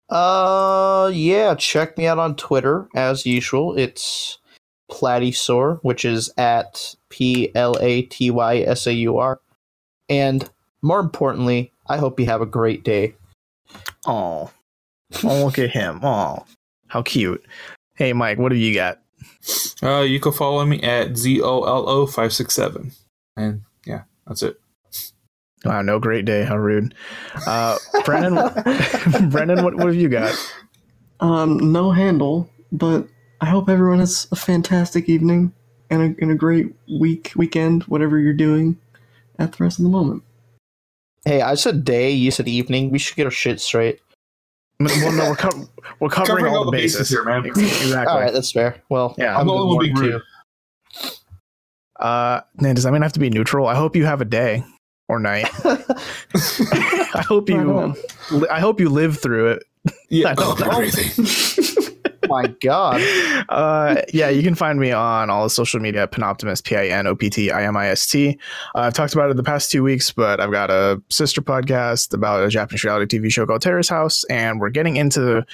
Uh, 0.09 1.11
yeah, 1.13 1.53
check 1.55 1.97
me 1.97 2.07
out 2.07 2.17
on 2.17 2.36
Twitter 2.36 2.88
as 2.95 3.25
usual. 3.25 3.78
It's 3.78 4.38
Platysaur, 4.91 5.79
which 5.81 6.05
is 6.05 6.31
at 6.38 6.95
P 7.09 7.51
L 7.55 7.75
A 7.81 8.03
T 8.03 8.31
Y 8.31 8.59
S 8.59 8.88
A 8.88 8.93
U 8.93 9.17
R. 9.17 9.39
And 10.09 10.49
more 10.81 10.99
importantly, 10.99 11.71
I 11.88 11.97
hope 11.97 12.19
you 12.19 12.25
have 12.27 12.41
a 12.41 12.45
great 12.45 12.83
day. 12.83 13.15
Oh. 14.05 14.51
Oh 15.23 15.45
look 15.45 15.59
at 15.59 15.71
him. 15.71 15.99
Oh. 16.03 16.45
How 16.88 17.01
cute. 17.01 17.45
Hey 17.95 18.13
Mike, 18.13 18.38
what 18.38 18.51
have 18.51 18.59
you 18.59 18.73
got? 18.73 19.01
Uh, 19.81 20.01
you 20.01 20.19
can 20.19 20.31
follow 20.31 20.65
me 20.65 20.81
at 20.81 21.17
Z 21.17 21.41
O 21.41 21.63
L 21.63 21.89
O 21.89 22.05
five 22.05 22.33
six 22.33 22.53
seven, 22.53 22.91
and 23.35 23.61
yeah, 23.85 24.03
that's 24.25 24.43
it. 24.43 24.59
Wow, 25.65 25.81
no 25.81 25.99
great 25.99 26.25
day. 26.25 26.43
How 26.43 26.57
rude. 26.57 26.93
Uh 27.45 27.77
Brennan 28.05 28.35
Brennan, 29.29 29.63
what, 29.63 29.75
what 29.75 29.88
have 29.88 29.95
you 29.95 30.09
got? 30.09 30.35
Um, 31.19 31.71
no 31.71 31.91
handle, 31.91 32.49
but 32.71 33.07
I 33.41 33.45
hope 33.45 33.69
everyone 33.69 33.99
has 33.99 34.27
a 34.31 34.35
fantastic 34.35 35.07
evening 35.09 35.53
and 35.89 36.01
a, 36.01 36.21
and 36.21 36.31
a 36.31 36.35
great 36.35 36.73
week, 36.99 37.31
weekend, 37.35 37.83
whatever 37.83 38.17
you're 38.17 38.33
doing 38.33 38.77
at 39.39 39.53
the 39.53 39.63
rest 39.63 39.79
of 39.79 39.83
the 39.83 39.89
moment. 39.89 40.23
Hey, 41.25 41.41
I 41.41 41.55
said 41.55 41.83
day, 41.83 42.11
you 42.11 42.31
said 42.31 42.47
evening. 42.47 42.89
We 42.89 42.99
should 42.99 43.15
get 43.15 43.25
our 43.25 43.31
shit 43.31 43.59
straight. 43.61 43.99
Well, 44.79 45.11
no, 45.11 45.29
we're, 45.31 45.35
co- 45.35 45.67
we're 45.99 46.09
covering, 46.09 46.53
all, 46.55 46.63
the 46.65 46.71
bases. 46.71 47.09
here, 47.09 47.23
man. 47.23 47.45
Exactly. 47.55 47.95
All 48.13 48.19
right, 48.19 48.31
that's 48.33 48.51
fair. 48.51 48.81
Well, 48.89 49.15
Yeah. 49.17 49.33
I'm 49.33 49.41
I'm 49.41 49.47
the 49.47 49.53
only 49.53 49.75
one 49.75 49.93
good 49.93 50.01
being. 50.01 50.21
Uh, 51.99 52.41
man, 52.61 52.75
does 52.75 52.83
that 52.83 52.91
mean 52.91 53.01
I 53.01 53.05
have 53.05 53.13
to 53.13 53.19
be 53.19 53.29
neutral? 53.29 53.67
I 53.67 53.75
hope 53.75 53.95
you 53.95 54.05
have 54.05 54.21
a 54.21 54.25
day 54.25 54.63
or 55.09 55.19
night. 55.19 55.49
I 55.65 57.23
hope 57.27 57.49
you. 57.49 57.57
on. 57.77 57.95
li- 58.31 58.47
I 58.51 58.59
hope 58.59 58.79
you 58.79 58.89
live 58.89 59.17
through 59.19 59.47
it. 59.53 59.63
Yeah, 60.09 60.29
I 60.29 60.33
don't 60.35 60.59
know. 60.59 60.69
everything. 60.69 61.65
My 62.28 62.47
God. 62.47 63.01
Uh, 63.49 64.01
yeah, 64.13 64.30
you 64.30 64.43
can 64.43 64.55
find 64.55 64.80
me 64.80 64.91
on 64.91 65.30
all 65.30 65.43
the 65.43 65.49
social 65.49 65.80
media 65.80 66.03
at 66.03 66.11
Pinoptimist, 66.11 66.63
P 66.63 66.76
I 66.76 66.88
N 66.88 67.07
O 67.07 67.15
P 67.15 67.30
T 67.30 67.51
I 67.51 67.63
M 67.63 67.78
I 67.78 67.89
S 67.89 68.07
T. 68.07 68.38
Uh, 68.76 68.80
I've 68.80 68.93
talked 68.93 69.13
about 69.13 69.30
it 69.30 69.38
the 69.38 69.43
past 69.43 69.72
two 69.72 69.84
weeks, 69.84 70.11
but 70.11 70.39
I've 70.39 70.51
got 70.51 70.70
a 70.70 71.01
sister 71.09 71.41
podcast 71.41 72.13
about 72.13 72.43
a 72.43 72.49
Japanese 72.49 72.84
reality 72.84 73.20
TV 73.20 73.32
show 73.32 73.45
called 73.45 73.61
Terrace 73.61 73.89
House, 73.89 74.24
and 74.26 74.59
we're 74.59 74.70
getting 74.70 74.97
into 74.97 75.22
the 75.22 75.45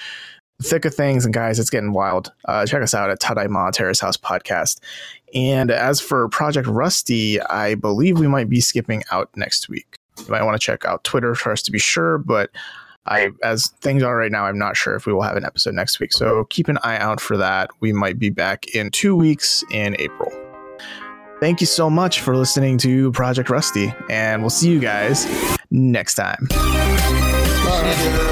thick 0.62 0.84
of 0.84 0.94
things. 0.94 1.24
And 1.24 1.34
guys, 1.34 1.58
it's 1.58 1.70
getting 1.70 1.92
wild. 1.92 2.32
Uh, 2.46 2.66
check 2.66 2.82
us 2.82 2.94
out 2.94 3.10
at 3.10 3.20
Tadaima 3.20 3.72
Terrace 3.72 4.00
House 4.00 4.16
Podcast. 4.16 4.80
And 5.34 5.70
as 5.70 6.00
for 6.00 6.28
Project 6.28 6.68
Rusty, 6.68 7.40
I 7.40 7.74
believe 7.74 8.18
we 8.18 8.28
might 8.28 8.48
be 8.48 8.60
skipping 8.60 9.02
out 9.10 9.30
next 9.36 9.68
week. 9.68 9.98
You 10.18 10.26
might 10.28 10.44
want 10.44 10.60
to 10.60 10.64
check 10.64 10.84
out 10.84 11.02
Twitter 11.02 11.34
for 11.34 11.50
us 11.50 11.62
to 11.62 11.72
be 11.72 11.78
sure, 11.78 12.18
but 12.18 12.50
I, 13.06 13.30
as 13.42 13.68
things 13.80 14.02
are 14.02 14.16
right 14.16 14.32
now, 14.32 14.46
I'm 14.46 14.58
not 14.58 14.76
sure 14.76 14.94
if 14.94 15.06
we 15.06 15.12
will 15.12 15.22
have 15.22 15.36
an 15.36 15.44
episode 15.44 15.74
next 15.74 16.00
week. 16.00 16.12
So 16.12 16.44
keep 16.44 16.68
an 16.68 16.78
eye 16.82 16.98
out 16.98 17.20
for 17.20 17.36
that. 17.36 17.70
We 17.80 17.92
might 17.92 18.18
be 18.18 18.30
back 18.30 18.74
in 18.74 18.90
two 18.90 19.14
weeks 19.14 19.62
in 19.70 19.96
April. 19.98 20.32
Thank 21.40 21.60
you 21.60 21.66
so 21.66 21.90
much 21.90 22.20
for 22.20 22.36
listening 22.36 22.78
to 22.78 23.12
Project 23.12 23.50
Rusty, 23.50 23.92
and 24.08 24.42
we'll 24.42 24.50
see 24.50 24.70
you 24.70 24.80
guys 24.80 25.26
next 25.70 26.14
time. 26.14 26.46
Bye. 27.64 28.30